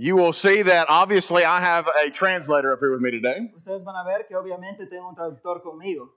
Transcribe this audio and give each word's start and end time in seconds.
You 0.00 0.14
will 0.14 0.32
see 0.32 0.62
that 0.62 0.86
obviously 0.88 1.44
I 1.44 1.60
have 1.60 1.86
a 1.88 2.10
translator 2.10 2.72
up 2.72 2.78
here 2.78 2.92
with 2.92 3.00
me 3.00 3.10
today. 3.10 3.50
Ustedes 3.56 3.82
van 3.84 3.96
a 3.96 4.04
ver 4.04 4.24
que 4.28 4.36
obviamente 4.36 4.86
tengo 4.88 5.08
un 5.08 5.16
traductor 5.16 5.60
conmigo. 5.60 6.08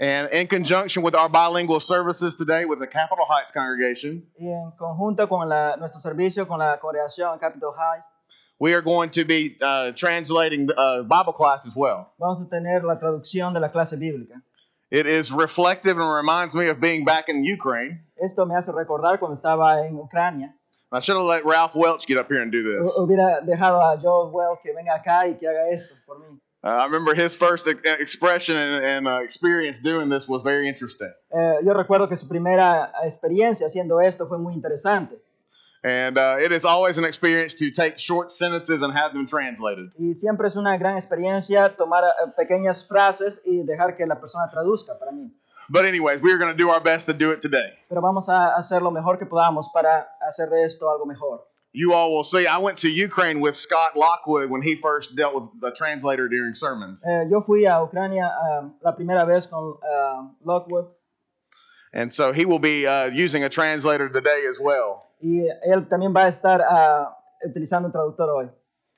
And 0.00 0.30
in 0.32 0.48
conjunction 0.48 1.02
with 1.04 1.14
our 1.14 1.28
bilingual 1.28 1.78
services 1.78 2.34
today 2.34 2.64
with 2.64 2.80
the 2.80 2.86
Capitol 2.88 3.26
Heights 3.28 3.52
congregation, 3.52 4.24
Y 4.40 4.46
en 4.48 4.72
conjunto 4.78 5.28
con 5.28 5.48
la- 5.48 5.76
nuestro 5.76 6.00
servicio 6.00 6.48
con 6.48 6.58
la 6.58 6.78
congregación 6.80 7.38
Capitol 7.38 7.72
Heights, 7.78 8.06
we 8.58 8.72
are 8.74 8.82
going 8.82 9.10
to 9.10 9.24
be 9.24 9.56
uh, 9.62 9.92
translating 9.92 10.66
the 10.66 10.74
uh, 10.76 11.02
Bible 11.02 11.32
class 11.34 11.60
as 11.66 11.72
well. 11.76 12.12
vamos 12.18 12.40
a 12.40 12.48
tener 12.48 12.82
la 12.82 12.98
traducción 12.98 13.52
de 13.54 13.60
la 13.60 13.68
clase 13.68 13.96
bíblica. 13.96 14.42
It 14.90 15.06
is 15.06 15.30
reflective 15.30 15.98
and 15.98 16.10
reminds 16.12 16.52
me 16.54 16.66
of 16.68 16.80
being 16.80 17.04
back 17.04 17.28
in 17.28 17.44
Ukraine. 17.44 18.00
Esto 18.20 18.44
me 18.44 18.56
hace 18.56 18.72
recordar 18.72 19.20
cuando 19.20 19.36
estaba 19.36 19.86
en 19.86 19.94
Ucrania. 19.96 20.52
I 20.92 21.00
should 21.00 21.16
have 21.16 21.24
let 21.24 21.44
Ralph 21.44 21.74
Welch 21.74 22.06
get 22.06 22.18
up 22.18 22.28
here 22.28 22.42
and 22.42 22.50
do 22.50 22.62
this. 22.62 22.92
Hubiera 22.96 23.40
dejado 23.46 23.80
a 23.80 24.00
Joe 24.00 24.30
Well 24.32 24.58
que 24.60 24.72
venga 24.74 24.94
acá 24.94 25.28
y 25.28 25.34
que 25.38 25.46
haga 25.46 25.70
esto 25.70 25.94
por 26.06 26.18
mí. 26.18 26.38
Uh, 26.62 26.68
I 26.68 26.84
remember 26.84 27.14
his 27.14 27.34
first 27.34 27.66
e- 27.66 27.76
expression 28.00 28.54
and, 28.56 28.84
and 28.84 29.08
uh, 29.08 29.22
experience 29.22 29.78
doing 29.80 30.10
this 30.10 30.28
was 30.28 30.42
very 30.42 30.68
interesting. 30.68 31.10
Eh, 31.32 31.60
yo 31.64 31.72
recuerdo 31.72 32.06
que 32.08 32.16
su 32.16 32.28
primera 32.28 32.92
experiencia 33.02 33.66
haciendo 33.66 34.00
esto 34.00 34.26
fue 34.26 34.38
muy 34.38 34.52
interesante. 34.54 35.16
And 35.82 36.18
uh, 36.18 36.36
it 36.38 36.52
is 36.52 36.66
always 36.66 36.98
an 36.98 37.04
experience 37.04 37.54
to 37.54 37.70
take 37.70 37.98
short 37.98 38.32
sentences 38.32 38.82
and 38.82 38.92
have 38.92 39.14
them 39.14 39.26
translated. 39.26 39.92
Y 39.98 40.12
siempre 40.14 40.48
es 40.48 40.56
una 40.56 40.76
gran 40.76 40.96
experiencia 40.98 41.74
tomar 41.76 42.04
eh, 42.04 42.30
pequeñas 42.36 42.86
frases 42.86 43.40
y 43.46 43.62
dejar 43.64 43.96
que 43.96 44.04
la 44.06 44.20
persona 44.20 44.50
traduzca 44.50 44.98
para 44.98 45.12
mí. 45.12 45.32
But 45.72 45.84
anyways, 45.84 46.20
we 46.20 46.32
are 46.32 46.38
going 46.38 46.50
to 46.50 46.58
do 46.58 46.70
our 46.70 46.80
best 46.80 47.06
to 47.06 47.12
do 47.12 47.30
it 47.30 47.40
today. 47.40 47.70
Pero 47.88 48.00
vamos 48.00 48.28
a 48.28 48.56
hacer 48.58 48.82
lo 48.82 48.90
mejor 48.90 49.18
que 49.18 49.26
podamos 49.26 49.66
para 49.72 50.08
hacer 50.28 50.50
de 50.50 50.64
esto 50.64 50.88
algo 50.88 51.06
mejor. 51.06 51.42
You 51.72 51.94
all 51.94 52.12
will 52.12 52.24
see. 52.24 52.44
I 52.48 52.58
went 52.58 52.78
to 52.78 52.88
Ukraine 52.88 53.40
with 53.40 53.56
Scott 53.56 53.96
Lockwood 53.96 54.50
when 54.50 54.62
he 54.62 54.74
first 54.74 55.14
dealt 55.14 55.34
with 55.34 55.44
the 55.60 55.70
translator 55.70 56.28
during 56.28 56.56
sermons. 56.56 57.00
Eh, 57.06 57.26
yo 57.30 57.42
fui 57.42 57.66
a 57.66 57.80
Ucrania 57.80 58.28
ah, 58.28 58.68
la 58.82 58.92
primera 58.96 59.24
vez 59.24 59.46
con 59.46 59.76
ah, 59.84 60.28
Lockwood 60.44 60.86
And 61.92 62.12
so 62.12 62.32
he 62.32 62.44
will 62.44 62.58
be 62.60 62.86
uh, 62.86 63.06
using 63.06 63.44
a 63.44 63.48
translator 63.48 64.08
today 64.08 64.46
as 64.50 64.58
well. 64.60 65.06
y 65.22 65.46
él 65.66 65.86
también 65.88 66.12
va 66.14 66.24
a 66.24 66.28
estar 66.28 66.60
ah, 66.62 67.16
utilizando 67.44 67.86
un 67.86 67.92
traductor 67.92 68.28
hoy. 68.28 68.48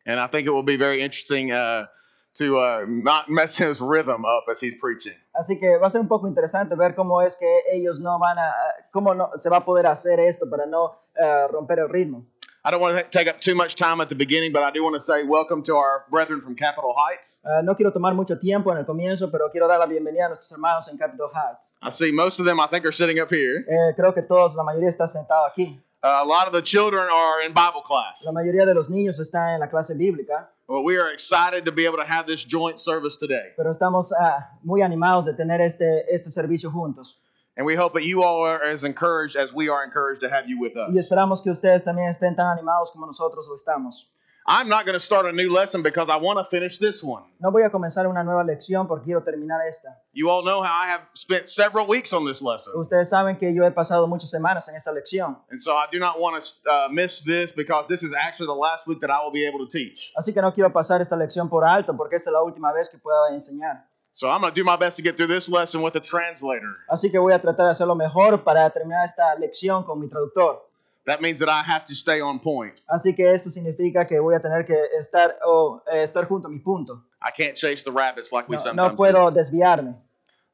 And 0.07 0.19
I 0.19 0.27
think 0.27 0.47
it 0.47 0.51
will 0.51 0.63
be 0.63 0.77
very 0.77 1.03
interesting 1.03 1.53
uh, 1.53 1.87
to 2.35 2.59
uh, 2.59 2.85
not 2.89 3.29
mess 3.29 3.57
his 3.57 3.81
rhythm 3.81 4.25
up 4.25 4.45
as 4.51 4.61
he's 4.61 4.75
preaching. 4.81 5.15
Así 5.35 5.59
que 5.59 5.79
va 5.79 5.87
a 5.87 5.91
ser 5.91 6.01
un 6.01 6.09
poco 6.09 6.27
interesante 6.27 6.75
ver 6.77 6.95
cómo 6.95 7.23
es 7.23 7.37
que 7.37 7.63
ellos 7.73 8.01
no 8.01 8.19
van 8.19 8.39
a, 8.39 8.53
cómo 8.91 9.15
no, 9.15 9.31
se 9.37 9.49
va 9.51 9.59
a 9.59 9.65
poder 9.65 9.87
hacer 9.87 10.21
esto 10.21 10.49
para 10.49 10.67
no 10.67 10.99
ah, 11.21 11.47
romper 11.51 11.81
el 11.81 11.89
ritmo. 11.89 12.25
I 12.65 12.71
don't 12.71 12.81
want 12.81 12.97
to 12.97 13.03
take 13.11 13.29
up 13.29 13.41
too 13.41 13.57
much 13.57 13.75
time 13.75 14.01
at 14.01 14.09
the 14.09 14.15
beginning, 14.15 14.53
but 14.53 14.63
I 14.63 14.71
do 14.71 14.85
want 14.85 14.95
to 14.95 15.01
say 15.01 15.25
welcome 15.25 15.65
to 15.65 15.75
our 15.75 16.05
brethren 16.11 16.41
from 16.41 16.55
Capitol 16.55 16.95
Heights. 16.97 17.41
Ah, 17.45 17.61
no 17.61 17.75
quiero 17.75 17.93
tomar 17.93 18.15
mucho 18.15 18.39
tiempo 18.39 18.71
en 18.71 18.79
el 18.79 18.85
comienzo, 18.85 19.33
pero 19.33 19.51
quiero 19.51 19.67
dar 19.67 19.81
la 19.81 19.87
bienvenida 19.87 20.27
a 20.27 20.29
nuestros 20.29 20.53
hermanos 20.53 20.87
en 20.89 20.97
Capitol 20.97 21.29
Heights. 21.35 21.75
I 21.83 21.91
see 21.91 22.13
most 22.13 22.39
of 22.39 22.47
them, 22.47 22.61
I 22.61 22.69
think, 22.69 22.85
are 22.85 22.93
sitting 22.93 23.19
up 23.19 23.31
here. 23.31 23.65
Eh, 23.69 23.95
creo 23.97 24.15
que 24.15 24.23
todos, 24.23 24.55
la 24.55 24.63
mayoría 24.63 24.91
está 24.91 25.09
sentado 25.09 25.45
aquí. 25.47 25.81
Uh, 26.05 26.23
a 26.23 26.25
lot 26.25 26.47
of 26.47 26.53
the 26.53 26.63
children 26.63 27.03
are 27.13 27.43
in 27.45 27.53
Bible 27.53 27.83
class. 27.83 28.23
La 28.25 28.31
mayoría 28.31 28.65
de 28.65 28.75
los 28.75 28.91
niños 28.91 29.19
están 29.19 29.55
en 29.55 29.61
la 29.61 29.69
clase 29.69 29.95
bíblica, 29.95 30.52
Well, 30.69 30.85
we 30.85 30.97
are 30.97 31.11
excited 31.13 31.65
to 31.65 31.73
be 31.73 31.87
able 31.87 31.99
to 31.99 32.05
have 32.05 32.27
this 32.27 32.45
joint 32.45 32.79
service 32.81 33.17
today. 33.19 33.53
pero 33.57 33.73
estamos 33.73 34.13
ah, 34.13 34.49
muy 34.65 34.81
animados 34.81 35.25
de 35.25 35.35
tener 35.35 35.61
este, 35.61 36.05
este 36.09 36.31
servicio 36.31 36.71
juntos. 36.71 37.17
And 37.57 37.67
we 37.67 37.75
hope 37.75 37.93
that 37.95 38.05
you 38.05 38.23
all 38.23 38.47
are 38.47 38.63
as 38.63 38.83
encouraged 38.85 39.37
as 39.37 39.53
we 39.53 39.69
are 39.69 39.85
encouraged 39.85 40.23
to 40.23 40.31
have 40.31 40.49
you 40.49 40.59
with 40.59 40.77
us. 40.77 40.91
Y 40.91 40.99
esperamos 40.99 41.43
que 41.43 41.51
ustedes 41.51 41.85
también 41.85 42.09
estén 42.09 42.35
tan 42.35 42.47
animados 42.47 42.91
como 42.93 43.07
nosotros 43.07 43.47
lo 43.49 43.57
estamos. 43.57 44.09
I'm 44.45 44.69
not 44.69 44.85
going 44.87 44.99
to 44.99 45.05
start 45.05 45.27
a 45.27 45.33
new 45.33 45.51
lesson 45.51 45.83
because 45.83 46.09
I 46.11 46.17
want 46.17 46.39
to 46.39 46.45
finish 46.51 46.79
this 46.79 47.01
one. 47.03 47.23
No 47.39 47.53
voy 47.53 47.63
a 47.63 47.71
comenzar 47.71 48.09
una 48.09 48.25
nueva 48.25 48.43
lección 48.43 48.89
porque 48.89 49.05
quiero 49.05 49.23
terminar 49.23 49.61
esta. 49.69 49.97
You 50.13 50.31
all 50.31 50.43
know 50.43 50.63
how 50.63 50.73
I 50.73 50.89
have 50.89 51.03
spent 51.15 51.49
several 51.49 51.87
weeks 51.87 52.13
on 52.13 52.25
this 52.27 52.43
lesson. 52.43 52.73
Ustedes 52.77 53.11
saben 53.11 53.39
que 53.39 53.55
yo 53.55 53.65
he 53.65 53.71
pasado 53.71 54.09
muchas 54.09 54.31
semanas 54.31 54.69
en 54.69 54.75
esta 54.75 54.91
lección, 54.93 55.37
And 55.51 55.63
so 55.63 55.77
I 55.77 55.87
do 55.93 56.01
not 56.01 56.19
want 56.19 56.43
to 56.43 56.71
uh, 56.71 56.89
miss 56.91 57.23
this 57.23 57.53
because 57.53 57.87
this 57.89 58.03
is 58.03 58.11
actually 58.19 58.47
the 58.47 58.59
last 58.61 58.87
week 58.87 59.01
that 59.01 59.11
I 59.11 59.23
will 59.23 59.31
be 59.33 59.47
able 59.47 59.65
to 59.65 59.71
teach. 59.71 60.13
así 60.17 60.33
que 60.35 60.43
no 60.43 60.53
quiero 60.53 60.73
pasar 60.73 61.01
esta 61.01 61.17
lección 61.17 61.49
por 61.49 61.65
alto 61.65 61.97
porque 61.97 62.17
esta 62.17 62.31
es 62.31 62.35
la 62.35 62.43
última 62.43 62.73
vez 62.73 62.89
que 62.89 62.99
pueda 62.99 63.33
enseñar. 63.33 63.87
So 64.15 64.29
I'm 64.29 64.43
going 64.43 64.53
to 64.53 64.61
do 64.61 64.65
my 64.65 64.77
best 64.77 64.97
to 64.97 65.03
get 65.03 65.17
through 65.17 65.29
this 65.29 65.49
lesson 65.49 65.83
with 65.83 65.95
a 65.97 66.01
translator. 66.01 66.77
Así 66.89 67.11
que 67.11 67.19
voy 67.19 67.33
a 67.33 67.41
tratar 67.41 67.67
de 67.67 67.71
hacer 67.71 67.87
lo 67.87 67.95
mejor 67.95 68.43
para 68.45 68.69
terminar 68.71 69.07
esta 69.07 69.35
lección 69.37 69.85
con 69.85 70.01
mi 70.01 70.09
traductor. 70.09 70.69
That 71.07 71.21
means 71.21 71.41
that 71.41 71.49
I 71.49 71.63
have 71.63 71.85
to 71.87 71.95
stay 71.95 72.21
on 72.21 72.39
point. 72.39 72.81
Así 72.89 73.15
que 73.15 73.33
esto 73.33 73.51
significa 73.51 74.07
que 74.07 74.21
voy 74.21 74.35
a 74.37 74.41
tener 74.41 74.65
que 74.65 74.77
estar, 74.99 75.37
o, 75.45 75.83
eh, 75.93 76.05
estar 76.05 76.27
junto 76.27 76.47
a 76.47 76.51
mi 76.51 76.61
punto. 76.61 77.03
I 77.21 77.31
can't 77.37 77.57
chase 77.57 77.83
the 77.83 77.91
rabbits 77.91 78.31
like 78.31 78.49
we 78.49 78.57
No, 78.57 78.63
sometimes 78.63 78.93
no 78.93 78.97
puedo 78.97 79.31
desviarme. 79.33 79.97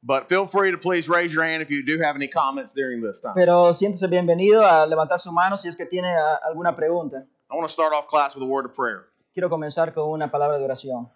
But 0.02 0.28
feel 0.28 0.46
free 0.46 0.70
to 0.70 0.78
please 0.78 1.08
raise 1.08 1.34
your 1.34 1.44
hand 1.44 1.60
if 1.60 1.70
you 1.70 1.84
do 1.84 2.02
have 2.02 2.14
any 2.16 2.28
comments 2.28 2.72
during 2.72 3.02
this 3.02 3.20
time. 3.20 3.34
Pero 3.34 3.72
siéntese 3.74 4.08
bienvenido 4.08 4.62
a 4.64 4.86
levantar 4.86 5.20
su 5.20 5.32
mano 5.32 5.56
si 5.56 5.68
es 5.68 5.76
que 5.76 5.86
tiene 5.86 6.08
alguna 6.46 6.74
pregunta. 6.76 7.26
I 7.50 7.54
want 7.54 7.68
to 7.68 7.72
start 7.72 7.92
off 7.92 8.06
class 8.08 8.34
with 8.34 8.42
a 8.42 8.46
word 8.46 8.64
of 8.64 8.74
prayer. 8.74 9.06
Quiero 9.34 9.50
comenzar 9.50 9.92
con 9.92 10.08
una 10.08 10.30
palabra 10.30 10.58
de 10.58 10.64
oración. 10.64 11.10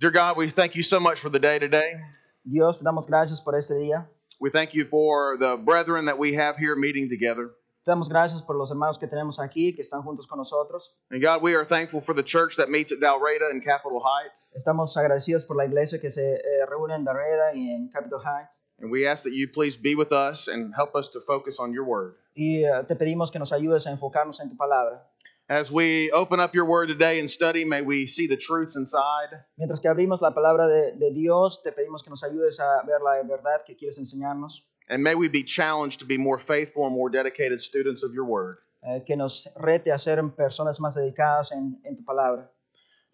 Dear 0.00 0.12
God, 0.12 0.36
we 0.36 0.50
thank 0.50 0.74
you 0.74 0.82
so 0.82 1.00
much 1.00 1.20
for 1.20 1.28
the 1.28 1.38
day 1.38 1.58
today. 1.58 2.00
Dios, 2.44 2.78
te 2.78 2.84
damos 2.84 3.06
gracias 3.06 3.40
por 3.40 3.56
este 3.56 3.74
día. 3.74 4.06
We 4.40 4.50
thank 4.50 4.74
you 4.74 4.84
for 4.86 5.36
the 5.38 5.56
brethren 5.56 6.06
that 6.06 6.18
we 6.18 6.34
have 6.34 6.56
here 6.56 6.76
meeting 6.76 7.08
together. 7.08 7.50
Te 7.84 7.90
damos 7.90 8.08
gracias 8.08 8.42
por 8.42 8.56
los 8.56 8.70
hermanos 8.70 8.98
que 8.98 9.06
tenemos 9.06 9.38
aquí, 9.38 9.74
que 9.74 9.82
están 9.82 10.00
juntos 10.00 10.26
con 10.26 10.38
nosotros. 10.38 10.96
And 11.10 11.22
God, 11.22 11.42
we 11.42 11.54
are 11.54 11.66
thankful 11.66 12.00
for 12.00 12.14
the 12.14 12.22
church 12.22 12.56
that 12.56 12.70
meets 12.70 12.90
at 12.92 12.98
Dalreda 12.98 13.50
in 13.52 13.60
Capitol 13.60 14.00
Heights. 14.00 14.54
Estamos 14.56 14.96
agradecidos 14.96 15.44
por 15.44 15.54
la 15.58 15.66
iglesia 15.66 16.00
que 16.00 16.10
se 16.10 16.36
eh, 16.36 16.66
reúne 16.66 16.94
en 16.94 17.04
Darreda 17.04 17.54
y 17.54 17.72
en 17.72 17.90
Capitol 17.90 18.22
Heights. 18.24 18.62
And 18.80 18.90
we 18.90 19.06
ask 19.06 19.22
that 19.24 19.34
you 19.34 19.48
please 19.52 19.76
be 19.76 19.94
with 19.94 20.12
us 20.12 20.48
and 20.48 20.72
help 20.74 20.94
us 20.94 21.10
to 21.10 21.20
focus 21.20 21.58
on 21.58 21.74
your 21.74 21.84
word. 21.84 22.14
Y 22.34 22.64
eh, 22.64 22.84
te 22.88 22.96
pedimos 22.96 23.30
que 23.30 23.38
nos 23.38 23.52
ayudes 23.52 23.86
a 23.86 23.90
enfocarnos 23.90 24.40
en 24.40 24.48
tu 24.48 24.56
palabra. 24.56 25.06
As 25.50 25.70
we 25.70 26.10
open 26.12 26.40
up 26.40 26.54
your 26.54 26.64
word 26.64 26.88
today 26.88 27.20
and 27.20 27.28
study, 27.28 27.66
may 27.66 27.82
we 27.82 28.06
see 28.06 28.26
the 28.26 28.38
truths 28.38 28.76
inside. 28.76 29.44
Mientras 29.58 29.78
que 29.82 29.90
abrimos 29.90 30.22
la 30.22 30.30
palabra 30.30 30.66
de, 30.68 30.92
de 30.92 31.12
Dios, 31.12 31.62
te 31.62 31.70
pedimos 31.70 32.02
que 32.02 32.08
nos 32.08 32.24
ayudes 32.24 32.58
a 32.60 32.82
ver 32.86 33.02
la 33.02 33.22
verdad 33.28 33.62
que 33.62 33.76
quieres 33.76 33.98
enseñarnos. 33.98 34.66
And 34.88 35.02
may 35.02 35.14
we 35.14 35.28
be 35.28 35.42
challenged 35.44 36.00
to 36.00 36.04
be 36.06 36.18
more 36.18 36.38
faithful 36.38 36.86
and 36.86 36.94
more 36.94 37.10
dedicated 37.10 37.62
students 37.62 38.02
of 38.02 38.12
your 38.12 38.24
word. 38.26 38.58
eh, 38.84 39.02
que 39.04 39.16
nos 39.16 39.48
rete 39.56 39.90
a 39.92 39.98
ser 39.98 40.22
personas 40.36 40.78
más 40.80 40.94
dedicadas 40.94 41.52
en, 41.52 41.80
en 41.84 41.96
tu 41.96 42.04
palabra. 42.04 42.50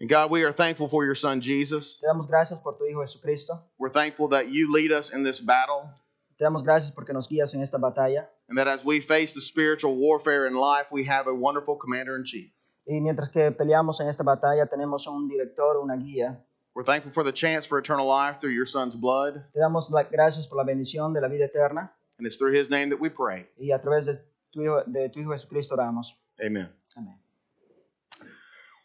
And 0.00 0.08
God, 0.08 0.30
we 0.30 0.42
are 0.44 0.52
thankful 0.52 0.88
for 0.88 1.04
your 1.04 1.14
son 1.14 1.40
Jesus. 1.40 1.98
Te 2.00 2.06
damos 2.06 2.26
gracias 2.26 2.58
por 2.60 2.76
tu 2.78 2.86
Hijo 2.86 3.02
Jesucristo. 3.02 3.62
We're 3.78 3.92
thankful 3.92 4.28
that 4.30 4.48
you 4.48 4.72
lead 4.72 4.90
us 4.92 5.12
in 5.12 5.22
this 5.22 5.40
battle. 5.40 5.90
Te 6.38 6.44
damos 6.44 6.62
gracias 6.64 6.90
porque 6.90 7.12
nos 7.12 7.28
guías 7.28 7.54
en 7.54 7.60
esta 7.60 7.78
batalla. 7.78 8.28
And 8.48 8.56
that 8.58 8.66
as 8.66 8.82
we 8.84 9.00
face 9.00 9.34
the 9.34 9.42
spiritual 9.42 9.94
warfare 9.96 10.46
in 10.46 10.54
life, 10.54 10.86
we 10.90 11.04
have 11.04 11.26
a 11.28 11.34
wonderful 11.34 11.76
commander 11.76 12.16
in 12.16 12.24
chief. 12.24 12.50
Y 12.86 13.00
mientras 13.00 13.28
que 13.28 13.52
peleamos 13.52 14.00
en 14.00 14.08
esta 14.08 14.24
batalla, 14.24 14.66
tenemos 14.66 15.06
un 15.06 15.28
director, 15.28 15.76
una 15.76 15.96
guía. 15.96 16.42
We're 16.74 16.84
thankful 16.84 17.12
for 17.12 17.24
the 17.24 17.32
chance 17.32 17.66
for 17.66 17.78
eternal 17.78 18.06
life 18.06 18.40
through 18.40 18.52
your 18.52 18.66
son's 18.66 18.94
blood. 18.94 19.42
Te 19.52 19.60
damos 19.60 19.90
las 19.90 20.06
gracias 20.10 20.46
por 20.46 20.56
la 20.56 20.64
bendición 20.64 21.12
de 21.12 21.20
la 21.20 21.28
vida 21.28 21.44
eterna. 21.44 21.90
And 22.18 22.26
it's 22.26 22.36
through 22.36 22.52
his 22.52 22.70
name 22.70 22.90
that 22.90 23.00
we 23.00 23.08
pray. 23.08 23.46
Y 23.58 23.72
a 23.72 23.78
través 23.78 24.06
de 24.06 24.18
tu 24.52 24.60
Hijo, 24.60 24.84
de 24.84 25.08
tu 25.08 25.20
hijo 25.20 25.32
Jesucristo 25.32 25.72
oramos. 25.72 26.12
Amen. 26.44 26.68
Amén. 26.96 27.14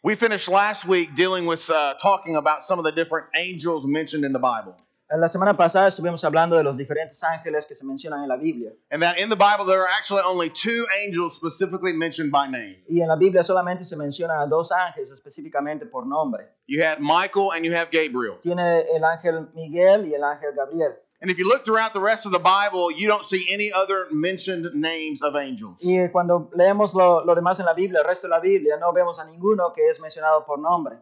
We 0.02 0.14
finished 0.14 0.48
last 0.48 0.86
week 0.86 1.14
dealing 1.16 1.46
with 1.46 1.68
uh, 1.68 1.94
talking 2.00 2.36
about 2.36 2.64
some 2.64 2.78
of 2.78 2.84
the 2.84 2.92
different 2.92 3.26
angels 3.36 3.84
mentioned 3.84 4.24
in 4.24 4.32
the 4.32 4.38
Bible. 4.38 4.76
La 5.08 5.28
semana 5.28 5.56
pasada 5.56 5.86
estuvimos 5.86 6.24
hablando 6.24 6.56
de 6.56 6.64
los 6.64 6.76
diferentes 6.76 7.22
ángeles 7.22 7.64
que 7.64 7.76
se 7.76 7.86
mencionan 7.86 8.24
en 8.24 8.28
la 8.28 8.36
Biblia. 8.36 8.72
And 8.90 9.00
that 9.02 9.18
in 9.18 9.28
the 9.28 9.36
Bible, 9.36 9.64
there 9.64 9.80
are 9.80 9.88
actually 9.88 10.22
only 10.26 10.50
two 10.50 10.84
angels 11.00 11.36
specifically 11.36 11.92
mentioned 11.92 12.32
by 12.32 12.48
name. 12.48 12.82
Y 12.88 13.02
en 13.02 13.08
la 13.08 13.14
Biblia 13.14 13.44
solamente 13.44 13.84
se 13.84 13.96
mencionan 13.96 14.40
a 14.40 14.46
dos 14.46 14.72
ángeles 14.72 15.12
específicamente 15.12 15.86
por 15.86 16.06
nombre. 16.06 16.48
You 16.66 16.82
had 16.82 16.98
Michael 16.98 17.52
and 17.52 17.64
you 17.64 17.72
have 17.72 17.90
Gabriel. 17.92 18.38
Tiene 18.42 18.80
el 18.80 19.04
ángel 19.04 19.48
Miguel 19.54 20.06
y 20.06 20.14
el 20.14 20.24
ángel 20.24 20.54
Gabriel. 20.56 20.96
And 21.20 21.30
if 21.30 21.38
you 21.38 21.48
look 21.48 21.64
throughout 21.64 21.92
the 21.92 22.00
rest 22.00 22.26
of 22.26 22.32
the 22.32 22.40
Bible, 22.40 22.90
you 22.90 23.06
don't 23.06 23.24
see 23.24 23.46
any 23.48 23.72
other 23.72 24.08
mentioned 24.10 24.66
names 24.74 25.22
of 25.22 25.36
angels. 25.36 25.76
Y 25.80 26.08
cuando 26.10 26.50
leemos 26.54 26.94
lo, 26.94 27.24
lo 27.24 27.34
demás 27.36 27.60
en 27.60 27.66
la 27.66 27.74
Biblia, 27.74 28.00
el 28.00 28.06
resto 28.06 28.26
de 28.26 28.32
la 28.32 28.40
Biblia, 28.40 28.76
no 28.76 28.92
vemos 28.92 29.20
a 29.20 29.24
ninguno 29.24 29.72
que 29.72 29.88
es 29.88 30.00
mencionado 30.00 30.44
por 30.44 30.58
nombre. 30.58 30.96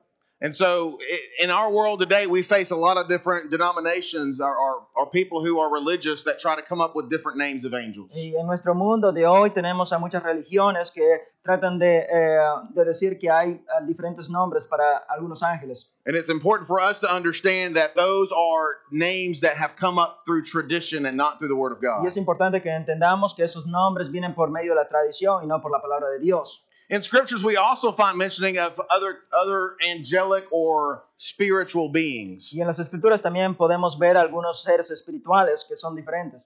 And 0.45 0.55
so 0.55 0.99
in 1.41 1.49
our 1.49 1.71
world 1.71 2.01
today, 2.01 2.27
we 2.27 2.43
face 2.43 2.71
a 2.71 2.77
lot 2.77 2.99
of 2.99 3.09
different 3.09 3.51
denominations 3.51 4.43
or, 4.43 4.55
or, 4.55 4.87
or 4.95 5.09
people 5.09 5.43
who 5.43 5.59
are 5.59 5.73
religious 5.73 6.25
that 6.25 6.39
try 6.39 6.55
to 6.55 6.61
come 6.61 6.83
up 6.83 6.95
with 6.95 7.09
different 7.09 7.39
names 7.39 7.65
of 7.65 7.73
angels. 7.73 8.11
Y 8.13 8.35
en 8.39 8.47
nuestro 8.47 8.75
mundo 8.75 9.11
de 9.11 9.25
hoy 9.25 9.49
tenemos 9.49 9.91
a 9.93 9.99
muchas 9.99 10.23
religiones 10.23 10.91
que 10.93 11.01
tratan 11.43 11.79
de, 11.79 12.05
eh, 12.13 12.39
de 12.75 12.85
decir 12.85 13.19
que 13.19 13.31
hay 13.31 13.53
eh, 13.53 13.87
diferentes 13.87 14.29
nombres 14.29 14.67
para 14.67 15.07
algunos 15.09 15.43
ángeles. 15.43 15.87
And 16.05 16.15
it's 16.15 16.29
important 16.29 16.69
for 16.69 16.79
us 16.79 17.01
to 17.01 17.11
understand 17.11 17.77
that 17.77 17.95
those 17.97 18.31
are 18.31 18.81
names 18.93 19.41
that 19.41 19.57
have 19.57 19.77
come 19.81 19.99
up 19.99 20.25
through 20.27 20.43
tradition 20.43 21.07
and 21.07 21.17
not 21.17 21.39
through 21.39 21.49
the 21.49 21.57
Word 21.57 21.73
of 21.73 21.81
God. 21.81 22.03
Y 22.03 22.09
es 22.09 22.19
importante 22.19 22.61
que 22.61 22.71
entendamos 22.71 23.35
que 23.35 23.45
esos 23.45 23.65
nombres 23.65 24.11
vienen 24.11 24.35
por 24.35 24.51
medio 24.51 24.75
de 24.75 24.77
la 24.77 24.89
tradición 24.89 25.43
y 25.43 25.47
no 25.47 25.63
por 25.63 25.71
la 25.71 25.81
palabra 25.81 26.11
de 26.11 26.19
Dios. 26.19 26.67
In 26.91 27.03
scriptures, 27.03 27.43
we 27.43 27.57
also 27.57 27.93
find 27.93 28.19
mentioning 28.19 28.59
of 28.59 28.79
other 28.91 29.21
other 29.33 29.77
angelic 29.89 30.45
or 30.53 31.05
spiritual 31.17 31.89
beings. 31.89 32.51
Y 32.53 32.61
en 32.61 32.67
las 32.67 32.79
escrituras 32.79 33.23
también 33.23 33.57
podemos 33.57 33.99
ver 33.99 34.17
algunos 34.17 34.63
seres 34.63 34.91
espirituales 34.91 35.65
que 35.67 35.77
son 35.77 35.97
diferentes. 35.97 36.45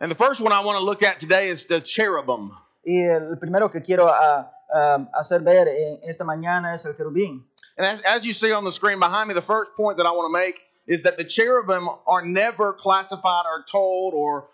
And 0.00 0.10
the 0.10 0.14
first 0.14 0.40
one 0.40 0.52
I 0.52 0.60
want 0.60 0.78
to 0.78 0.84
look 0.84 1.02
at 1.02 1.20
today 1.20 1.48
is 1.48 1.64
the 1.66 1.80
cherubim. 1.80 2.50
Y 2.86 3.00
el 3.00 3.36
primero 3.36 3.70
que 3.70 3.80
quiero 3.80 4.08
ah, 4.08 4.50
hacer 5.18 5.40
ver 5.40 5.68
en 5.68 6.00
esta 6.02 6.24
mañana 6.24 6.74
es 6.74 6.84
el 6.84 6.94
querubín. 6.94 7.44
And 7.78 7.86
as, 7.86 8.00
as 8.02 8.24
you 8.26 8.34
see 8.34 8.52
on 8.52 8.64
the 8.64 8.72
screen 8.72 9.00
behind 9.00 9.28
me, 9.28 9.34
the 9.34 9.42
first 9.42 9.72
point 9.74 9.96
that 9.96 10.06
I 10.06 10.10
want 10.10 10.26
to 10.26 10.38
make 10.38 10.56
is 10.86 11.02
that 11.04 11.16
the 11.16 11.24
cherubim 11.24 11.88
are 12.06 12.22
never 12.22 12.74
classified 12.74 13.44
or 13.46 13.64
told 13.70 14.14
or 14.14 14.48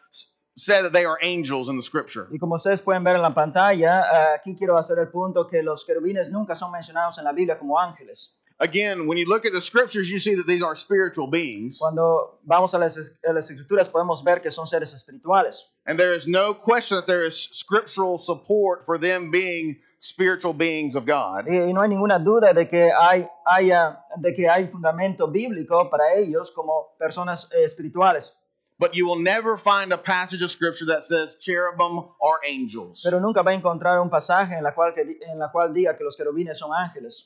said 0.57 0.83
that 0.83 0.93
they 0.93 1.05
are 1.05 1.19
angels 1.23 1.69
in 1.69 1.77
the 1.77 1.83
scripture. 1.83 2.29
Y 2.31 2.39
como 2.39 2.57
ustedes 2.57 2.81
pueden 2.81 3.05
ver 3.05 3.17
en 3.17 3.23
la 3.23 3.35
pantalla, 3.35 4.01
ah, 4.01 4.35
aquí 4.37 4.57
quiero 4.57 4.77
hacer 4.79 4.99
el 4.99 5.09
punto 5.09 5.47
que 5.49 5.63
los 5.63 5.85
querubines 5.85 6.31
nunca 6.31 6.55
son 6.55 6.71
mencionados 6.71 7.19
en 7.19 7.25
la 7.25 7.33
Biblia 7.33 7.59
como 7.59 7.79
ángeles. 7.79 8.37
Again, 8.61 9.09
when 9.09 9.19
you 9.19 9.27
look 9.27 9.45
at 9.45 9.53
the 9.53 9.61
scriptures, 9.61 10.09
you 10.09 10.21
see 10.21 10.37
that 10.37 10.47
these 10.47 10.63
are 10.63 10.77
spiritual 10.77 11.27
beings. 11.27 11.77
Cuando 11.79 12.39
vamos 12.45 12.73
a 12.73 12.79
las, 12.79 12.97
a 13.27 13.33
las 13.33 13.51
escrituras 13.51 13.89
podemos 13.89 14.23
ver 14.23 14.41
que 14.41 14.51
son 14.53 14.69
seres 14.69 14.95
espirituales. 14.95 15.61
And 15.87 15.99
there 15.99 16.15
is 16.15 16.29
no 16.29 16.55
question 16.55 16.97
that 16.97 17.07
there 17.07 17.27
is 17.27 17.35
scriptural 17.53 18.17
support 18.19 18.87
for 18.87 18.97
them 18.97 19.33
being 19.33 19.77
spiritual 19.99 20.55
beings 20.55 20.95
of 20.95 21.05
God. 21.05 21.49
Y, 21.49 21.57
y 21.69 21.73
no 21.73 21.81
hay 21.81 21.89
ninguna 21.89 22.21
duda 22.21 22.55
de 22.55 22.69
que 22.69 22.93
hay, 22.93 23.27
haya, 23.45 23.99
de 24.19 24.33
que 24.33 24.49
hay 24.49 24.69
fundamento 24.69 25.27
bíblico 25.27 25.91
para 25.91 26.15
ellos 26.15 26.53
como 26.53 26.95
personas 26.97 27.49
eh, 27.51 27.65
espirituales. 27.65 28.37
But 28.79 28.97
you 28.97 29.07
will 29.07 29.21
never 29.21 29.57
find 29.57 29.93
a 29.93 29.99
passage 29.99 30.43
of 30.43 30.51
scripture 30.51 30.87
that 30.87 31.05
says 31.05 31.37
cherubim 31.41 31.99
are 32.21 32.41
angels. 32.45 33.03
Pero 33.05 33.21
nunca 33.21 33.43
va 33.43 33.53
a 33.53 33.55
encontrar 33.55 34.01
un 34.03 34.11
pasaje 34.11 34.57
en 34.57 34.65
la 34.65 34.73
cual, 34.73 34.95
que, 34.95 35.03
en 35.03 35.39
la 35.39 35.49
cual 35.49 35.73
diga 35.73 35.97
que 35.97 36.05
los 36.05 36.17
querubines 36.17 36.59
son 36.59 36.71
ángeles. 36.71 37.25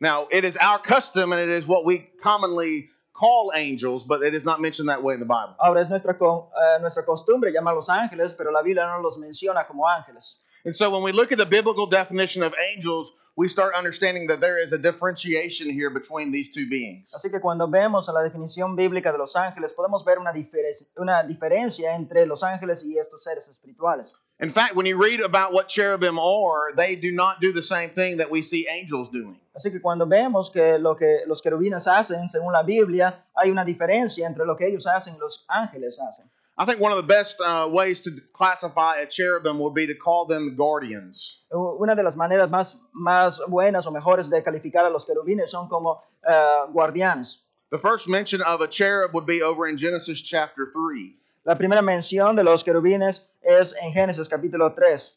Now, 0.00 0.28
it 0.30 0.44
is 0.44 0.56
our 0.56 0.78
custom 0.78 1.32
and 1.32 1.40
it 1.40 1.50
is 1.50 1.66
what 1.66 1.84
we 1.84 2.08
commonly 2.22 2.88
call 3.12 3.52
angels, 3.54 4.04
but 4.04 4.22
it 4.22 4.32
is 4.32 4.44
not 4.44 4.60
mentioned 4.60 4.88
that 4.88 5.02
way 5.02 5.14
in 5.14 5.20
the 5.20 5.26
Bible. 5.26 5.54
Ahora 5.58 5.80
es 5.80 5.90
nuestra, 5.90 6.12
eh, 6.14 6.78
nuestra 6.80 7.04
costumbre 7.04 7.52
llamarlos 7.52 7.88
ángeles, 7.88 8.32
pero 8.36 8.50
la 8.52 8.62
Biblia 8.62 8.86
no 8.86 9.02
los 9.02 9.18
menciona 9.18 9.66
como 9.66 9.84
ángeles. 9.86 10.36
And 10.64 10.74
so 10.74 10.90
when 10.90 11.02
we 11.02 11.12
look 11.12 11.32
at 11.32 11.38
the 11.38 11.46
biblical 11.46 11.86
definition 11.86 12.42
of 12.42 12.54
angels, 12.72 13.12
we 13.38 13.48
start 13.48 13.72
understanding 13.76 14.26
that 14.26 14.40
there 14.40 14.58
is 14.58 14.72
a 14.72 14.78
differentiation 14.78 15.70
here 15.70 15.90
between 15.90 16.32
these 16.32 16.50
two 16.52 16.66
beings. 16.68 17.08
Así 17.14 17.30
que 17.30 17.38
cuando 17.40 17.68
vemos 17.68 18.08
la 18.08 18.20
definición 18.20 18.74
bíblica 18.74 19.12
de 19.12 19.18
los 19.18 19.36
ángeles, 19.36 19.72
podemos 19.72 20.04
ver 20.04 20.18
una, 20.18 20.32
difere- 20.32 20.74
una 20.96 21.22
diferencia 21.22 21.94
entre 21.94 22.26
los 22.26 22.42
ángeles 22.42 22.84
y 22.84 22.98
estos 22.98 23.22
seres 23.22 23.48
espirituales. 23.48 24.12
In 24.40 24.52
fact, 24.52 24.74
when 24.74 24.86
you 24.86 24.96
read 25.00 25.20
about 25.20 25.52
what 25.52 25.68
cherubim 25.68 26.18
are, 26.18 26.72
they 26.76 26.96
do 26.96 27.12
not 27.12 27.40
do 27.40 27.52
the 27.52 27.62
same 27.62 27.90
thing 27.90 28.16
that 28.18 28.28
we 28.28 28.42
see 28.42 28.66
angels 28.68 29.08
doing. 29.12 29.38
Así 29.54 29.70
que 29.70 29.80
cuando 29.80 30.04
vemos 30.06 30.50
que 30.50 30.76
lo 30.78 30.96
que 30.96 31.22
los 31.26 31.40
querubines 31.40 31.86
hacen, 31.86 32.26
según 32.28 32.52
la 32.52 32.62
Biblia, 32.64 33.24
hay 33.36 33.50
una 33.50 33.64
diferencia 33.64 34.26
entre 34.26 34.44
lo 34.46 34.56
que 34.56 34.66
ellos 34.66 34.86
hacen 34.86 35.14
y 35.14 35.18
los 35.18 35.44
ángeles 35.48 35.98
hacen. 36.00 36.28
I 36.60 36.64
think 36.66 36.80
one 36.80 36.90
of 36.92 36.96
the 36.98 37.06
best 37.06 37.36
uh, 37.40 37.68
ways 37.70 38.00
to 38.02 38.10
classify 38.32 38.96
a 39.00 39.06
cherubim 39.06 39.60
would 39.60 39.74
be 39.74 39.86
to 39.86 39.94
call 39.94 40.26
them 40.26 40.56
guardians. 40.56 41.38
U- 41.52 41.78
Una 41.80 41.94
de 41.94 42.02
las 42.02 42.16
maneras 42.16 42.50
más, 42.50 42.76
más 42.92 43.38
buenas 43.48 43.86
o 43.86 43.92
mejores 43.92 44.28
de 44.28 44.42
calificar 44.42 44.84
a 44.84 44.90
los 44.90 45.04
querubines 45.06 45.50
son 45.50 45.68
como 45.68 46.02
eh, 46.28 46.66
guardianes. 46.72 47.38
The 47.70 47.78
first 47.78 48.08
mention 48.08 48.42
of 48.42 48.60
a 48.60 48.66
cherub 48.66 49.12
would 49.14 49.26
be 49.26 49.40
over 49.42 49.68
in 49.68 49.76
Genesis 49.78 50.20
chapter 50.20 50.66
3. 50.72 51.14
La 51.44 51.54
primera 51.54 51.80
mención 51.82 52.34
de 52.34 52.42
los 52.42 52.64
querubines 52.64 53.22
es 53.42 53.74
en 53.80 53.92
Génesis 53.92 54.28
capítulo 54.28 54.74
3. 54.74 55.14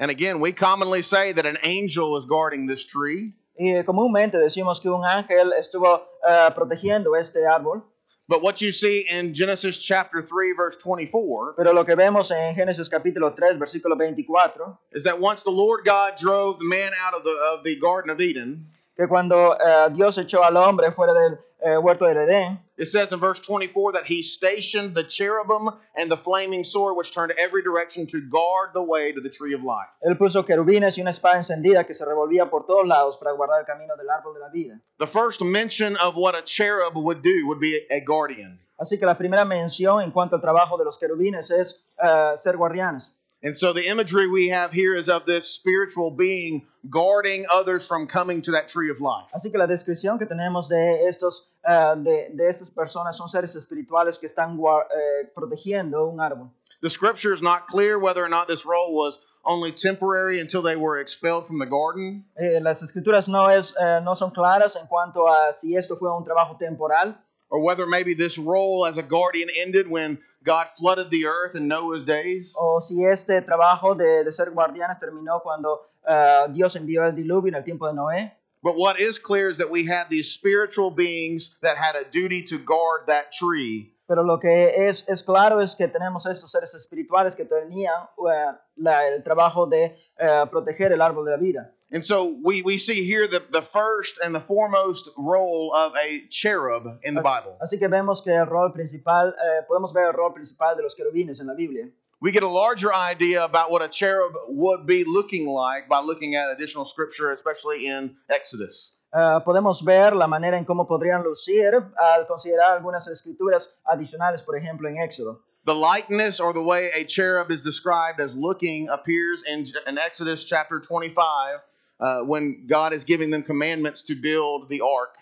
And 0.00 0.10
again, 0.10 0.40
we 0.40 0.52
commonly 0.52 1.02
say 1.02 1.32
that 1.34 1.46
an 1.46 1.58
angel 1.62 2.16
is 2.18 2.24
guarding 2.26 2.66
this 2.66 2.84
tree, 2.84 3.34
Y 3.60 3.82
comúnmente 3.84 4.38
decimos 4.38 4.80
que 4.80 4.88
un 4.88 5.04
ángel 5.04 5.52
estuvo 5.52 6.02
eh, 6.28 6.50
protegiendo 6.54 7.16
este 7.16 7.44
árbol, 7.46 7.82
but 8.28 8.42
what 8.42 8.60
you 8.60 8.72
see 8.72 9.06
in 9.08 9.32
Genesis 9.32 9.78
chapter 9.78 10.20
3, 10.20 10.52
verse 10.52 10.76
24, 10.76 11.54
pero 11.56 11.72
lo 11.72 11.84
que 11.84 11.96
vemos 11.96 12.30
en 12.30 12.54
Génesis 12.54 12.88
capítulo 12.88 13.34
3, 13.34 13.56
versículo 13.58 13.96
24, 13.96 14.78
is 14.92 15.02
that 15.04 15.18
once 15.18 15.42
the 15.42 15.50
Lord 15.50 15.84
God 15.84 16.16
drove 16.18 16.58
the 16.58 16.66
man 16.68 16.92
out 17.00 17.14
of 17.14 17.24
the, 17.24 17.30
of 17.30 17.64
the 17.64 17.78
Garden 17.80 18.10
of 18.10 18.20
Eden, 18.20 18.66
que 18.96 19.06
cuando 19.06 19.52
eh, 19.52 19.88
Dios 19.94 20.18
echó 20.18 20.44
al 20.44 20.56
hombre 20.56 20.92
fuera 20.92 21.14
del 21.14 21.38
eh, 21.60 21.76
huerto 21.76 22.06
del 22.06 22.16
Edén, 22.16 22.58
it 22.76 22.86
says 22.86 23.12
in 23.12 23.18
verse 23.18 23.40
24 23.40 23.92
that 23.92 24.04
he 24.06 24.22
stationed 24.22 24.94
the 24.94 25.04
cherubim 25.04 25.70
and 25.96 26.10
the 26.10 26.16
flaming 26.16 26.64
sword 26.64 26.96
which 26.96 27.12
turned 27.12 27.32
every 27.38 27.62
direction 27.62 28.06
to 28.06 28.20
guard 28.20 28.70
the 28.74 28.82
way 28.82 29.12
to 29.12 29.20
the 29.20 29.28
tree 29.28 29.54
of 29.54 29.62
life. 29.62 29.88
él 30.02 30.16
puso 30.16 30.44
querubines 30.44 30.96
y 30.96 31.02
una 31.02 31.10
espada 31.10 31.36
encendida 31.36 31.86
que 31.86 31.94
se 31.94 32.04
revolvía 32.04 32.48
por 32.48 32.66
todos 32.66 32.86
lados 32.86 33.16
para 33.16 33.32
guardar 33.32 33.60
el 33.60 33.66
camino 33.66 33.96
del 33.96 34.08
árbol 34.08 34.34
de 34.34 34.40
la 34.40 34.48
vida. 34.48 34.80
The 34.98 35.06
first 35.06 35.42
mention 35.42 35.96
of 35.96 36.16
what 36.16 36.34
a 36.34 36.42
cherub 36.42 36.96
would 36.96 37.22
do 37.22 37.46
would 37.46 37.60
be 37.60 37.86
a 37.90 38.00
guardian. 38.00 38.60
Así 38.78 38.96
que 38.96 39.06
la 39.06 39.18
primera 39.18 39.44
mención 39.44 40.02
en 40.02 40.12
cuanto 40.12 40.36
al 40.36 40.42
trabajo 40.42 40.78
de 40.78 40.84
los 40.84 40.98
querubines 40.98 41.50
es 41.50 41.84
eh, 42.00 42.32
ser 42.36 42.56
guardianes. 42.56 43.17
And 43.42 43.56
so 43.56 43.72
the 43.72 43.86
imagery 43.86 44.26
we 44.26 44.48
have 44.48 44.72
here 44.72 44.96
is 44.96 45.08
of 45.08 45.24
this 45.24 45.46
spiritual 45.46 46.10
being 46.10 46.66
guarding 46.90 47.46
others 47.52 47.86
from 47.86 48.08
coming 48.08 48.42
to 48.42 48.52
that 48.52 48.68
tree 48.68 48.90
of 48.90 49.00
life. 49.00 49.28
Así 49.32 49.52
que 49.52 49.58
la 49.58 49.66
descripción 49.66 50.18
que 50.18 50.26
tenemos 50.26 50.68
de, 50.68 51.06
estos, 51.06 51.48
eh, 51.64 51.94
de, 52.02 52.30
de 52.34 52.48
estas 52.48 52.70
personas 52.70 53.16
son 53.16 53.28
seres 53.28 53.54
espirituales 53.54 54.18
que 54.18 54.26
están 54.26 54.58
eh, 54.58 55.30
protegiendo 55.34 56.06
un 56.08 56.20
árbol. 56.20 56.50
The 56.82 56.90
scripture 56.90 57.32
is 57.32 57.40
not 57.40 57.66
clear 57.68 57.98
whether 57.98 58.24
or 58.24 58.28
not 58.28 58.48
this 58.48 58.64
role 58.64 58.92
was 58.94 59.18
only 59.44 59.72
temporary 59.72 60.40
until 60.40 60.62
they 60.62 60.76
were 60.76 60.98
expelled 61.00 61.46
from 61.46 61.58
the 61.58 61.66
garden, 61.66 62.24
Eh, 62.36 62.60
las 62.60 62.82
escrituras 62.82 63.28
no, 63.28 63.48
es, 63.48 63.72
eh, 63.80 64.00
no 64.02 64.14
son 64.14 64.30
claras 64.32 64.76
en 64.76 64.86
cuanto 64.88 65.28
a 65.28 65.52
si 65.54 65.76
esto 65.76 65.96
fue 65.96 66.10
un 66.10 66.24
trabajo 66.24 66.56
temporal 66.58 67.16
or 67.50 67.60
whether 67.60 67.86
maybe 67.86 68.14
this 68.14 68.38
role 68.38 68.86
as 68.86 68.98
a 68.98 69.02
guardian 69.02 69.48
ended 69.56 69.88
when 69.88 70.18
God 70.44 70.68
flooded 70.78 71.10
the 71.10 71.26
earth 71.26 71.54
in 71.56 71.68
Noah's 71.68 72.04
days. 72.04 72.54
o 72.56 72.80
si 72.80 73.04
este 73.04 73.42
trabajo 73.42 73.96
de, 73.96 74.24
de 74.24 74.32
ser 74.32 74.50
guardianes 74.50 74.98
terminó 74.98 75.42
cuando 75.42 75.80
eh, 76.08 76.46
Dios 76.52 76.76
envió 76.76 77.04
el 77.06 77.14
diluvio 77.14 77.48
en 77.48 77.54
el 77.54 77.64
tiempo 77.64 77.86
de 77.86 77.94
Noé. 77.94 78.32
But 78.62 78.76
what 78.76 79.00
is 79.00 79.18
clear 79.18 79.48
is 79.48 79.58
that 79.58 79.70
we 79.70 79.86
had 79.86 80.10
these 80.10 80.32
spiritual 80.32 80.90
beings 80.90 81.56
that 81.62 81.76
had 81.76 81.94
a 81.94 82.04
duty 82.10 82.42
to 82.48 82.58
guard 82.58 83.06
that 83.06 83.32
tree. 83.32 83.92
Pero 84.08 84.24
lo 84.24 84.40
que 84.40 84.88
es, 84.88 85.04
es 85.06 85.22
claro 85.22 85.60
es 85.60 85.76
que 85.76 85.86
tenemos 85.86 86.24
estos 86.26 86.50
seres 86.50 86.74
espirituales 86.74 87.36
que 87.36 87.44
tenían 87.44 87.92
eh, 88.26 88.56
la- 88.76 89.06
el 89.06 89.22
trabajo 89.22 89.66
de 89.66 89.94
eh, 90.18 90.44
proteger 90.50 90.90
el 90.92 91.02
árbol 91.02 91.26
de 91.26 91.30
la 91.32 91.36
vida. 91.36 91.74
And 91.92 92.02
so 92.02 92.24
we, 92.42 92.62
we 92.62 92.78
see 92.78 93.02
here 93.04 93.26
the, 93.28 93.40
the 93.50 93.62
first 93.62 94.18
and 94.22 94.34
the 94.34 94.40
foremost 94.40 95.08
role 95.16 95.72
of 95.74 95.92
a 95.96 96.26
cherub 96.30 96.84
in 97.02 97.14
the 97.14 97.22
Bible. 97.22 97.56
Así 97.60 97.78
que 97.78 97.88
vemos 97.88 98.22
que 98.22 98.32
el 98.34 98.46
rol 98.46 98.72
principal, 98.72 99.28
eh, 99.28 99.62
podemos 99.68 99.92
ver 99.92 100.06
el 100.06 100.12
rol 100.14 100.32
principal 100.34 100.76
de 100.76 100.82
los 100.82 100.94
querubines 100.94 101.38
en 101.40 101.46
la 101.46 101.54
Biblia. 101.54 101.88
We 102.20 102.32
get 102.32 102.42
a 102.42 102.48
larger 102.48 102.90
idea 102.92 103.44
about 103.44 103.70
what 103.70 103.80
a 103.80 103.88
cherub 103.88 104.32
would 104.48 104.86
be 104.86 105.04
looking 105.06 105.46
like 105.46 105.86
by 105.88 106.00
looking 106.02 106.34
at 106.34 106.50
additional 106.50 106.84
scripture, 106.84 107.32
especially 107.32 107.86
in 107.86 108.16
Exodus. 108.28 108.92
Eh, 109.14 109.40
podemos 109.44 109.82
ver 109.82 110.14
la 110.14 110.26
manera 110.26 110.58
en 110.58 110.64
cómo 110.64 110.86
podrían 110.86 111.22
lucir 111.22 111.72
al 111.96 112.26
considerar 112.26 112.72
algunas 112.76 113.06
escrituras 113.08 113.74
adicionales, 113.84 114.42
por 114.42 114.56
ejemplo, 114.56 114.88
en 114.88 114.98
Éxodo. 114.98 115.40
The 115.64 115.74
likeness 115.74 116.40
or 116.40 116.52
the 116.52 116.62
way 116.62 116.90
a 116.94 117.04
cherub 117.04 117.50
is 117.50 117.62
described 117.62 118.20
as 118.20 118.34
looking 118.34 118.88
appears 118.88 119.42
in, 119.46 119.66
in 119.86 119.98
Exodus 119.98 120.44
chapter 120.44 120.80
25 120.80 121.60
uh, 122.00 122.20
when 122.22 122.66
God 122.66 122.92
is 122.92 123.04
giving 123.04 123.30
them 123.30 123.42
commandments 123.42 124.02
to 124.04 124.14
build 124.14 124.68
the 124.68 124.80
ark. 124.80 125.14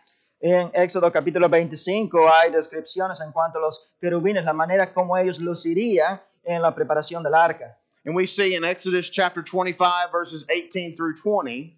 En 0.42 0.70
Éxodo 0.72 1.10
capítulo 1.10 1.48
25 1.48 2.28
hay 2.28 2.50
descripciones 2.50 3.20
en 3.20 3.32
cuanto 3.32 3.58
a 3.58 3.62
los 3.62 3.88
querubines, 4.00 4.44
la 4.44 4.52
manera 4.52 4.92
como 4.92 5.16
ellos 5.16 5.40
lucirían 5.40 6.20
en 6.44 6.60
la 6.60 6.74
preparación 6.74 7.22
del 7.22 7.34
arca. 7.34 7.76
And 8.04 8.14
we 8.14 8.26
see 8.26 8.54
in 8.54 8.62
Exodus 8.62 9.10
chapter 9.10 9.42
25, 9.42 10.12
verses 10.12 10.44
18 10.48 10.94
through 10.94 11.16
20, 11.16 11.76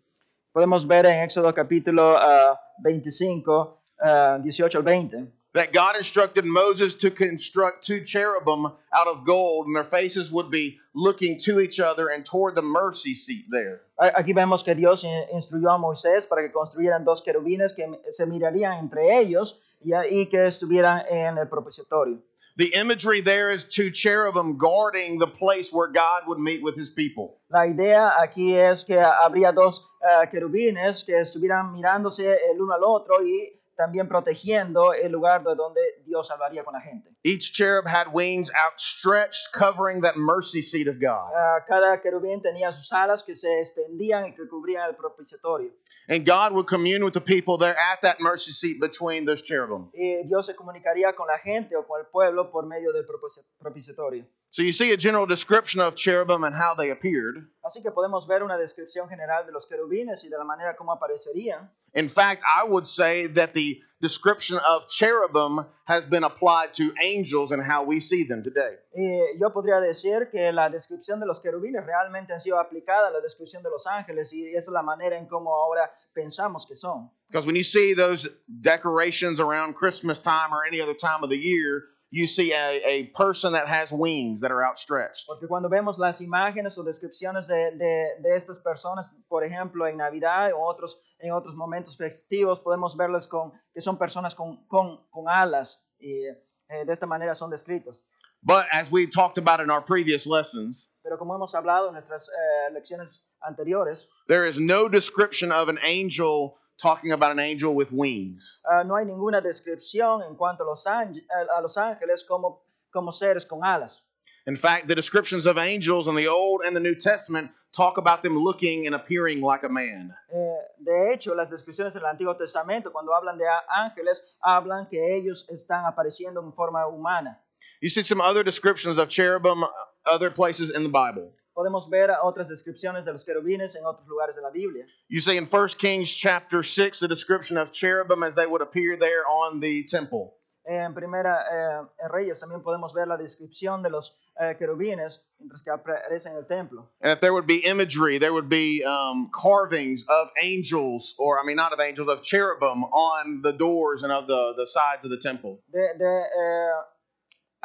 Podemos 0.59 0.89
ver 0.89 1.07
en 1.07 1.23
Éxodo 1.23 1.55
capítulo 1.55 2.17
ah, 2.19 2.59
25, 2.83 3.79
ah, 4.03 4.39
18 4.43 4.77
al 4.79 4.83
20, 4.83 5.33
that 5.55 5.73
God 5.73 5.95
instructed 5.97 6.45
Moses 6.45 6.97
to 6.97 7.13
construct 7.13 7.87
two 7.87 8.03
cherubim 8.05 8.67
out 8.93 9.07
of 9.07 9.25
gold, 9.25 9.69
and 9.69 9.77
their 9.77 9.85
faces 9.89 10.33
would 10.33 10.51
be 10.51 10.81
looking 10.97 11.39
to 11.45 11.61
each 11.61 11.79
other 11.79 12.09
and 12.09 12.27
toward 12.27 12.57
the 12.57 12.63
mercy 12.63 13.15
seat 13.15 13.45
there. 13.53 13.83
Aquí 14.01 14.33
vemos 14.35 14.65
que 14.65 14.75
Dios 14.75 15.05
in- 15.05 15.29
instruyó 15.33 15.71
a 15.71 15.79
Moisés 15.79 16.27
para 16.27 16.43
que 16.43 16.51
construyeran 16.51 17.05
dos 17.05 17.23
querubines 17.23 17.73
que 17.73 17.87
se 18.11 18.27
mirarían 18.27 18.79
entre 18.81 19.17
ellos 19.17 19.61
y, 19.81 19.93
y 20.11 20.27
que 20.27 20.49
estuvieran 20.49 21.05
en 21.09 21.39
el 21.39 21.47
propiciatorio. 21.49 22.19
The 22.59 22.75
imagery 22.75 23.21
there 23.21 23.53
is 23.53 23.67
two 23.67 23.93
cherubim 23.93 24.59
guarding 24.59 25.21
the 25.21 25.29
place 25.29 25.73
where 25.73 25.87
God 25.87 26.23
would 26.27 26.41
meet 26.41 26.61
with 26.61 26.77
his 26.77 26.91
people. 26.91 27.39
La 27.51 27.61
idea 27.61 28.13
aquí 28.21 28.57
es 28.57 28.85
que 28.85 28.99
habría 28.99 29.53
dos 29.53 29.89
eh, 30.03 30.27
querubines 30.29 31.05
que 31.05 31.21
estuvieran 31.21 31.73
mirándose 31.73 32.37
el 32.51 32.61
uno 32.61 32.75
al 32.75 32.83
otro 32.83 33.23
y 33.23 33.58
también 33.79 34.09
protegiendo 34.09 34.93
el 34.93 35.13
lugar 35.13 35.45
de 35.45 35.55
donde 35.55 35.81
Dios 36.05 36.29
hablaría 36.33 36.65
con 36.65 36.75
la 36.75 36.81
gente. 36.81 37.11
Each 37.23 37.53
cherub 37.53 37.87
had 37.87 38.09
wings 38.13 38.51
outstretched, 38.67 39.53
covering 39.53 40.03
that 40.03 40.17
mercy 40.17 40.63
seat 40.63 40.89
of 40.89 40.97
God. 41.01 41.31
Ah, 41.33 41.65
cada 41.65 42.01
querubín 42.01 42.43
tenía 42.43 42.73
sus 42.73 42.93
alas 42.93 43.23
que 43.23 43.37
se 43.37 43.61
extendían 43.61 44.27
y 44.27 44.35
que 44.35 44.49
cubrían 44.49 44.89
el 44.91 44.97
propiciatorio. 44.97 45.71
And 46.11 46.27
God 46.27 46.53
would 46.55 46.67
commune 46.67 47.05
with 47.05 47.13
the 47.13 47.21
people 47.21 47.57
there 47.59 47.77
at 47.79 48.01
that 48.03 48.19
mercy 48.19 48.51
seat 48.51 48.81
between 48.81 49.25
those 49.27 49.43
cherubim. 49.43 49.91
Y 49.95 50.25
Dios 50.27 50.47
se 50.47 50.55
comunicaría 50.57 51.15
con 51.15 51.29
la 51.29 51.39
gente 51.39 51.77
o 51.77 51.87
con 51.87 52.01
el 52.01 52.07
pueblo 52.07 52.51
por 52.51 52.67
medio 52.67 52.93
del 52.93 53.07
propici- 53.07 53.45
propiciatorio. 53.61 54.25
So 54.51 54.63
you 54.63 54.73
see 54.73 54.93
a 54.93 54.97
general 54.97 55.27
description 55.27 55.81
of 55.81 55.95
cherubim 55.95 56.43
and 56.43 56.55
how 56.55 56.75
they 56.75 56.91
appeared. 56.91 57.47
Así 57.65 57.83
que 57.83 57.91
podemos 57.91 58.27
ver 58.27 58.43
una 58.43 58.57
descripción 58.57 59.09
general 59.09 59.45
de 59.45 59.53
los 59.53 59.67
querubines 59.67 60.25
y 60.25 60.31
de 60.31 60.39
la 60.39 60.45
manera 60.45 60.75
como 60.75 60.93
aparecerían. 60.93 61.69
In 61.95 62.09
fact, 62.09 62.43
I 62.43 62.65
would 62.65 62.87
say 62.87 63.27
that 63.27 63.53
the 63.53 63.81
description 64.01 64.59
of 64.59 64.89
cherubim 64.89 65.67
has 65.85 66.05
been 66.07 66.25
applied 66.25 66.73
to 66.75 66.95
angels 67.03 67.53
and 67.53 67.63
how 67.63 67.85
we 67.85 68.01
see 68.01 68.25
them 68.25 68.43
today. 68.43 68.77
Y 68.95 69.39
yo 69.39 69.51
podría 69.51 69.81
decir 69.81 70.31
que 70.31 70.51
la 70.53 70.71
descripción 70.71 71.21
de 71.21 71.27
los 71.27 71.41
querubines 71.41 71.85
realmente 71.85 72.33
ha 72.33 72.41
sido 72.41 72.59
aplicada 72.59 73.09
a 73.09 73.11
la 73.11 73.21
descripción 73.21 73.63
de 73.63 73.69
los 73.71 73.87
ángeles 73.87 74.33
y 74.33 74.49
esa 74.49 74.71
es 74.71 74.73
la 74.73 74.83
manera 74.83 75.19
en 75.19 75.27
cómo 75.27 75.55
ahora 75.55 75.91
pensamos 76.15 76.67
que 76.67 76.75
son. 76.75 77.11
Because 77.29 77.47
when 77.47 77.57
you 77.57 77.65
see 77.65 77.93
those 77.95 78.27
decorations 78.63 79.41
around 79.41 79.75
Christmas 79.75 80.19
time 80.21 80.53
or 80.53 80.65
any 80.67 80.81
other 80.81 80.95
time 80.95 81.23
of 81.23 81.29
the 81.29 81.37
year, 81.37 81.85
you 82.11 82.27
see 82.27 82.53
a, 82.53 82.81
a 82.87 83.05
person 83.17 83.53
that 83.53 83.67
has 83.69 83.91
wings 83.93 84.41
that 84.41 84.51
are 84.51 84.65
outstretched. 84.65 85.25
Porque 85.27 85.47
cuando 85.47 85.69
vemos 85.69 85.99
las 85.99 86.21
imágenes 86.21 86.79
o 86.79 86.83
descripciones 86.83 87.47
de, 87.49 87.73
de- 87.77 88.17
de 88.23 88.37
estas 88.37 88.59
personas, 88.61 89.15
por 89.29 89.45
ejemplo, 89.45 89.87
en 89.87 89.97
Navidad 89.99 90.53
o 90.55 90.63
otros, 90.65 90.99
en 91.21 91.33
otros 91.33 91.55
momentos 91.55 91.97
festivos, 91.97 92.61
podemos 92.61 92.97
verles 92.97 93.27
con, 93.29 93.53
que 93.75 93.81
son 93.81 93.99
personas 93.99 94.35
con, 94.35 94.65
con, 94.69 95.07
con 95.11 95.29
alas 95.29 95.79
y 95.99 96.25
eh, 96.71 96.85
de 96.87 96.93
esta 96.93 97.07
manera 97.07 97.35
son 97.35 97.51
descritos. 97.51 98.03
But 98.43 98.67
as 98.73 98.91
we 98.91 99.07
talked 99.09 99.37
about 99.37 99.61
in 99.61 99.69
our 99.71 99.83
previous 99.83 100.27
lessons, 100.27 100.91
Pero 101.03 101.19
como 101.19 101.35
hemos 101.35 101.55
hablado 101.55 101.89
en 101.89 101.95
nuestras 101.95 102.29
eh, 102.29 102.73
lecciones 102.73 103.25
anteriores, 103.41 104.07
there 104.29 104.45
is 104.49 104.59
no 104.59 104.89
description 104.89 105.51
of 105.51 105.69
an 105.69 105.79
angel 105.83 106.57
talking 106.81 107.13
about 107.13 107.31
an 107.31 107.39
angel 107.39 107.75
with 107.75 107.91
wings. 107.93 108.59
ah, 108.71 108.83
no 108.85 108.97
hay 108.97 109.05
ninguna 109.05 109.41
descripción 109.41 110.23
en 110.23 110.37
cuanto 110.37 110.65
a 110.65 110.67
los, 110.67 110.87
a 110.87 111.61
los 111.61 111.77
ángeles 111.77 112.25
como, 112.25 112.63
como 112.91 113.13
seres 113.13 113.45
con 113.45 113.65
alas. 113.65 114.01
In 114.47 114.57
fact, 114.57 114.89
the 114.89 114.95
descriptions 114.95 115.45
of 115.45 115.59
angels 115.59 116.09
in 116.09 116.15
the 116.15 116.27
Old 116.27 116.63
and 116.65 116.75
the 116.75 116.81
New 116.81 116.95
Testament 116.95 117.51
talk 117.77 117.99
about 117.99 118.23
them 118.23 118.35
looking 118.39 118.87
and 118.87 118.95
appearing 118.95 119.43
like 119.43 119.63
a 119.63 119.69
man. 119.69 120.15
Eh, 120.33 120.59
de 120.83 121.13
hecho, 121.13 121.35
las 121.35 121.51
descripciones 121.51 121.95
en 121.97 122.03
el 122.03 122.09
Antiguo 122.09 122.35
Testamento, 122.35 122.91
cuando 122.91 123.13
hablan 123.13 123.37
de 123.37 123.45
ángeles, 123.69 124.25
hablan 124.43 124.89
que 124.89 125.17
ellos 125.17 125.45
están 125.51 125.85
apareciendo 125.85 126.41
en 126.41 126.53
forma 126.55 126.87
humana. 126.87 127.39
You 127.83 127.91
see 127.91 128.03
some 128.03 128.23
other 128.23 128.43
descriptions 128.43 128.97
of 128.99 129.09
cherubim 129.11 129.63
uh, 129.63 129.69
other 130.07 130.31
places 130.31 130.71
in 130.71 130.83
the 130.83 130.89
Bible. 130.89 131.31
Podemos 131.59 131.91
ver 131.91 132.09
otras 132.23 132.49
descripciones 132.49 133.05
de 133.05 133.11
los 133.11 133.25
querubines 133.25 133.75
en 133.75 133.85
otros 133.85 134.07
lugares 134.07 134.37
de 134.37 134.43
la 134.43 134.51
Biblia. 134.51 134.87
You 135.09 135.21
see 135.21 135.37
in 135.37 135.49
1 135.51 135.69
Kings 135.77 136.09
chapter 136.09 136.63
6 136.63 137.01
the 137.01 137.09
description 137.09 137.59
of 137.59 137.73
cherubim 137.73 138.23
as 138.23 138.33
they 138.37 138.47
would 138.47 138.63
appear 138.63 138.97
there 138.97 139.27
on 139.27 139.59
the 139.59 139.85
temple. 139.89 140.37
En 140.65 140.95
Primera 140.95 141.43
eh, 141.51 142.05
en 142.05 142.11
Reyes 142.11 142.39
también 142.39 142.63
podemos 142.63 142.95
ver 142.95 143.09
la 143.09 143.17
descripción 143.17 143.83
de 143.83 143.91
los 143.91 144.15
eh, 144.41 144.55
querubines 144.57 145.21
mientras 145.41 145.65
que 145.65 145.73
aparecen 145.73 146.35
en 146.35 146.39
el 146.39 146.47
templo. 146.47 146.91
And 147.01 147.11
if 147.11 147.21
there 147.21 147.33
would 147.33 147.49
be 147.49 147.67
imagery, 147.67 148.21
there 148.21 148.33
would 148.33 148.49
be 148.49 148.85
um, 148.85 149.29
carvings 149.35 150.05
of 150.09 150.29
angels, 150.41 151.17
or 151.19 151.41
I 151.41 151.45
mean, 151.45 151.57
not 151.57 151.73
of 151.73 151.81
angels, 151.81 152.09
of 152.09 152.23
cherubim 152.23 152.85
on 152.85 153.43
the 153.43 153.53
doors 153.53 154.05
and 154.05 154.13
of 154.13 154.29
the, 154.29 154.53
the 154.57 154.69
sides 154.69 155.05
of 155.05 155.11
the 155.11 155.19
temple. 155.21 155.59
De, 155.73 155.99
de, 155.99 156.23
eh, 156.23 156.71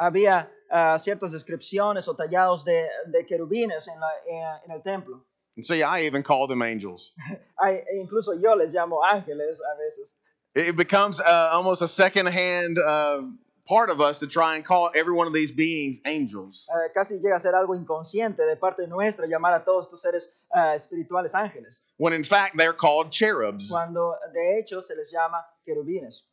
había 0.00 0.50
ciertas 0.98 1.32
descripciones 1.32 2.08
o 2.08 2.14
tallados 2.14 2.64
de, 2.64 2.86
de 3.06 3.24
querubines 3.26 3.86
en, 3.88 4.00
la- 4.00 4.20
en- 4.28 4.60
en 4.64 4.70
el 4.72 4.82
templo. 4.82 5.24
And 5.56 5.64
see, 5.64 5.82
I 5.82 6.06
even 6.06 6.22
call 6.22 6.48
them 6.48 6.62
angels. 6.62 7.12
Hay, 7.60 7.76
e 7.88 8.00
incluso 8.00 8.32
yo 8.34 8.54
les 8.56 8.72
llamo 8.74 9.02
ángeles 9.04 9.60
a 9.60 9.76
veces. 9.78 10.16
It 10.56 10.76
becomes 10.76 11.20
uh, 11.20 11.50
almost 11.52 11.82
a 11.82 11.88
second-hand 11.88 12.78
uh, 12.78 13.22
part 13.66 13.88
of 13.90 14.00
us 14.00 14.18
to 14.18 14.26
try 14.26 14.56
and 14.56 14.64
call 14.64 14.90
every 14.94 15.12
one 15.12 15.26
of 15.26 15.32
these 15.32 15.50
beings 15.52 16.00
angels. 16.06 16.66
Eh, 16.70 16.90
casi 16.92 17.18
llega 17.20 17.36
a 17.36 17.40
ser 17.40 17.54
algo 17.54 17.74
inconsciente 17.74 18.44
de 18.46 18.56
parte 18.56 18.86
nuestra 18.86 19.26
llamar 19.26 19.54
a 19.54 19.64
todos 19.64 19.86
estos 19.86 20.00
seres 20.02 20.28
ah, 20.54 20.74
espirituales 20.74 21.34
ángeles, 21.34 21.82
When 21.98 22.12
in 22.12 22.24
fact 22.24 22.56
they're 22.56 22.72
called 22.76 23.10
cherubs. 23.10 23.68
cuando 23.68 24.14
de 24.32 24.58
hecho 24.58 24.82
se 24.82 24.94
les 24.96 25.10
llama 25.12 25.44
querubines. 25.64 26.24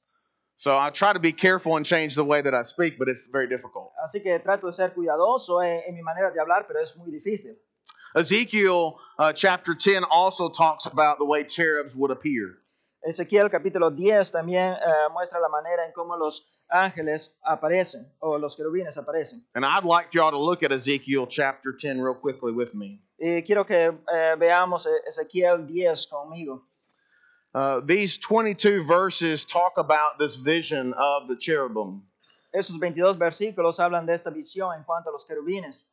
So 0.61 0.77
I 0.77 0.91
try 0.91 1.11
to 1.11 1.19
be 1.19 1.33
careful 1.33 1.75
and 1.75 1.83
change 1.83 2.13
the 2.13 2.23
way 2.23 2.39
that 2.39 2.53
I 2.53 2.61
speak, 2.65 2.99
but 2.99 3.07
it's 3.07 3.25
very 3.31 3.47
difficult. 3.47 3.93
Así 3.97 4.21
que 4.21 4.37
trato 4.37 4.67
de 4.67 4.73
ser 4.73 4.93
cuidadoso 4.93 5.59
en, 5.63 5.81
en 5.87 5.95
mi 5.95 6.03
manera 6.03 6.29
de 6.31 6.39
hablar, 6.39 6.67
pero 6.67 6.79
es 6.79 6.95
muy 6.95 7.09
difícil. 7.09 7.57
Ezekiel 8.15 8.99
uh, 9.17 9.33
chapter 9.33 9.73
10 9.73 10.03
also 10.11 10.49
talks 10.49 10.85
about 10.85 11.17
the 11.17 11.25
way 11.25 11.43
cherubs 11.43 11.95
would 11.95 12.11
appear. 12.11 12.59
Ezequiel 13.03 13.49
capítulo 13.49 13.89
10 13.89 14.31
también 14.31 14.73
eh, 14.73 15.09
muestra 15.11 15.39
la 15.39 15.49
manera 15.49 15.83
en 15.87 15.93
cómo 15.93 16.15
los 16.15 16.45
ángeles 16.69 17.35
aparecen 17.43 18.05
o 18.19 18.37
los 18.37 18.55
querubines 18.55 18.99
aparecen. 18.99 19.43
And 19.55 19.65
I'd 19.65 19.83
like 19.83 20.13
y'all 20.13 20.29
to 20.29 20.37
look 20.37 20.61
at 20.61 20.71
Ezekiel 20.71 21.25
chapter 21.25 21.75
10 21.75 21.99
real 21.99 22.13
quickly 22.13 22.51
with 22.51 22.75
me. 22.75 23.01
Y 23.17 23.41
quiero 23.41 23.65
que 23.65 23.85
eh, 23.87 24.35
veamos 24.37 24.85
eh, 24.85 24.91
Ezequiel 25.07 25.65
10 25.65 26.05
conmigo. 26.05 26.67
Uh, 27.53 27.81
these 27.85 28.17
22 28.17 28.85
verses 28.85 29.43
talk 29.45 29.73
about 29.77 30.17
this 30.19 30.35
vision 30.37 30.93
of 30.93 31.27
the 31.27 31.35
cherubim. 31.37 32.03
Esos 32.53 32.77
22 32.79 33.17
versículos 33.17 33.79
hablan 33.79 34.05
de 34.05 34.13
esta 34.13 34.29
visión 34.31 34.75
en 34.77 34.83
cuanto 34.83 35.09
a 35.09 35.11
los 35.11 35.25
querubines. 35.25 35.83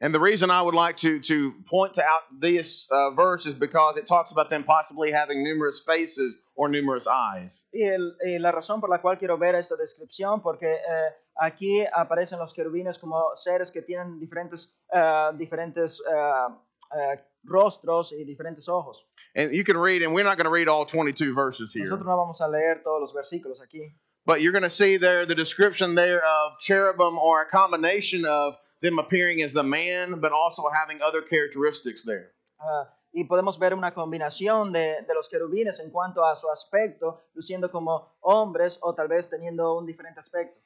And 0.00 0.12
the 0.12 0.18
reason 0.20 0.50
I 0.50 0.60
would 0.62 0.74
like 0.74 0.96
to, 1.02 1.20
to 1.20 1.52
point 1.70 1.96
out 1.96 2.22
this 2.40 2.88
uh, 2.90 3.10
verse 3.14 3.46
is 3.46 3.54
because 3.54 3.96
it 3.96 4.08
talks 4.08 4.32
about 4.32 4.50
them 4.50 4.64
possibly 4.64 5.12
having 5.12 5.44
numerous 5.44 5.80
faces 5.86 6.34
or 6.56 6.68
numerous 6.68 7.06
eyes. 7.06 7.64
Y, 7.72 7.84
el- 7.84 8.16
y 8.26 8.38
la 8.38 8.50
razón 8.50 8.80
por 8.80 8.88
la 8.90 8.98
cual 8.98 9.16
quiero 9.18 9.36
ver 9.38 9.54
esta 9.54 9.76
descripción, 9.76 10.42
porque 10.42 10.72
eh, 10.72 11.08
aquí 11.40 11.84
aparecen 11.86 12.40
los 12.40 12.52
querubines 12.52 12.98
como 12.98 13.30
seres 13.36 13.70
que 13.70 13.80
tienen 13.82 14.18
diferentes, 14.18 14.74
eh, 14.92 15.30
diferentes 15.38 16.02
eh, 16.10 17.20
rostros 17.44 18.12
y 18.12 18.24
diferentes 18.24 18.68
ojos. 18.68 19.06
And 19.34 19.54
you 19.54 19.64
can 19.64 19.76
read, 19.78 20.02
and 20.02 20.12
we're 20.12 20.24
not 20.24 20.36
going 20.36 20.44
to 20.44 20.50
read 20.50 20.68
all 20.68 20.84
22 20.84 21.34
verses 21.34 21.72
here. 21.72 21.84
Nosotros 21.84 22.06
no 22.06 22.16
vamos 22.16 22.40
a 22.40 22.48
leer 22.48 22.82
todos 22.84 23.00
los 23.00 23.12
versículos 23.14 23.60
aquí, 23.62 23.92
But 24.26 24.40
you're 24.40 24.52
going 24.52 24.62
to 24.62 24.70
see 24.70 24.98
there 24.98 25.26
the 25.26 25.34
description 25.34 25.94
there 25.94 26.22
of 26.22 26.58
cherubim 26.60 27.18
or 27.18 27.42
a 27.42 27.46
combination 27.50 28.24
of 28.24 28.54
them 28.80 28.98
appearing 28.98 29.42
as 29.42 29.52
the 29.52 29.62
man, 29.62 30.20
but 30.20 30.32
also 30.32 30.64
having 30.72 31.00
other 31.02 31.22
characteristics 31.22 32.04
there. 32.04 32.32
Ah, 32.60 32.88
y 33.14 33.24
podemos 33.24 33.58
ver 33.58 33.74
una 33.74 33.92
combinación 33.92 34.72
de, 34.72 35.02
de 35.06 35.14
los 35.14 35.28
querubines 35.28 35.80
en 35.80 35.90
cuanto 35.90 36.24
a 36.24 36.36
su 36.36 36.48
aspecto, 36.48 37.20
luciendo 37.34 37.70
como 37.70 38.14
hombres 38.20 38.78
o 38.82 38.94
tal 38.94 39.08
vez 39.08 39.28
teniendo 39.28 39.76
un 39.78 39.86
diferente 39.86 40.20
aspecto. 40.20 40.60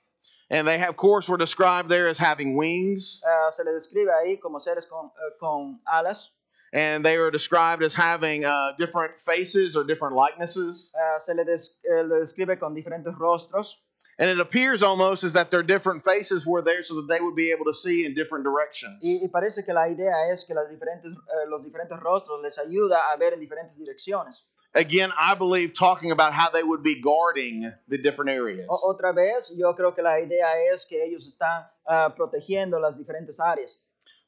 And 0.51 0.67
they, 0.67 0.79
have, 0.79 0.91
of 0.91 0.97
course, 0.97 1.29
were 1.29 1.39
described 1.39 1.89
there 1.89 2.09
as 2.09 2.19
having 2.19 2.57
wings, 2.57 3.21
Ah, 3.25 3.51
se 3.53 3.65
le 3.65 3.73
describe 3.73 4.11
ahí 4.13 4.39
como 4.39 4.61
seres 4.61 4.87
con, 4.87 5.07
eh, 5.07 5.37
con 5.41 5.81
alas, 5.87 6.31
and 6.76 7.02
they 7.04 7.16
were 7.16 7.30
described 7.30 7.83
as 7.83 7.95
having 7.95 8.45
uh, 8.45 8.73
different 8.78 9.12
faces 9.25 9.75
or 9.76 9.85
different 9.85 10.14
likenesses. 10.14 10.90
Ah, 10.95 11.18
se 11.18 11.33
le, 11.33 11.45
des- 11.45 11.73
eh, 11.90 12.02
le 12.02 12.21
describe 12.21 12.59
con 12.61 12.75
diferentes 12.75 13.14
rostros. 13.18 13.76
And 14.18 14.30
it 14.30 14.40
appears 14.40 14.83
almost 14.83 15.25
as 15.25 15.33
that 15.35 15.50
their 15.50 15.62
different 15.62 16.02
faces 16.04 16.47
were 16.47 16.62
there 16.62 16.83
so 16.83 16.95
that 16.97 17.06
they 17.09 17.21
would 17.21 17.35
be 17.37 17.50
able 17.52 17.66
to 17.66 17.75
see 17.75 18.04
in 18.06 18.14
different 18.14 18.45
directions. 18.45 18.99
Y, 19.02 19.21
y 19.23 19.28
parece 19.28 19.62
que 19.64 19.75
la 19.75 19.88
idea 19.88 20.33
es 20.33 20.45
que 20.45 20.54
las 20.54 20.68
diferentes, 20.71 21.12
eh, 21.12 21.47
los 21.49 21.64
diferentes 21.64 21.99
rostros 22.00 22.40
les 22.42 22.59
ayuda 22.59 22.97
a 23.12 23.16
ver 23.18 23.35
en 23.35 23.40
diferentes 23.40 23.76
direcciones. 23.78 24.45
Again, 24.75 25.11
I 25.18 25.35
believe 25.35 25.73
talking 25.75 26.11
about 26.12 26.33
how 26.35 26.50
they 26.50 26.62
would 26.62 26.83
be 26.83 27.00
guarding 27.00 27.71
the 27.88 27.97
different 27.99 28.30
areas. 28.30 28.66
O- 28.68 28.90
otra 28.90 29.12
vez, 29.14 29.50
yo 29.56 29.75
creo 29.75 29.95
que 29.95 30.02
la 30.02 30.18
idea 30.21 30.47
es 30.73 30.87
que 30.87 31.02
ellos 31.02 31.26
están 31.26 31.66
ah, 31.87 32.14
protegiendo 32.14 32.78
las 32.80 32.99
diferentes 32.99 33.38
áreas. 33.40 33.78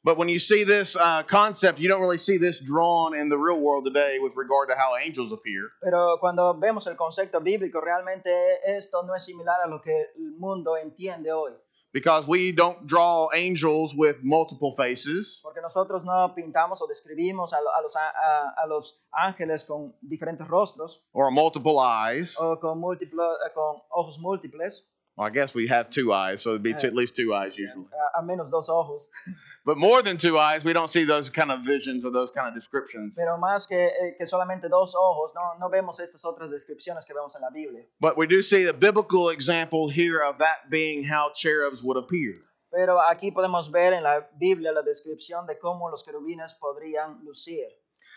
But 0.05 0.17
when 0.17 0.29
you 0.29 0.39
see 0.39 0.65
this 0.65 0.95
uh, 0.97 1.23
concept, 1.25 1.79
you 1.81 1.89
don't 1.89 2.01
really 2.01 2.19
see 2.19 2.39
this 2.39 2.61
drawn 2.61 3.15
in 3.15 3.29
the 3.29 3.37
real 3.37 3.61
world 3.61 3.85
today 3.85 4.19
with 4.21 4.33
regard 4.37 4.69
to 4.69 4.75
how 4.77 4.97
angels 4.97 5.33
appear. 5.33 5.71
Pero 5.83 6.19
cuando 6.21 6.55
vemos 6.55 6.87
el 6.87 6.95
concepto 6.97 7.41
bíblico, 7.41 7.81
realmente 7.81 8.31
esto 8.65 9.03
no 9.03 9.15
es 9.15 9.25
similar 9.25 9.57
a 9.65 9.69
lo 9.69 9.81
que 9.81 9.93
el 10.17 10.33
mundo 10.39 10.77
entiende 10.77 11.33
hoy. 11.33 11.53
Because 11.91 12.29
we 12.29 12.53
don't 12.53 12.87
draw 12.87 13.29
angels 13.35 13.95
with 13.97 14.19
multiple 14.23 14.75
faces. 14.77 15.41
Porque 15.43 15.61
nosotros 15.63 16.05
no 16.05 16.33
pintamos 16.35 16.81
o 16.83 16.87
describimos 16.87 17.53
a, 17.53 17.57
a 17.57 17.83
los, 17.83 17.97
a- 17.97 18.01
a- 18.11 18.55
a 18.63 18.67
los 18.67 19.01
ángeles 19.11 19.65
con 19.65 19.95
diferentes 20.03 20.47
rostros 20.47 21.03
or 21.13 21.31
multiple 21.33 21.79
eyes. 21.81 22.37
o 22.39 22.59
con, 22.61 22.79
múltiplo- 22.79 23.35
eh, 23.45 23.51
con 23.55 23.81
ojos 23.91 24.19
múltiples. 24.21 24.87
Well, 25.19 25.27
I 25.27 25.31
guess 25.31 25.53
we 25.53 25.67
have 25.67 25.91
two 25.91 26.13
eyes, 26.13 26.43
so 26.43 26.51
it'd 26.51 26.63
be 26.63 26.75
two, 26.75 26.87
at 26.87 26.95
least 26.95 27.17
two 27.17 27.35
eyes 27.35 27.53
usually. 27.57 27.87
a, 28.15 28.21
a 28.21 28.23
menos 28.23 28.51
dos 28.51 28.69
ojos. 28.69 29.09
But 29.67 29.77
more 29.77 30.03
than 30.03 30.17
two 30.17 30.39
eyes, 30.39 30.65
we 30.65 30.73
don't 30.73 30.91
see 30.91 31.05
those 31.05 31.29
kind 31.29 31.51
of 31.51 31.61
visions 31.61 32.03
or 32.03 32.11
those 32.11 32.31
kind 32.35 32.49
of 32.49 32.55
descriptions. 32.55 33.13
Pero 33.15 33.37
más 33.37 33.67
que, 33.67 33.77
eh, 33.77 34.15
que 34.17 34.25
solamente 34.25 34.71
dos 34.71 34.95
ojos, 34.95 35.33
no, 35.35 35.59
no 35.61 35.69
vemos 35.69 36.01
estas 36.01 36.25
otras 36.25 36.49
descripciones 36.51 37.05
que 37.05 37.13
vemos 37.13 37.35
en 37.35 37.43
la 37.43 37.51
Biblia. 37.51 37.83
But 38.01 38.17
we 38.17 38.27
do 38.27 38.41
see 38.41 38.65
the 38.65 38.73
biblical 38.73 39.29
example 39.29 39.91
here 39.91 40.23
of 40.23 40.39
that 40.39 40.71
being 40.71 41.05
how 41.05 41.33
cherubs 41.35 41.83
would 41.83 41.99
appear. 41.99 42.41
Pero 42.71 42.99
aquí 42.99 43.31
podemos 43.31 43.71
ver 43.71 43.93
en 43.93 44.05
la 44.05 44.21
Biblia 44.41 44.73
la 44.73 44.83
descripción 44.83 45.47
de 45.47 45.59
cómo 45.59 45.91
los 45.91 46.03
querubines 46.03 46.55
podrían 46.55 47.19
lucir. 47.27 47.67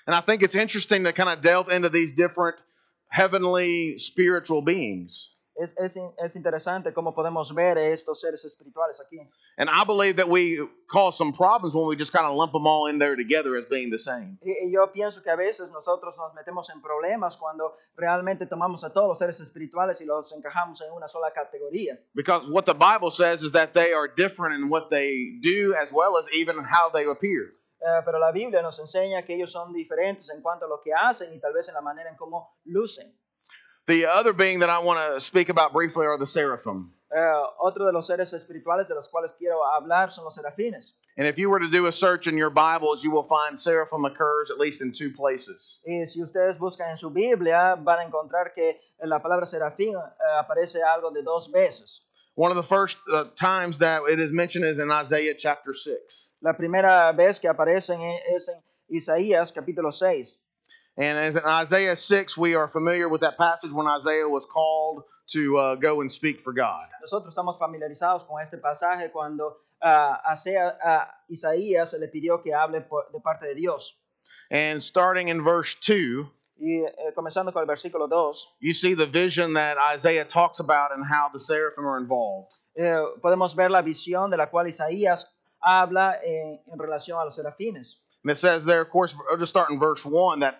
And 0.05 0.15
I 0.15 0.21
think 0.21 0.43
it's 0.43 0.55
interesting 0.55 1.03
to 1.03 1.11
kind 1.11 1.29
of 1.29 1.41
delve 1.41 1.67
into 1.69 1.89
these 1.89 2.13
different 2.13 2.57
heavenly 3.09 3.97
spiritual 3.97 4.61
beings. 4.61 5.30
Es, 5.55 5.75
es, 5.77 5.97
es 6.17 6.35
interesante 6.35 6.93
cómo 6.93 7.13
podemos 7.13 7.53
ver 7.53 7.77
estos 7.77 8.21
seres 8.21 8.45
espirituales 8.45 9.01
aquí. 9.01 9.19
And 9.57 9.69
I 9.69 9.83
believe 9.85 10.15
that 10.15 10.27
we 10.27 10.57
cause 10.87 11.17
some 11.17 11.33
problems 11.33 11.75
when 11.75 11.87
we 11.87 11.95
just 11.95 12.11
kind 12.11 12.25
of 12.25 12.35
lump 12.35 12.53
them 12.53 12.65
all 12.65 12.87
in 12.89 12.99
there 12.99 13.15
together 13.15 13.55
as 13.57 13.67
being 13.69 13.91
the 13.91 13.99
same. 13.99 14.37
Y, 14.41 14.67
y 14.67 14.71
yo 14.71 14.91
pienso 14.91 15.21
que 15.21 15.29
a 15.29 15.35
veces 15.35 15.71
nosotros 15.71 16.17
nos 16.17 16.33
metemos 16.33 16.69
en 16.69 16.81
problemas 16.81 17.37
cuando 17.37 17.75
realmente 17.95 18.45
tomamos 18.47 18.83
a 18.83 18.91
todos 18.91 19.09
los 19.09 19.17
seres 19.17 19.39
espirituales 19.39 20.01
y 20.01 20.05
los 20.05 20.31
encajamos 20.31 20.81
en 20.81 20.91
una 20.93 21.07
sola 21.07 21.31
categoría. 21.31 21.99
Because 22.13 22.47
what 22.49 22.63
the 22.65 22.73
Bible 22.73 23.11
says 23.11 23.43
is 23.43 23.51
that 23.51 23.73
they 23.73 23.93
are 23.93 24.07
different 24.07 24.55
in 24.55 24.69
what 24.69 24.89
they 24.89 25.39
do 25.41 25.75
as 25.75 25.91
well 25.91 26.17
as 26.17 26.25
even 26.33 26.55
how 26.57 26.89
they 26.93 27.05
appear. 27.05 27.51
Eh, 27.81 28.01
pero 28.05 28.19
la 28.19 28.31
Biblia 28.31 28.61
nos 28.61 28.79
enseña 28.79 29.23
que 29.25 29.33
ellos 29.35 29.51
son 29.51 29.73
diferentes 29.73 30.29
en 30.29 30.41
cuanto 30.41 30.65
a 30.65 30.69
lo 30.69 30.81
que 30.81 30.93
hacen 30.93 31.33
y 31.33 31.39
tal 31.39 31.51
vez 31.53 31.67
en 31.67 31.73
la 31.73 31.81
manera 31.81 32.09
en 32.09 32.15
cómo 32.15 32.59
lucen. 32.65 33.11
The 33.87 34.05
other 34.05 34.33
being 34.33 34.59
that 34.59 34.69
I 34.69 34.79
want 34.79 35.15
to 35.15 35.21
speak 35.25 35.49
about 35.49 35.73
briefly 35.73 36.05
are 36.05 36.17
the 36.17 36.27
seraphim. 36.27 36.93
Eh, 37.13 37.43
otro 37.59 37.85
de 37.85 37.91
los 37.91 38.07
seres 38.07 38.31
espirituales 38.31 38.87
de 38.87 38.95
los 38.95 39.09
cuales 39.09 39.33
quiero 39.33 39.59
hablar 39.65 40.11
son 40.11 40.23
los 40.23 40.37
serafines. 40.37 40.93
And 41.17 41.27
if 41.27 41.37
you 41.37 41.49
were 41.49 41.59
to 41.59 41.69
do 41.69 41.87
a 41.87 41.91
search 41.91 42.27
in 42.27 42.37
your 42.37 42.49
Bibles, 42.49 43.03
you 43.03 43.11
will 43.11 43.27
find 43.27 43.59
seraphim 43.59 44.05
occurs 44.05 44.49
at 44.49 44.57
least 44.57 44.79
in 44.79 44.93
two 44.93 45.11
places. 45.11 45.79
Y 45.85 46.05
si 46.05 46.21
ustedes 46.21 46.57
buscan 46.57 46.89
en 46.91 46.97
su 46.97 47.09
Biblia, 47.09 47.75
van 47.77 47.99
a 47.99 48.03
encontrar 48.03 48.53
que 48.53 48.79
la 49.03 49.19
palabra 49.19 49.45
serafín 49.45 49.95
eh, 49.95 50.39
aparece 50.39 50.81
algo 50.83 51.11
de 51.11 51.21
dos 51.21 51.51
veces. 51.51 52.01
One 52.35 52.51
of 52.51 52.55
the 52.55 52.63
first 52.63 52.97
uh, 53.11 53.25
times 53.35 53.79
that 53.79 54.03
it 54.09 54.19
is 54.19 54.31
mentioned 54.31 54.63
is 54.63 54.79
in 54.79 54.89
Isaiah 54.89 55.35
chapter 55.37 55.73
6. 55.73 56.29
La 56.41 56.53
primera 56.53 57.11
vez 57.11 57.39
que 57.39 57.49
aparecen 57.49 57.99
es 58.33 58.47
en 58.47 58.63
Isaías 58.89 59.51
capítulo 59.51 59.91
6. 59.91 60.39
And 60.97 61.17
as 61.17 61.35
in 61.35 61.43
Isaiah 61.45 61.95
6, 61.95 62.37
we 62.37 62.53
are 62.55 62.67
familiar 62.67 63.07
with 63.09 63.21
that 63.21 63.37
passage 63.37 63.71
when 63.71 63.87
Isaiah 63.87 64.27
was 64.27 64.45
called 64.45 65.03
to 65.31 65.57
uh, 65.57 65.75
go 65.75 66.01
and 66.01 66.11
speak 66.11 66.41
for 66.43 66.51
God. 66.53 66.87
Nosotros 67.01 67.33
estamos 67.33 67.57
familiarizados 67.57 68.25
con 68.27 68.41
este 68.41 68.57
pasaje 68.57 69.11
cuando 69.11 69.55
ah, 69.81 70.19
a 70.29 70.35
Sea- 70.35 70.75
a 70.83 71.07
Isaías 71.29 71.91
se 71.91 71.97
le 71.97 72.07
pidió 72.07 72.41
que 72.43 72.53
hable 72.53 72.81
por- 72.81 73.05
de 73.13 73.19
parte 73.21 73.47
de 73.47 73.55
Dios. 73.55 73.93
And 74.51 74.83
starting 74.83 75.29
in 75.29 75.43
verse 75.43 75.75
2, 75.81 76.25
Y 76.59 76.83
eh, 76.85 77.13
comenzando 77.15 77.51
con 77.53 77.61
el 77.63 77.67
versículo 77.67 78.07
2, 78.09 78.47
you 78.59 78.73
see 78.73 78.93
the 78.93 79.07
vision 79.07 79.53
that 79.53 79.77
Isaiah 79.79 80.25
talks 80.25 80.59
about 80.59 80.91
and 80.91 81.03
how 81.05 81.29
the 81.33 81.39
seraphim 81.39 81.87
are 81.87 81.97
involved. 81.97 82.51
eh, 82.75 83.01
podemos 83.21 83.55
ver 83.55 83.69
la 83.71 83.81
visión 83.81 84.29
de 84.29 84.37
la 84.37 84.47
cual 84.47 84.67
Isaías 84.67 85.25
habla 85.61 86.19
en, 86.23 86.59
en 86.71 86.77
relación 86.77 87.17
a 87.19 87.23
los 87.25 87.35
serafines. 87.37 87.95
And 88.23 88.31
it 88.31 88.37
says 88.37 88.65
there, 88.65 88.81
of 88.81 88.89
course, 88.89 89.15
I'll 89.31 89.37
just 89.37 89.49
start 89.51 89.71
in 89.71 89.79
verse 89.79 90.05
1 90.05 90.41
that 90.41 90.41
that 90.41 90.59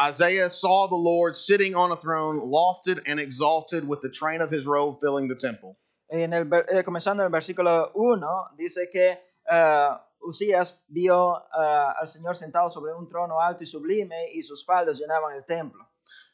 Isaiah 0.00 0.50
saw 0.50 0.88
the 0.88 0.96
Lord 0.96 1.36
sitting 1.36 1.74
on 1.74 1.92
a 1.92 1.96
throne, 1.96 2.40
lofted 2.40 3.00
and 3.06 3.18
exalted, 3.18 3.86
with 3.86 4.00
the 4.02 4.10
train 4.10 4.40
of 4.40 4.50
his 4.50 4.66
robe 4.66 5.00
filling 5.00 5.28
the 5.28 5.34
temple. 5.34 5.76
En 6.10 6.32
el, 6.32 6.42
eh, 6.42 6.82
comenzando 6.82 7.20
en 7.20 7.26
el 7.26 7.30
versículo 7.30 7.90
1, 7.94 8.56
dice 8.58 8.90
que 8.92 9.16
ah, 9.48 10.00
Usías 10.22 10.74
vio 10.88 11.36
ah, 11.54 11.94
al 12.00 12.06
Señor 12.06 12.36
sentado 12.36 12.68
sobre 12.70 12.92
un 12.92 13.08
trono 13.08 13.40
alto 13.40 13.62
y 13.62 13.66
sublime 13.66 14.28
y 14.34 14.42
sus 14.42 14.64
faldas 14.64 14.98
llenaban 14.98 15.36
el 15.36 15.44
templo. 15.44 15.86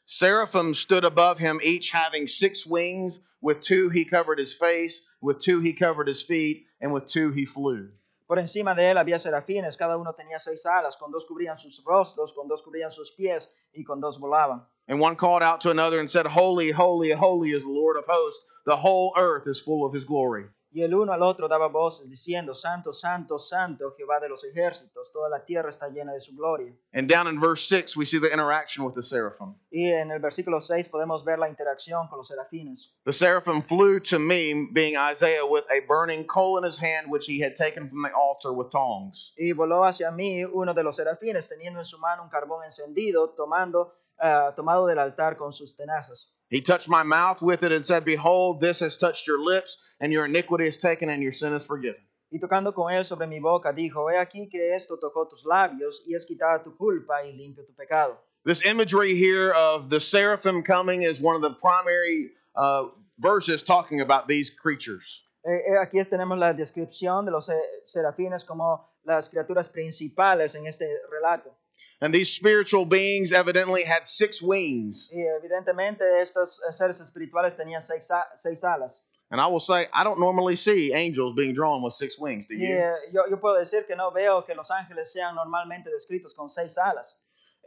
Seraphim 0.05 0.73
stood 0.73 1.03
above 1.03 1.37
him, 1.37 1.59
each 1.63 1.91
having 1.91 2.27
six 2.27 2.65
wings. 2.65 3.19
With 3.41 3.61
two 3.61 3.89
he 3.89 4.03
covered 4.03 4.39
his 4.39 4.55
face, 4.55 5.01
with 5.21 5.39
two 5.39 5.59
he 5.59 5.73
covered 5.73 6.07
his 6.07 6.23
feet, 6.23 6.65
and 6.81 6.91
with 6.91 7.07
two 7.07 7.31
he 7.31 7.45
flew. 7.45 7.89
Por 8.27 8.39
encima 8.39 8.75
de 8.75 8.91
él 8.91 8.97
había 8.97 9.19
serafines, 9.19 9.77
cada 9.77 9.95
uno 9.95 10.13
tenía 10.13 10.37
seis 10.37 10.65
alas, 10.65 10.97
con 10.97 11.11
dos 11.11 11.25
cubrían 11.25 11.57
sus 11.57 11.81
rostros, 11.85 12.33
con 12.33 12.47
dos 12.49 12.61
cubrían 12.61 12.91
sus 12.91 13.11
pies 13.13 13.49
y 13.71 13.85
con 13.85 14.01
dos 14.01 14.19
volaban. 14.19 14.67
And 14.89 15.01
one 15.01 15.15
called 15.15 15.41
out 15.41 15.61
to 15.61 15.69
another 15.69 15.99
and 15.99 16.09
said, 16.09 16.25
Holy, 16.25 16.71
holy, 16.71 17.11
holy 17.11 17.51
is 17.51 17.63
the 17.63 17.69
Lord 17.69 17.97
of 17.97 18.03
hosts. 18.05 18.45
The 18.65 18.75
whole 18.75 19.13
earth 19.17 19.47
is 19.47 19.61
full 19.61 19.85
of 19.85 19.93
his 19.93 20.03
glory. 20.05 20.45
Y 20.71 20.81
el 20.83 20.93
uno 20.93 21.13
al 21.13 21.23
otro 21.23 21.47
daba 21.47 21.67
voces 21.67 22.09
diciendo, 22.09 22.53
Santo, 22.53 22.91
Santo, 22.91 23.39
Santo, 23.39 23.93
Jehová 23.97 24.19
de 24.19 24.29
los 24.29 24.43
ejércitos, 24.43 25.11
toda 25.13 25.29
la 25.29 25.43
tierra 25.45 25.69
está 25.69 25.87
llena 25.89 26.13
de 26.13 26.19
su 26.19 26.35
gloria. 26.35 26.73
And 26.93 27.09
down 27.09 27.27
in 27.27 27.39
verse 27.39 27.63
6, 27.67 27.95
we 27.95 28.05
see 28.05 28.19
the 28.19 28.31
interaction 28.31 28.83
with 28.85 28.93
the 28.93 29.01
seraphim. 29.01 29.55
Y 29.71 29.91
en 29.91 30.11
el 30.11 30.19
versículo 30.19 30.59
6 30.59 30.89
podemos 30.89 31.23
ver 31.23 31.39
la 31.39 31.47
interacción 31.47 32.07
con 32.09 32.17
los 32.17 32.27
serafines. 32.27 32.93
The 33.05 33.13
seraphim 33.13 33.61
flew 33.63 33.99
to 34.01 34.19
me, 34.19 34.67
being 34.73 34.97
Isaiah, 34.97 35.45
with 35.45 35.63
a 35.71 35.79
burning 35.87 36.25
coal 36.25 36.57
in 36.57 36.63
his 36.63 36.77
hand, 36.77 37.09
which 37.09 37.25
he 37.25 37.39
had 37.39 37.55
taken 37.55 37.89
from 37.89 38.01
the 38.01 38.11
altar 38.13 38.51
with 38.51 38.69
tongs. 38.69 39.33
Y 39.37 39.53
voló 39.53 39.85
hacia 39.85 40.11
mí 40.11 40.43
uno 40.43 40.73
de 40.73 40.83
los 40.83 40.97
serafines, 40.97 41.47
teniendo 41.47 41.79
en 41.79 41.85
su 41.85 41.97
mano 41.97 42.23
un 42.23 42.29
carbón 42.29 42.65
encendido, 42.65 43.29
tomando, 43.29 43.93
ah, 44.19 44.53
tomado 44.55 44.85
del 44.85 44.99
altar 44.99 45.37
con 45.37 45.53
sus 45.53 45.75
tenazas. 45.75 46.33
He 46.49 46.61
touched 46.61 46.87
my 46.87 47.03
mouth 47.03 47.41
with 47.41 47.63
it 47.63 47.71
and 47.71 47.85
said, 47.85 48.05
Behold, 48.05 48.61
this 48.61 48.79
has 48.79 48.97
touched 48.97 49.27
your 49.27 49.39
lips, 49.39 49.77
and 49.99 50.11
your 50.11 50.25
iniquity 50.25 50.67
is 50.67 50.77
taken, 50.77 51.09
and 51.09 51.21
your 51.21 51.33
sin 51.33 51.53
is 51.53 51.65
forgiven. 51.65 52.01
Y 52.31 52.39
tocando 52.39 52.73
con 52.73 52.91
él 52.93 53.05
sobre 53.05 53.27
mi 53.27 53.39
boca, 53.39 53.71
dijo, 53.71 54.11
He 54.11 54.17
aquí 54.17 54.49
que 54.49 54.75
esto 54.75 54.97
tocó 54.97 55.27
tus 55.29 55.45
labios, 55.45 56.03
y 56.07 56.13
es 56.13 56.25
quitada 56.25 56.63
tu 56.63 56.75
culpa 56.75 57.23
y 57.25 57.31
limpio 57.31 57.65
tu 57.65 57.73
pecado. 57.73 58.17
This 58.43 58.63
imagery 58.63 59.15
here 59.15 59.51
of 59.51 59.89
the 59.89 59.99
seraphim 59.99 60.63
coming 60.63 61.03
is 61.03 61.19
one 61.19 61.35
of 61.35 61.41
the 61.41 61.53
primary 61.55 62.31
uh, 62.55 62.87
verses 63.19 63.63
talking 63.63 64.01
about 64.01 64.27
these 64.27 64.49
creatures. 64.49 65.23
Eh, 65.43 65.71
eh, 65.71 65.77
aquí 65.81 66.03
tenemos 66.09 66.37
la 66.37 66.53
descripción 66.53 67.25
de 67.25 67.31
los 67.31 67.47
eh, 67.49 67.55
serafines 67.85 68.43
como 68.43 68.89
las 69.05 69.29
criaturas 69.29 69.69
principales 69.69 70.55
en 70.55 70.67
este 70.67 70.85
relato. 71.09 71.55
And 72.01 72.13
these 72.13 72.29
spiritual 72.29 72.85
beings 72.85 73.31
evidently 73.31 73.83
had 73.83 74.07
six 74.07 74.41
wings. 74.41 75.09
Y 75.11 75.21
evidentemente 75.21 76.03
estos 76.21 76.59
seres 76.71 76.99
espirituales 76.99 77.55
tenían 77.55 77.81
seis, 77.81 78.09
seis 78.35 78.63
alas. 78.63 79.07
And 79.29 79.41
I 79.41 79.47
will 79.47 79.59
say, 79.59 79.87
I 79.93 80.03
don't 80.03 80.19
normally 80.19 80.55
see 80.55 80.93
angels 80.93 81.35
being 81.35 81.53
drawn 81.53 81.81
with 81.81 81.93
six 81.93 82.17
wings, 82.17 82.45
do 82.47 82.55
you? 82.55 82.67
Yeah, 82.67 82.95
yo, 83.11 83.23
yo 83.29 83.37
puedo 83.37 83.57
decir 83.59 83.85
que 83.85 83.95
no 83.95 84.09
veo 84.09 84.43
que 84.43 84.55
los 84.55 84.69
ángeles 84.71 85.11
sean 85.11 85.35
normalmente 85.35 85.89
descritos 85.89 86.33
con 86.33 86.49
seis 86.49 86.77
alas. 86.77 87.15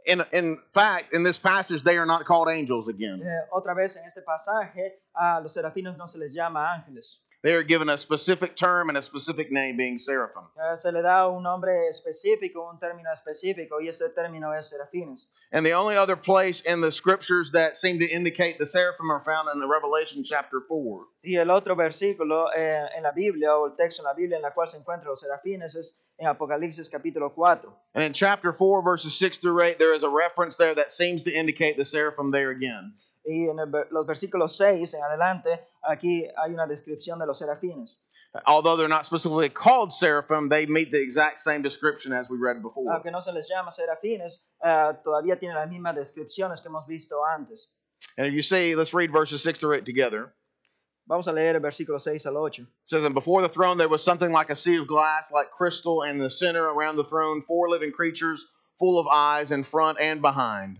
In, 0.05 0.23
in 0.33 0.57
fact, 0.73 1.13
in 1.13 1.23
this 1.23 1.37
passage, 1.37 1.83
they 1.83 1.97
are 1.97 2.07
not 2.07 2.25
called 2.25 2.49
angels 2.49 2.87
again. 2.87 3.21
Eh, 3.23 3.47
otra 3.51 3.75
vez 3.75 3.95
en 3.95 4.05
este 4.05 4.23
pasaje, 4.23 4.93
a 5.13 5.39
los 5.39 5.53
serafinos 5.53 5.95
no 5.97 6.07
se 6.07 6.17
les 6.17 6.33
llama 6.33 6.73
ángeles. 6.73 7.19
They 7.43 7.53
are 7.53 7.63
given 7.63 7.89
a 7.89 7.97
specific 7.97 8.55
term 8.55 8.89
and 8.89 8.97
a 8.97 9.01
specific 9.01 9.51
name, 9.51 9.75
being 9.75 9.97
seraphim. 9.97 10.43
Se 10.75 10.91
le 10.91 11.01
da 11.01 11.27
un 11.27 11.41
nombre 11.41 11.87
específico, 11.89 12.69
un 12.69 12.77
término 12.77 13.11
específico, 13.11 13.81
y 13.81 13.87
ese 13.87 14.09
término 14.15 14.55
es 14.55 14.71
serafines. 14.71 15.25
And 15.51 15.65
the 15.65 15.73
only 15.73 15.95
other 15.95 16.15
place 16.15 16.61
in 16.61 16.81
the 16.81 16.91
scriptures 16.91 17.49
that 17.53 17.77
seem 17.77 17.97
to 17.97 18.05
indicate 18.05 18.59
the 18.59 18.67
seraphim 18.67 19.09
are 19.09 19.23
found 19.25 19.49
in 19.51 19.59
the 19.59 19.65
Revelation 19.65 20.23
chapter 20.23 20.61
4. 20.67 21.07
Y 21.23 21.37
el 21.37 21.49
otro 21.49 21.75
versículo 21.75 22.49
eh, 22.55 22.87
en 22.95 23.03
la 23.03 23.11
Biblia, 23.11 23.57
o 23.57 23.65
el 23.65 23.75
texto 23.75 24.03
en 24.03 24.05
la 24.05 24.13
Biblia 24.13 24.37
en 24.37 24.43
la 24.43 24.51
cual 24.51 24.67
se 24.67 24.77
encuentran 24.77 25.09
los 25.09 25.21
serafines, 25.21 25.75
es 25.75 25.99
en 26.19 26.27
Apocalipsis 26.27 26.89
capítulo 26.89 27.33
4. 27.33 27.73
And 27.95 28.03
in 28.03 28.13
chapter 28.13 28.53
4, 28.53 28.83
verses 28.83 29.17
6 29.17 29.39
through 29.39 29.61
8, 29.61 29.79
there 29.79 29.95
is 29.95 30.03
a 30.03 30.09
reference 30.09 30.57
there 30.57 30.75
that 30.75 30.93
seems 30.93 31.23
to 31.23 31.31
indicate 31.31 31.75
the 31.75 31.85
seraphim 31.85 32.29
there 32.29 32.51
again. 32.51 32.93
Y 33.23 33.47
en 33.47 33.59
el 33.59 33.69
los 33.91 34.05
versículos 34.05 34.57
6 34.57 34.93
en 34.93 35.03
adelante, 35.03 35.67
aquí 35.83 36.27
hay 36.37 36.53
una 36.53 36.65
descripción 36.65 37.19
de 37.19 37.25
los 37.25 37.37
serafines. 37.37 37.97
Although 38.45 38.77
they're 38.77 38.87
not 38.87 39.05
specifically 39.05 39.49
called 39.49 39.91
seraphim, 39.91 40.47
they 40.47 40.65
meet 40.65 40.89
the 40.91 41.01
exact 41.01 41.41
same 41.41 41.61
description 41.61 42.13
as 42.13 42.29
we 42.29 42.37
read 42.37 42.61
before. 42.61 42.93
Aunque 42.93 43.11
no 43.11 43.19
se 43.19 43.31
les 43.31 43.47
llama 43.49 43.71
serafines, 43.71 44.39
eh, 44.63 44.93
todavía 45.03 45.37
tienen 45.37 45.55
las 45.55 45.69
mismas 45.69 45.95
descripciones 45.95 46.61
que 46.61 46.69
hemos 46.69 46.87
visto 46.87 47.15
antes. 47.25 47.67
And 48.17 48.33
you 48.33 48.41
see, 48.41 48.73
let's 48.75 48.93
read 48.93 49.11
verses 49.11 49.43
6 49.43 49.59
through 49.59 49.75
8 49.75 49.85
together. 49.85 50.33
Vamos 51.07 51.27
a 51.27 51.33
leer 51.33 51.55
el 51.55 51.61
versículo 51.61 51.99
6 51.99 52.25
al 52.25 52.37
8. 52.37 52.61
It 52.61 52.67
says, 52.85 53.03
And 53.03 53.13
before 53.13 53.41
the 53.41 53.49
throne 53.49 53.77
there 53.77 53.89
was 53.89 54.01
something 54.01 54.31
like 54.31 54.49
a 54.49 54.55
sea 54.55 54.77
of 54.77 54.87
glass, 54.87 55.25
like 55.31 55.51
crystal, 55.51 56.03
and 56.03 56.13
in 56.13 56.19
the 56.19 56.29
center 56.29 56.63
around 56.63 56.95
the 56.95 57.03
throne 57.03 57.43
four 57.45 57.69
living 57.69 57.91
creatures, 57.91 58.45
full 58.79 58.97
of 58.97 59.07
eyes 59.07 59.51
in 59.51 59.63
front 59.65 59.99
and 59.99 60.21
behind. 60.21 60.79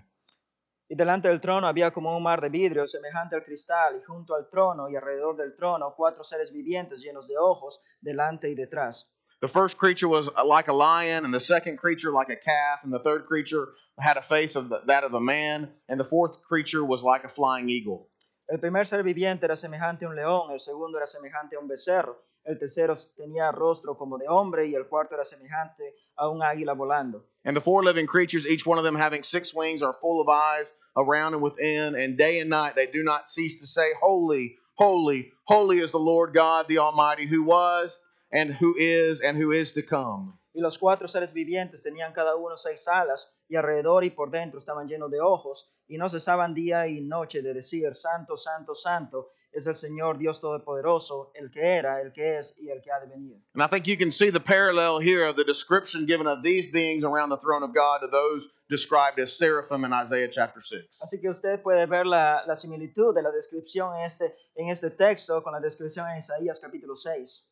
Y 0.92 0.96
delante 0.96 1.30
del 1.30 1.40
trono 1.40 1.68
había 1.68 1.92
como 1.92 2.18
un 2.18 2.22
mar 2.22 2.42
de 2.42 2.50
vidrio 2.50 2.86
semejante 2.86 3.38
al 3.38 3.46
cristal, 3.46 3.96
y 3.96 4.04
junto 4.04 4.36
al 4.36 4.50
trono 4.50 4.90
y 4.90 4.98
alrededor 4.98 5.38
del 5.38 5.56
trono 5.56 5.94
cuatro 5.96 6.22
seres 6.22 6.52
vivientes 6.52 7.00
llenos 7.00 7.30
de 7.30 7.38
ojos, 7.38 7.80
delante 8.02 8.50
y 8.50 8.56
detrás. 8.56 9.10
The 9.40 9.48
first 9.48 9.78
creature 9.78 10.10
was 10.10 10.30
like 10.46 10.70
a 10.70 10.74
lion, 10.74 11.24
and 11.24 11.34
the 11.34 11.40
second 11.40 11.78
creature 11.78 12.12
like 12.12 12.30
a 12.30 12.36
calf, 12.36 12.84
and 12.84 12.92
the 12.92 13.00
third 13.00 13.26
creature 13.26 13.70
had 14.00 14.18
a 14.18 14.22
face 14.22 14.58
of 14.58 14.68
the, 14.68 14.82
that 14.88 15.06
of 15.06 15.14
a 15.14 15.22
man, 15.22 15.74
and 15.88 15.98
the 15.98 16.04
fourth 16.04 16.42
creature 16.44 16.84
was 16.84 17.04
like 17.04 17.24
a 17.24 17.30
flying 17.30 17.70
eagle. 17.70 18.10
El 18.50 18.60
primer 18.60 18.86
ser 18.86 19.02
viviente 19.02 19.46
era 19.46 19.56
semejante 19.56 20.04
a 20.04 20.10
un 20.10 20.18
león, 20.18 20.52
el 20.52 20.60
segundo 20.60 20.98
era 20.98 21.08
semejante 21.08 21.56
a 21.56 21.60
un 21.60 21.70
becerro, 21.70 22.22
el 22.44 22.58
tercero 22.58 22.96
tenía 23.16 23.52
rostro 23.52 23.96
como 23.96 24.18
de 24.18 24.28
hombre 24.28 24.68
y 24.68 24.74
el 24.74 24.88
cuarto 24.88 25.16
era 25.16 25.24
semejante 25.24 25.96
a 26.22 26.30
un 26.30 26.40
águila 26.40 26.76
volando. 26.78 27.22
And 27.44 27.58
the 27.58 27.62
four 27.62 27.84
living 27.84 28.06
creatures, 28.06 28.46
each 28.46 28.66
one 28.66 28.78
of 28.78 28.84
them 28.84 28.96
having 28.96 29.24
six 29.24 29.54
wings, 29.54 29.82
are 29.82 29.96
full 30.00 30.22
of 30.22 30.30
eyes 30.30 30.72
around 30.96 31.34
and 31.34 31.42
within, 31.42 31.96
and 31.96 32.18
day 32.18 32.40
and 32.40 32.50
night 32.50 32.76
they 32.76 32.86
do 32.86 33.04
not 33.04 33.30
cease 33.30 33.60
to 33.60 33.68
say, 33.68 33.90
Holy, 34.00 34.56
holy, 34.76 35.32
holy 35.46 35.80
is 35.80 35.92
the 35.92 36.00
Lord 36.00 36.34
God 36.34 36.68
the 36.68 36.78
Almighty, 36.78 37.26
who 37.26 37.44
was, 37.44 37.98
and 38.32 38.54
who 38.54 38.76
is, 38.78 39.20
and 39.22 39.36
who 39.36 39.52
is 39.52 39.72
to 39.74 39.82
come. 39.82 40.38
Y 40.54 40.62
los 40.62 40.78
cuatro 40.78 41.08
seres 41.08 41.34
vivientes 41.34 41.84
tenían 41.84 42.14
cada 42.14 42.36
uno 42.36 42.58
seis 42.58 42.88
alas, 42.88 43.28
y 43.50 43.56
alrededor 43.56 44.04
y 44.04 44.12
por 44.12 44.30
dentro 44.30 44.60
estaban 44.60 44.88
llenos 44.88 45.10
de 45.10 45.20
ojos, 45.22 45.70
y 45.88 45.98
no 45.98 46.08
cesaban 46.10 46.54
día 46.54 46.88
y 46.88 47.02
noche 47.02 47.42
de 47.42 47.54
decir, 47.54 47.96
Santo, 47.96 48.38
Santo, 48.38 48.76
Santo, 48.76 49.30
es 49.54 49.68
el 49.68 49.76
Señor 49.76 50.18
Dios 50.18 50.40
Todopoderoso, 50.40 51.32
el 51.36 51.52
que 51.52 51.62
era, 51.62 52.02
el 52.02 52.12
que 52.12 52.38
es 52.38 52.54
y 52.58 52.70
el 52.70 52.82
que 52.82 52.92
ha 52.92 53.00
de 53.00 53.08
venir. 53.08 53.38
And 53.54 53.64
I 53.64 53.68
think 53.68 53.88
you 53.88 53.98
can 53.98 54.12
see 54.12 54.30
the 54.30 54.40
parallel 54.40 55.00
here 55.00 55.26
of 55.26 55.36
the 55.36 55.44
description 55.44 56.06
given 56.06 56.28
of 56.28 56.44
these 56.44 56.72
beings 56.72 57.04
around 57.04 57.30
the 57.30 57.38
throne 57.38 57.64
of 57.64 57.74
God 57.74 58.00
to 58.02 58.08
those 58.08 58.48
described 58.70 59.20
as 59.20 59.38
seraphim 59.38 59.84
in 59.84 59.92
Isaiah 59.92 60.30
chapter 60.32 60.62
6. 60.62 60.84
Así 61.04 61.20
que 61.20 61.30
usted 61.30 61.62
puede 61.62 61.86
ver 61.88 62.06
la, 62.06 62.44
la 62.48 62.56
similitud 62.56 63.14
de 63.14 63.22
la 63.22 63.32
descripción 63.32 63.96
en 63.98 64.06
este, 64.06 64.34
en 64.56 64.70
este 64.70 64.90
texto 64.92 65.42
con 65.44 65.54
la 65.54 65.60
descripción 65.60 66.08
en 66.10 66.18
Isaías 66.18 66.60
capítulo 66.60 66.96
6. 66.96 67.44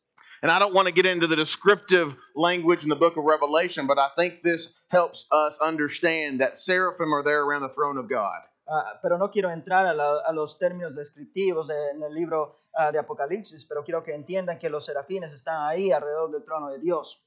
And 0.42 0.50
I 0.50 0.58
don't 0.58 0.72
want 0.72 0.88
to 0.88 0.92
get 0.92 1.04
into 1.04 1.26
the 1.26 1.36
descriptive 1.36 2.14
language 2.34 2.82
in 2.82 2.88
the 2.88 2.96
book 2.96 3.18
of 3.18 3.24
Revelation, 3.24 3.86
but 3.86 3.98
I 3.98 4.08
think 4.16 4.42
this 4.42 4.72
helps 4.88 5.26
us 5.30 5.54
understand 5.60 6.40
that 6.40 6.58
seraphim 6.58 7.12
are 7.12 7.22
there 7.22 7.42
around 7.42 7.60
the 7.60 7.74
throne 7.74 7.98
of 7.98 8.08
God. 8.08 8.40
Ah, 8.72 9.00
pero 9.02 9.18
no 9.18 9.30
quiero 9.30 9.50
entrar 9.50 9.84
a, 9.84 9.92
la- 9.92 10.20
a 10.24 10.32
los 10.32 10.56
términos 10.58 10.94
descriptivos 10.94 11.66
de- 11.68 11.90
en 11.90 12.02
el 12.04 12.14
libro 12.14 12.60
ah, 12.74 12.92
de 12.92 12.98
Apocalipsis, 13.00 13.64
pero 13.64 13.82
quiero 13.82 14.00
que 14.02 14.14
entiendan 14.14 14.58
que 14.60 14.70
los 14.70 14.84
serafines 14.84 15.32
están 15.32 15.66
ahí 15.66 15.90
alrededor 15.90 16.30
del 16.30 16.44
trono 16.44 16.70
de 16.70 16.78
Dios. 16.78 17.20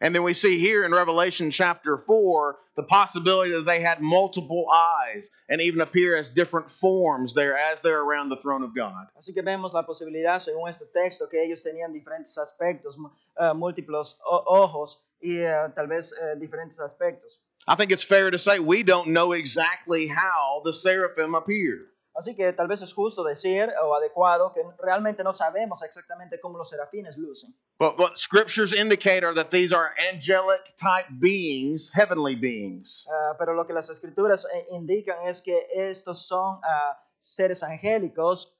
And 0.00 0.12
then 0.14 0.22
we 0.24 0.34
see 0.34 0.58
here 0.58 0.84
in 0.84 0.92
Revelation 0.92 1.50
chapter 1.50 1.96
4 1.96 2.58
the 2.76 2.82
possibility 2.82 3.52
that 3.52 3.64
they 3.64 3.80
had 3.80 4.00
multiple 4.00 4.66
eyes 4.70 5.30
and 5.48 5.60
even 5.60 5.80
appear 5.80 6.16
as 6.16 6.30
different 6.30 6.68
forms 6.70 7.32
there 7.34 7.56
as 7.56 7.80
they're 7.82 8.02
around 8.02 8.28
the 8.28 8.36
throne 8.42 8.64
of 8.64 8.74
God. 8.74 9.08
Así 9.16 9.32
que 9.32 9.42
vemos 9.42 9.72
la 9.72 9.84
posibilidad, 9.86 10.40
según 10.40 10.68
este 10.68 10.86
texto, 10.92 11.28
que 11.28 11.42
ellos 11.42 11.62
tenían 11.62 11.92
diferentes 11.92 12.36
aspectos, 12.38 12.96
ah, 13.36 13.54
múltiples 13.54 14.16
ojos 14.24 15.00
y 15.20 15.40
tal 15.74 15.86
vez 15.86 16.12
eh, 16.20 16.36
diferentes 16.38 16.78
aspectos. 16.80 17.40
I 17.66 17.76
think 17.76 17.90
it's 17.90 18.04
fair 18.04 18.30
to 18.30 18.38
say 18.38 18.58
we 18.58 18.82
don't 18.82 19.08
know 19.08 19.32
exactly 19.32 20.06
how 20.06 20.62
the 20.64 20.72
seraphim 20.72 21.34
appeared. 21.34 21.88
Así 22.16 22.36
que 22.36 22.52
tal 22.52 22.68
vez 22.68 22.80
es 22.80 22.92
justo 22.92 23.24
decir 23.24 23.72
o 23.82 23.94
adecuado 23.94 24.52
que 24.52 24.62
realmente 24.78 25.24
no 25.24 25.32
sabemos 25.32 25.82
exactamente 25.82 26.38
cómo 26.40 26.58
los 26.58 26.70
serafines 26.70 27.16
lucen. 27.16 27.52
But 27.78 27.98
what 27.98 28.18
scriptures 28.18 28.72
indicate 28.72 29.24
are 29.24 29.34
that 29.34 29.50
these 29.50 29.72
are 29.72 29.92
angelic 30.12 30.60
type 30.78 31.06
beings, 31.18 31.90
heavenly 31.92 32.36
beings. 32.36 33.04
Ah, 33.10 33.34
pero 33.36 33.54
lo 33.54 33.66
que 33.66 33.72
las 33.72 33.90
escrituras 33.90 34.46
eh, 34.54 34.64
indican 34.72 35.26
es 35.26 35.42
que 35.42 35.66
estos 35.74 36.28
son 36.28 36.60
ah, 36.62 36.96
seres 37.18 37.64
angélicos, 37.64 38.54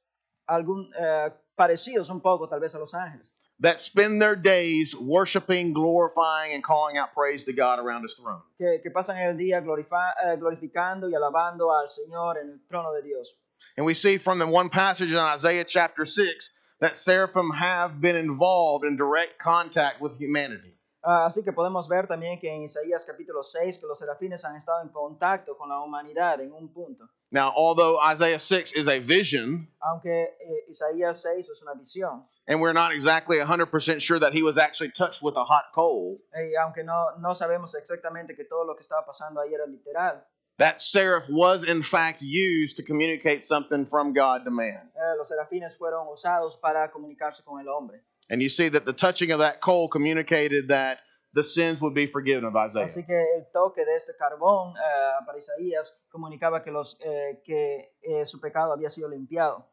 algún, 0.48 0.90
eh, 0.98 1.30
parecidos 1.54 2.10
un 2.10 2.20
poco 2.20 2.48
tal 2.48 2.58
vez 2.58 2.74
a 2.74 2.80
los 2.80 2.92
ángeles, 2.92 3.32
that 3.60 3.80
spend 3.80 4.20
their 4.20 4.36
days 4.36 4.94
worshiping, 4.96 5.72
glorifying, 5.72 6.54
and 6.54 6.62
calling 6.62 6.96
out 6.96 7.14
praise 7.14 7.44
to 7.44 7.52
God 7.52 7.78
around 7.78 8.02
His 8.02 8.14
throne. 8.14 8.42
que, 8.58 8.80
que 8.82 8.90
pasan 8.90 9.16
el 9.16 9.36
día 9.36 9.58
eh, 9.58 10.36
glorificando 10.36 11.08
y 11.08 11.14
alabando 11.14 11.70
al 11.72 11.88
Señor 11.88 12.36
en 12.40 12.50
el 12.50 12.60
trono 12.68 12.94
de 12.94 13.02
Dios. 13.02 13.32
And 13.76 13.86
we 13.86 13.94
see 13.94 14.18
from 14.18 14.38
the 14.38 14.46
one 14.46 14.68
passage 14.68 15.10
in 15.10 15.18
Isaiah 15.18 15.64
chapter 15.64 16.06
6 16.06 16.50
that 16.80 16.98
seraphim 16.98 17.50
have 17.50 18.00
been 18.00 18.16
involved 18.16 18.84
in 18.84 18.96
direct 18.96 19.38
contact 19.38 20.00
with 20.00 20.18
humanity. 20.18 20.73
Ah, 21.06 21.26
así 21.26 21.44
que 21.44 21.52
podemos 21.52 21.86
ver 21.86 22.06
también 22.06 22.40
que 22.40 22.48
en 22.50 22.62
Isaías 22.62 23.04
capítulo 23.04 23.42
6 23.42 23.78
que 23.78 23.86
los 23.86 23.98
serafines 23.98 24.42
han 24.44 24.56
estado 24.56 24.80
en 24.80 24.88
contacto 24.88 25.54
con 25.54 25.68
la 25.68 25.78
humanidad 25.80 26.40
en 26.40 26.50
un 26.50 26.72
punto. 26.72 27.06
Now, 27.30 27.52
although 27.54 27.98
Isaiah 28.00 28.38
6 28.38 28.72
is 28.74 28.88
a 28.88 29.00
vision, 29.00 29.68
Aunque 29.80 30.22
eh, 30.40 30.64
Isaías 30.68 31.20
6 31.20 31.50
es 31.50 31.62
una 31.62 31.74
visión, 31.74 32.24
and 32.48 32.58
we're 32.60 32.72
not 32.72 32.92
exactly 32.92 33.36
100% 33.38 34.00
sure 34.00 34.18
that 34.20 34.32
he 34.32 34.42
was 34.42 34.56
actually 34.56 34.92
touched 34.92 35.20
with 35.22 35.36
a 35.36 35.44
hot 35.44 35.64
coal, 35.74 36.18
eh, 36.32 36.52
y 36.52 36.56
aunque 36.56 36.84
no, 36.84 37.10
no 37.18 37.34
sabemos 37.34 37.74
exactamente 37.74 38.34
que 38.34 38.44
todo 38.44 38.64
lo 38.64 38.74
que 38.74 38.82
estaba 38.82 39.04
pasando 39.04 39.40
ahí 39.42 39.52
era 39.52 39.66
literal, 39.66 40.24
that 40.58 40.80
seraph 40.80 41.28
was 41.28 41.64
in 41.64 41.82
fact 41.82 42.22
used 42.22 42.76
to 42.78 42.82
communicate 42.82 43.44
something 43.44 43.84
from 43.84 44.14
God 44.14 44.44
to 44.44 44.50
man. 44.50 44.90
eh, 44.94 45.16
los 45.18 45.28
serafines 45.28 45.76
fueron 45.76 46.06
usados 46.08 46.56
para 46.56 46.90
comunicarse 46.90 47.42
con 47.44 47.60
el 47.60 47.68
hombre. 47.68 48.00
And 48.30 48.40
you 48.42 48.48
see 48.48 48.68
that 48.70 48.84
the 48.86 48.92
touching 48.92 49.30
of 49.32 49.40
that 49.40 49.60
coal 49.60 49.88
communicated 49.88 50.68
that 50.68 50.98
the 51.34 51.44
sins 51.44 51.80
would 51.82 51.94
be 51.94 52.06
forgiven 52.06 52.44
of 52.44 52.54
Isaiah. 52.56 52.84
Así 52.86 53.04
que 53.04 53.14
el 53.36 53.46
toque 53.52 53.84
de 53.84 53.96
este 53.96 54.14
carbón 54.16 54.74
eh, 54.76 55.24
para 55.26 55.36
Isaías 55.38 55.92
comunicaba 56.10 56.62
que, 56.62 56.70
los, 56.70 56.96
eh, 57.04 57.40
que 57.44 57.90
eh, 58.02 58.24
su 58.24 58.40
pecado 58.40 58.72
había 58.72 58.88
sido 58.88 59.08
limpiado. 59.08 59.64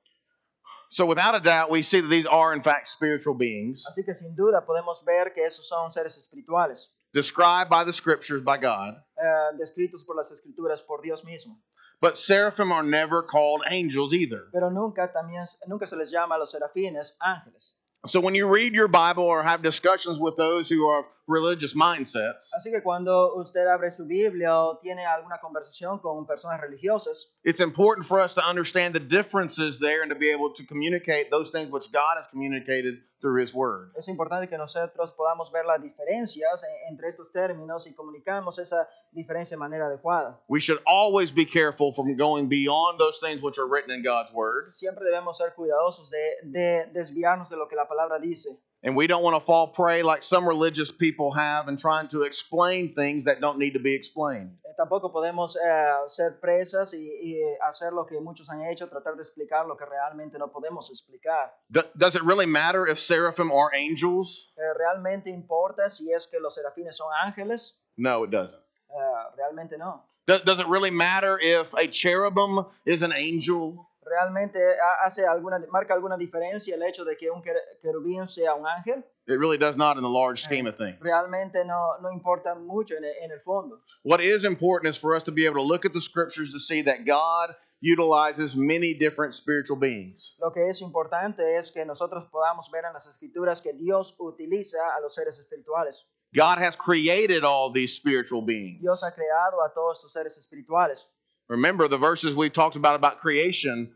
So, 0.89 1.05
without 1.05 1.35
a 1.35 1.39
doubt, 1.39 1.69
we 1.71 1.83
see 1.83 2.01
that 2.01 2.09
these 2.09 2.25
are, 2.25 2.53
in 2.53 2.61
fact, 2.61 2.87
spiritual 2.89 3.33
beings 3.33 3.85
Así 3.87 4.03
que 4.03 4.13
sin 4.13 4.35
duda 4.35 4.65
podemos 4.65 5.05
ver 5.05 5.33
que 5.33 5.45
esos 5.45 5.65
son 5.65 5.89
seres 5.89 6.17
espirituales, 6.17 6.91
described 7.13 7.69
by 7.69 7.85
the 7.85 7.93
scriptures 7.93 8.41
by 8.43 8.57
God. 8.57 8.95
eh, 9.17 9.57
descritos 9.57 10.03
por 10.03 10.17
las 10.17 10.31
escrituras 10.31 10.81
por 10.81 11.01
Dios 11.01 11.23
mismo. 11.23 11.61
But 12.01 12.17
seraphim 12.17 12.71
are 12.73 12.83
never 12.83 13.21
called 13.23 13.61
angels 13.69 14.11
either. 14.11 14.49
Pero 14.51 14.69
nunca, 14.71 15.11
también, 15.11 15.45
nunca 15.67 15.85
se 15.87 15.95
les 15.95 16.09
llama 16.11 16.35
a 16.35 16.39
los 16.39 16.51
serafines 16.51 17.15
ángeles. 17.21 17.77
So, 18.07 18.19
when 18.19 18.35
you 18.35 18.47
read 18.47 18.73
your 18.73 18.87
Bible 18.87 19.23
or 19.23 19.43
have 19.43 19.61
discussions 19.61 20.17
with 20.17 20.35
those 20.35 20.69
who 20.69 20.87
are 20.87 21.05
religious 21.27 21.75
mindsets, 21.75 22.49
Así 22.53 22.71
que 22.71 22.81
cuando 22.81 23.35
usted 23.35 23.65
abre 23.67 23.89
su 23.91 24.05
Biblia 24.05 24.55
o 24.57 24.77
tiene 24.79 25.05
alguna 25.05 25.39
conversación 25.39 25.99
con 25.99 26.25
personas 26.25 26.59
religiosas, 26.59 27.31
it's 27.43 27.59
important 27.59 28.07
for 28.07 28.19
us 28.19 28.33
to 28.33 28.41
understand 28.41 28.93
the 28.93 28.99
differences 28.99 29.79
there 29.79 30.01
and 30.01 30.09
to 30.11 30.17
be 30.17 30.31
able 30.31 30.51
to 30.53 30.63
communicate 30.67 31.29
those 31.29 31.51
things 31.51 31.71
which 31.71 31.91
God 31.91 32.17
has 32.17 32.27
communicated 32.31 32.95
through 33.21 33.39
His 33.41 33.53
Word. 33.53 33.91
es 33.95 34.07
importante 34.07 34.49
que 34.49 34.57
nosotros 34.57 35.11
podamos 35.13 35.51
ver 35.51 35.63
las 35.65 35.79
diferencias 35.81 36.63
en- 36.63 36.89
entre 36.93 37.07
estos 37.07 37.31
términos 37.31 37.85
y 37.85 37.93
comunicamos 37.93 38.57
esa 38.57 38.87
diferencia 39.11 39.55
de 39.55 39.59
manera 39.59 39.85
adecuada. 39.85 40.39
We 40.49 40.59
should 40.59 40.81
always 40.87 41.31
be 41.31 41.45
careful 41.45 41.93
from 41.93 42.17
going 42.17 42.47
beyond 42.49 42.97
those 42.99 43.19
things 43.19 43.41
which 43.43 43.59
are 43.59 43.67
written 43.67 43.91
in 43.91 44.01
God's 44.03 44.33
Word. 44.33 44.73
Siempre 44.73 45.05
debemos 45.05 45.37
ser 45.37 45.53
cuidadosos 45.55 46.09
de, 46.09 46.49
de 46.49 46.87
desviarnos 46.93 47.49
de 47.49 47.57
lo 47.57 47.67
que 47.67 47.75
la 47.75 47.87
palabra 47.87 48.17
dice. 48.19 48.49
And 48.83 48.95
we 48.95 49.05
don't 49.05 49.21
want 49.21 49.35
to 49.39 49.45
fall 49.45 49.67
prey 49.67 50.01
like 50.01 50.23
some 50.23 50.47
religious 50.47 50.91
people 50.91 51.31
have 51.33 51.67
in 51.67 51.77
trying 51.77 52.07
to 52.09 52.23
explain 52.23 52.95
things 52.95 53.25
that 53.25 53.39
don't 53.39 53.59
need 53.59 53.73
to 53.73 53.79
be 53.79 53.93
explained. 53.93 54.57
Eh, 54.65 54.73
tampoco 54.75 55.11
podemos 55.13 55.55
eh, 55.55 56.07
ser 56.07 56.39
presas 56.41 56.91
y, 56.95 56.97
y 56.97 57.57
hacer 57.69 57.93
lo 57.93 58.05
que 58.05 58.19
muchos 58.19 58.49
han 58.49 58.61
hecho, 58.61 58.87
tratar 58.87 59.15
de 59.15 59.21
explicar 59.21 59.67
lo 59.67 59.75
que 59.77 59.85
realmente 59.85 60.39
no 60.39 60.47
podemos 60.47 60.89
explicar. 60.89 61.51
Do- 61.69 61.87
does 61.95 62.15
it 62.15 62.23
really 62.23 62.47
matter 62.47 62.87
if 62.87 62.97
seraphim 62.97 63.51
are 63.51 63.69
angels? 63.75 64.49
Eh, 64.57 64.61
¿Realmente 64.75 65.29
importa 65.29 65.87
si 65.87 66.11
es 66.11 66.25
que 66.25 66.39
los 66.39 66.55
serafines 66.55 66.95
son 66.95 67.11
ángeles? 67.23 67.73
No, 67.97 68.23
it 68.23 68.31
doesn't. 68.31 68.59
Eh, 68.89 69.35
realmente 69.37 69.77
no. 69.77 70.01
Do- 70.25 70.39
does 70.43 70.59
it 70.59 70.65
really 70.67 70.89
matter 70.91 71.37
if 71.39 71.71
a 71.75 71.85
cherubim 71.87 72.65
is 72.85 73.03
an 73.03 73.13
angel? 73.13 73.87
¿Realmente 74.03 74.59
ha- 74.79 75.05
hace 75.05 75.25
alguna, 75.25 75.59
marca 75.69 75.93
alguna 75.93 76.17
diferencia 76.17 76.75
el 76.75 76.83
hecho 76.83 77.05
de 77.05 77.15
que 77.17 77.29
un 77.29 77.41
quer- 77.41 77.61
querubín 77.81 78.27
sea 78.27 78.55
un 78.55 78.65
ángel? 78.67 79.03
It 79.27 79.37
really 79.39 79.57
does 79.57 79.77
not 79.77 79.97
in 79.97 80.03
the 80.03 80.09
large 80.09 80.41
scheme 80.43 80.67
of 80.67 80.75
things. 80.77 80.97
Realmente 80.99 81.63
no, 81.65 81.97
no 82.01 82.11
importa 82.11 82.55
mucho 82.55 82.95
en 82.97 83.03
el, 83.05 83.13
en 83.23 83.31
el 83.31 83.39
fondo. 83.41 83.81
What 84.03 84.19
is 84.19 84.43
important 84.43 84.89
is 84.93 84.97
for 84.99 85.15
us 85.15 85.23
to 85.25 85.31
be 85.31 85.45
able 85.45 85.61
to 85.61 85.67
look 85.67 85.85
at 85.85 85.93
the 85.93 86.01
scriptures 86.01 86.51
to 86.51 86.59
see 86.59 86.81
that 86.83 87.05
God 87.05 87.55
utilizes 87.79 88.55
many 88.55 88.93
different 88.93 89.33
spiritual 89.33 89.77
beings. 89.77 90.35
Lo 90.39 90.51
que 90.51 90.67
es 90.67 90.81
importante 90.81 91.57
es 91.57 91.71
que 91.71 91.85
nosotros 91.85 92.25
podamos 92.31 92.69
ver 92.71 92.85
en 92.85 92.93
las 92.93 93.07
escrituras 93.07 93.61
que 93.61 93.73
Dios 93.73 94.15
utiliza 94.19 94.77
a 94.95 94.99
los 95.01 95.13
seres 95.15 95.39
espirituales. 95.39 96.05
God 96.33 96.59
has 96.59 96.75
created 96.77 97.43
all 97.43 97.71
these 97.73 97.93
spiritual 97.95 98.41
beings. 98.41 98.79
Dios 98.81 99.03
ha 99.03 99.11
creado 99.13 99.61
a 99.63 99.71
todos 99.73 99.97
estos 99.99 100.13
seres 100.13 100.37
espirituales. 100.37 101.07
Remember 101.51 101.89
the 101.89 101.97
verses 101.97 102.33
we 102.33 102.49
talked 102.49 102.77
about 102.77 102.95
about 102.95 103.19
creation 103.19 103.91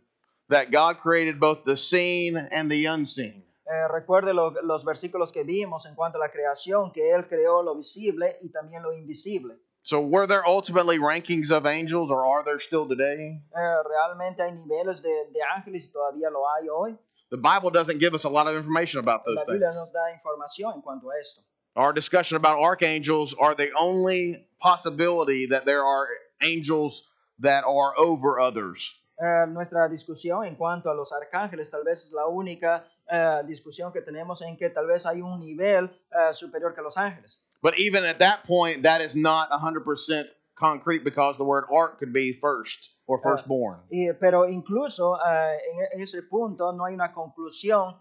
that 0.50 0.72
God 0.72 0.98
created 1.00 1.40
both 1.40 1.64
the 1.64 1.78
seen 1.78 2.36
and 2.36 2.70
the 2.70 2.86
unseen. 2.88 3.44
Eh, 3.66 3.88
recuerde 3.90 4.34
lo- 4.34 4.54
los 4.62 4.84
versículos 4.84 5.32
que 5.32 5.46
vimos 5.46 5.86
en 5.86 5.96
cuanto 5.96 6.18
a 6.18 6.20
la 6.20 6.28
creación, 6.28 6.92
que 6.94 7.14
Él 7.14 7.26
creó 7.30 7.64
lo 7.64 7.76
visible 7.76 8.36
y 8.42 8.50
también 8.50 8.84
lo 8.84 8.92
invisible. 8.92 9.56
So 9.84 10.02
were 10.02 10.28
there 10.28 10.46
ultimately 10.46 11.00
rankings 11.00 11.50
of 11.50 11.66
angels 11.66 12.12
or 12.12 12.26
are 12.26 12.44
there 12.44 12.60
still 12.60 12.86
today? 12.90 13.40
Eh, 13.56 13.84
realmente 13.90 14.42
hay 14.44 14.52
niveles 14.52 15.02
de, 15.02 15.10
de 15.32 15.40
ángeles 15.56 15.86
y 15.88 15.92
todavía 15.94 16.30
lo 16.30 16.44
hay 16.46 16.68
hoy. 16.68 16.98
The 17.30 17.38
Bible 17.38 17.72
doesn't 17.72 18.00
give 18.00 18.14
us 18.14 18.26
a 18.26 18.30
lot 18.30 18.48
of 18.48 18.56
information 18.58 19.00
about 19.00 19.24
those 19.26 19.38
La 19.38 19.46
things. 19.46 19.62
Nos 19.62 19.94
da 19.94 20.12
información 20.12 20.74
en 20.76 20.82
cuanto 20.82 21.10
a 21.10 21.18
esto. 21.22 21.42
Our 21.78 21.94
discussion 21.94 22.36
about 22.36 22.60
archangels 22.60 23.34
are 23.40 23.56
the 23.56 23.72
only 23.80 24.46
possibility 24.60 25.48
that 25.48 25.64
there 25.66 25.86
are 25.86 26.08
angels 26.42 27.04
that 27.40 27.64
are 27.66 27.94
over 27.98 28.40
others. 28.40 28.94
Eh, 29.18 29.48
nuestra 29.48 29.88
discusión 29.88 30.46
en 30.46 30.56
cuanto 30.56 30.90
a 30.90 30.94
los 30.94 31.14
arcángeles 31.14 31.72
tal 31.72 31.84
vez 31.84 32.04
es 32.04 32.12
la 32.12 32.28
única 32.28 32.86
eh, 33.10 33.44
discusión 33.46 33.94
que 33.94 34.02
tenemos 34.02 34.42
en 34.42 34.58
que 34.58 34.70
tal 34.70 34.88
vez 34.88 35.06
hay 35.06 35.22
un 35.22 35.40
nivel 35.40 35.86
eh, 36.12 36.34
superior 36.34 36.74
que 36.74 36.82
los 36.82 36.98
ángeles. 36.98 37.42
But 37.62 37.80
even 37.80 38.04
at 38.04 38.20
that 38.20 38.44
point, 38.46 38.84
that 38.84 39.02
is 39.02 39.16
not 39.16 39.50
100% 39.52 40.26
concrete 40.56 41.04
because 41.04 41.38
the 41.38 41.46
word 41.46 41.66
ark 41.72 41.98
could 41.98 42.12
be 42.12 42.34
first 42.34 42.92
or 43.08 43.22
firstborn. 43.22 43.80
Y, 43.90 44.12
pero 44.20 44.50
incluso 44.50 45.18
en, 45.26 46.02
ese 46.02 46.22
punto 46.24 46.74
no 46.74 46.86
hay 46.86 46.94
una 46.94 47.14
conclusión 47.14 47.96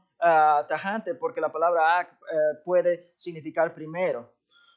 tajante 0.69 1.15
porque 1.15 1.41
la 1.41 1.53
palabra 1.53 2.01
eh, 2.03 2.37
puede 2.65 3.13
significar 3.17 3.75
primero. 3.75 4.34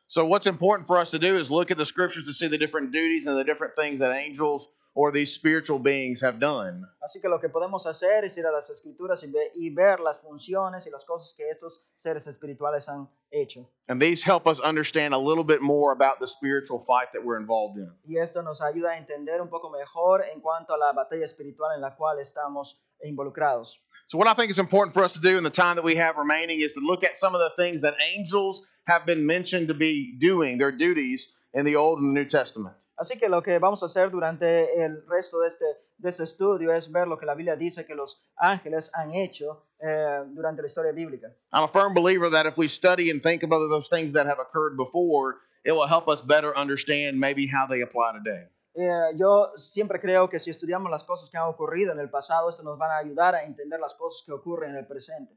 So, 0.10 0.26
what's 0.26 0.48
important 0.48 0.88
for 0.88 0.98
us 0.98 1.12
to 1.12 1.20
do 1.20 1.38
is 1.38 1.50
look 1.52 1.70
at 1.72 1.78
the 1.78 1.86
scriptures 1.86 2.26
to 2.26 2.34
see 2.34 2.48
the 2.48 2.58
different 2.58 2.92
duties 2.92 3.26
and 3.28 3.38
the 3.38 3.44
different 3.44 3.74
things 3.76 4.00
that 4.00 4.12
angels 4.16 4.70
or 4.96 5.12
these 5.12 5.32
spiritual 5.34 5.78
beings 5.78 6.22
have 6.22 6.40
done. 6.40 6.84
Así 7.04 7.22
que 7.22 7.30
lo 7.30 7.38
que 7.40 7.50
podemos 7.50 7.86
hacer 7.86 8.24
es 8.26 8.36
ir 8.38 8.46
a 8.48 8.52
las 8.52 8.70
escrituras 8.72 9.22
y, 9.24 9.28
ve- 9.28 9.52
y 9.54 9.70
ver 9.70 10.00
las 10.00 10.20
funciones 10.22 10.88
y 10.88 10.90
las 10.90 11.06
cosas 11.06 11.34
que 11.38 11.48
estos 11.50 11.84
seres 11.98 12.26
espirituales 12.26 12.88
han 12.90 13.08
hecho. 13.32 13.70
And 13.90 14.02
these 14.02 14.24
help 14.24 14.48
us 14.48 14.60
understand 14.62 15.14
a 15.14 15.18
little 15.20 15.44
bit 15.44 15.62
more 15.62 15.92
about 15.92 16.20
the 16.20 16.28
spiritual 16.28 16.80
fight 16.80 17.10
that 17.14 17.24
we're 17.24 17.38
involved 17.40 17.78
in. 17.78 17.92
Y 18.08 18.18
esto 18.18 18.42
nos 18.42 18.60
ayuda 18.62 18.94
a 18.94 18.98
entender 18.98 19.40
un 19.42 19.50
poco 19.50 19.70
mejor 19.70 20.24
en 20.34 20.40
cuanto 20.42 20.74
a 20.74 20.78
la 20.80 20.94
batalla 20.94 21.26
espiritual 21.26 21.76
en 21.76 21.82
la 21.82 21.96
cual 21.96 22.18
estamos 22.20 22.82
involucrados. 23.04 23.80
So, 24.10 24.18
what 24.18 24.28
I 24.28 24.34
think 24.36 24.52
is 24.52 24.60
important 24.60 24.94
for 24.94 25.04
us 25.04 25.12
to 25.14 25.20
do 25.20 25.38
in 25.38 25.44
the 25.44 25.50
time 25.50 25.76
that 25.76 25.84
we 25.84 25.96
have 25.96 26.16
remaining 26.16 26.62
is 26.62 26.74
to 26.74 26.80
look 26.80 27.04
at 27.04 27.20
some 27.20 27.36
of 27.36 27.42
the 27.42 27.52
things 27.62 27.82
that 27.82 27.96
angels 28.16 28.66
have 28.86 29.06
been 29.06 29.26
mentioned 29.26 29.68
to 29.68 29.74
be 29.74 30.18
doing, 30.18 30.58
their 30.58 30.72
duties 30.72 31.28
in 31.54 31.66
the 31.66 31.76
Old 31.76 32.00
and 32.00 32.16
the 32.16 32.22
New 32.22 32.30
Testament. 32.30 32.74
Así 32.98 33.20
que 33.20 33.28
lo 33.28 33.42
que 33.42 33.60
vamos 33.60 33.84
a 33.84 33.88
hacer 33.88 34.10
durante 34.10 34.82
el 34.82 35.04
resto 35.08 35.42
de 35.42 35.48
este, 35.48 35.66
de 35.98 36.10
este 36.10 36.24
estudio 36.24 36.74
es 36.74 36.90
ver 36.90 37.06
lo 37.08 37.18
que 37.18 37.26
la 37.26 37.36
Biblia 37.36 37.58
dice 37.58 37.86
que 37.86 37.96
los 37.96 38.20
ángeles 38.38 38.90
han 38.94 39.14
hecho 39.14 39.66
eh, 39.80 40.24
durante 40.34 40.62
la 40.62 40.68
historia 40.68 40.94
bíblica. 40.94 41.28
I'm 41.52 41.64
a 41.64 41.68
firm 41.68 41.94
believer 41.94 42.30
that 42.30 42.46
if 42.46 42.58
we 42.58 42.70
study 42.70 43.12
and 43.12 43.22
think 43.22 43.44
about 43.44 43.60
those 43.70 43.90
things 43.90 44.14
that 44.14 44.26
have 44.26 44.40
occurred 44.40 44.78
before, 44.78 45.36
it 45.66 45.74
will 45.74 45.86
help 45.86 46.08
us 46.08 46.22
better 46.22 46.58
understand 46.58 47.20
maybe 47.20 47.46
how 47.46 47.68
they 47.68 47.82
apply 47.82 48.14
today. 48.14 48.46
Eh, 48.80 49.16
yo 49.16 49.54
siempre 49.56 50.00
creo 50.00 50.30
que 50.30 50.38
si 50.38 50.52
estudiamos 50.52 50.92
las 50.92 51.04
cosas 51.04 51.32
que 51.32 51.38
han 51.38 51.48
ocurrido 51.48 51.94
en 51.94 52.00
el 52.00 52.12
pasado, 52.12 52.48
esto 52.48 52.62
nos 52.62 52.78
van 52.78 52.92
a 52.92 52.98
ayudar 52.98 53.34
a 53.34 53.44
entender 53.44 53.80
las 53.80 53.96
cosas 53.96 54.22
que 54.24 54.32
ocurren 54.32 54.70
en 54.70 54.78
el 54.78 54.86
presente. 54.86 55.36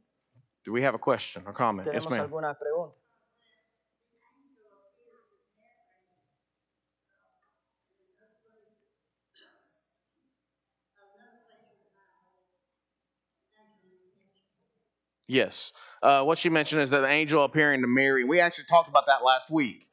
Do 0.62 0.72
we 0.72 0.85
have 0.85 0.94
a 0.94 0.98
question 0.98 1.46
or 1.46 1.55
comment? 1.55 1.87
Yes, 1.87 2.05
¿Tenemos 2.05 2.11
ma'am. 2.11 2.20
alguna 2.20 2.55
pregunta? 2.59 2.98
Yes. 15.29 15.72
Uh, 16.03 16.24
what 16.24 16.38
she 16.38 16.48
mentioned 16.48 16.83
is 16.83 16.90
that 16.90 17.00
the 17.00 17.09
angel 17.09 17.44
appearing 17.44 17.83
to 17.83 17.87
Mary. 17.87 18.24
We 18.24 18.40
actually 18.40 18.64
talked 18.68 18.88
about 18.88 19.07
that 19.07 19.22
last 19.24 19.48
week. 19.50 19.87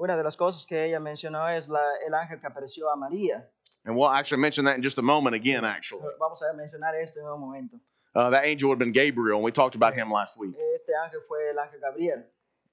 Una 0.00 0.16
de 0.16 0.24
las 0.24 0.34
cosas 0.34 0.66
que 0.66 0.86
ella 0.86 0.98
mencionó 0.98 1.46
es 1.50 1.68
la, 1.68 1.82
el 2.06 2.14
ángel 2.14 2.40
que 2.40 2.46
apareció 2.46 2.88
a 2.90 2.96
María. 2.96 3.46
And 3.84 3.94
we'll 3.94 4.08
actually 4.08 4.40
mention 4.40 4.64
that 4.64 4.76
in 4.76 4.82
just 4.82 4.96
a 4.96 5.02
moment 5.02 5.34
again, 5.34 5.62
actually. 5.62 6.02
Vamos 6.18 6.40
a 6.40 6.54
mencionar 6.54 6.94
esto 6.94 7.20
en 7.20 7.26
un 7.26 7.38
momento. 7.38 7.76
Uh, 8.14 8.30
that 8.30 8.46
angel 8.46 8.70
would 8.70 8.76
have 8.76 8.78
been 8.78 8.92
Gabriel, 8.92 9.36
and 9.36 9.44
we 9.44 9.52
talked 9.52 9.74
about 9.74 9.92
him 9.92 10.10
last 10.10 10.38
week. 10.38 10.54
Este 10.74 10.94
ángel 10.94 11.20
fue 11.28 11.50
el 11.50 11.58
ángel 11.58 11.80
Gabriel. 11.82 12.24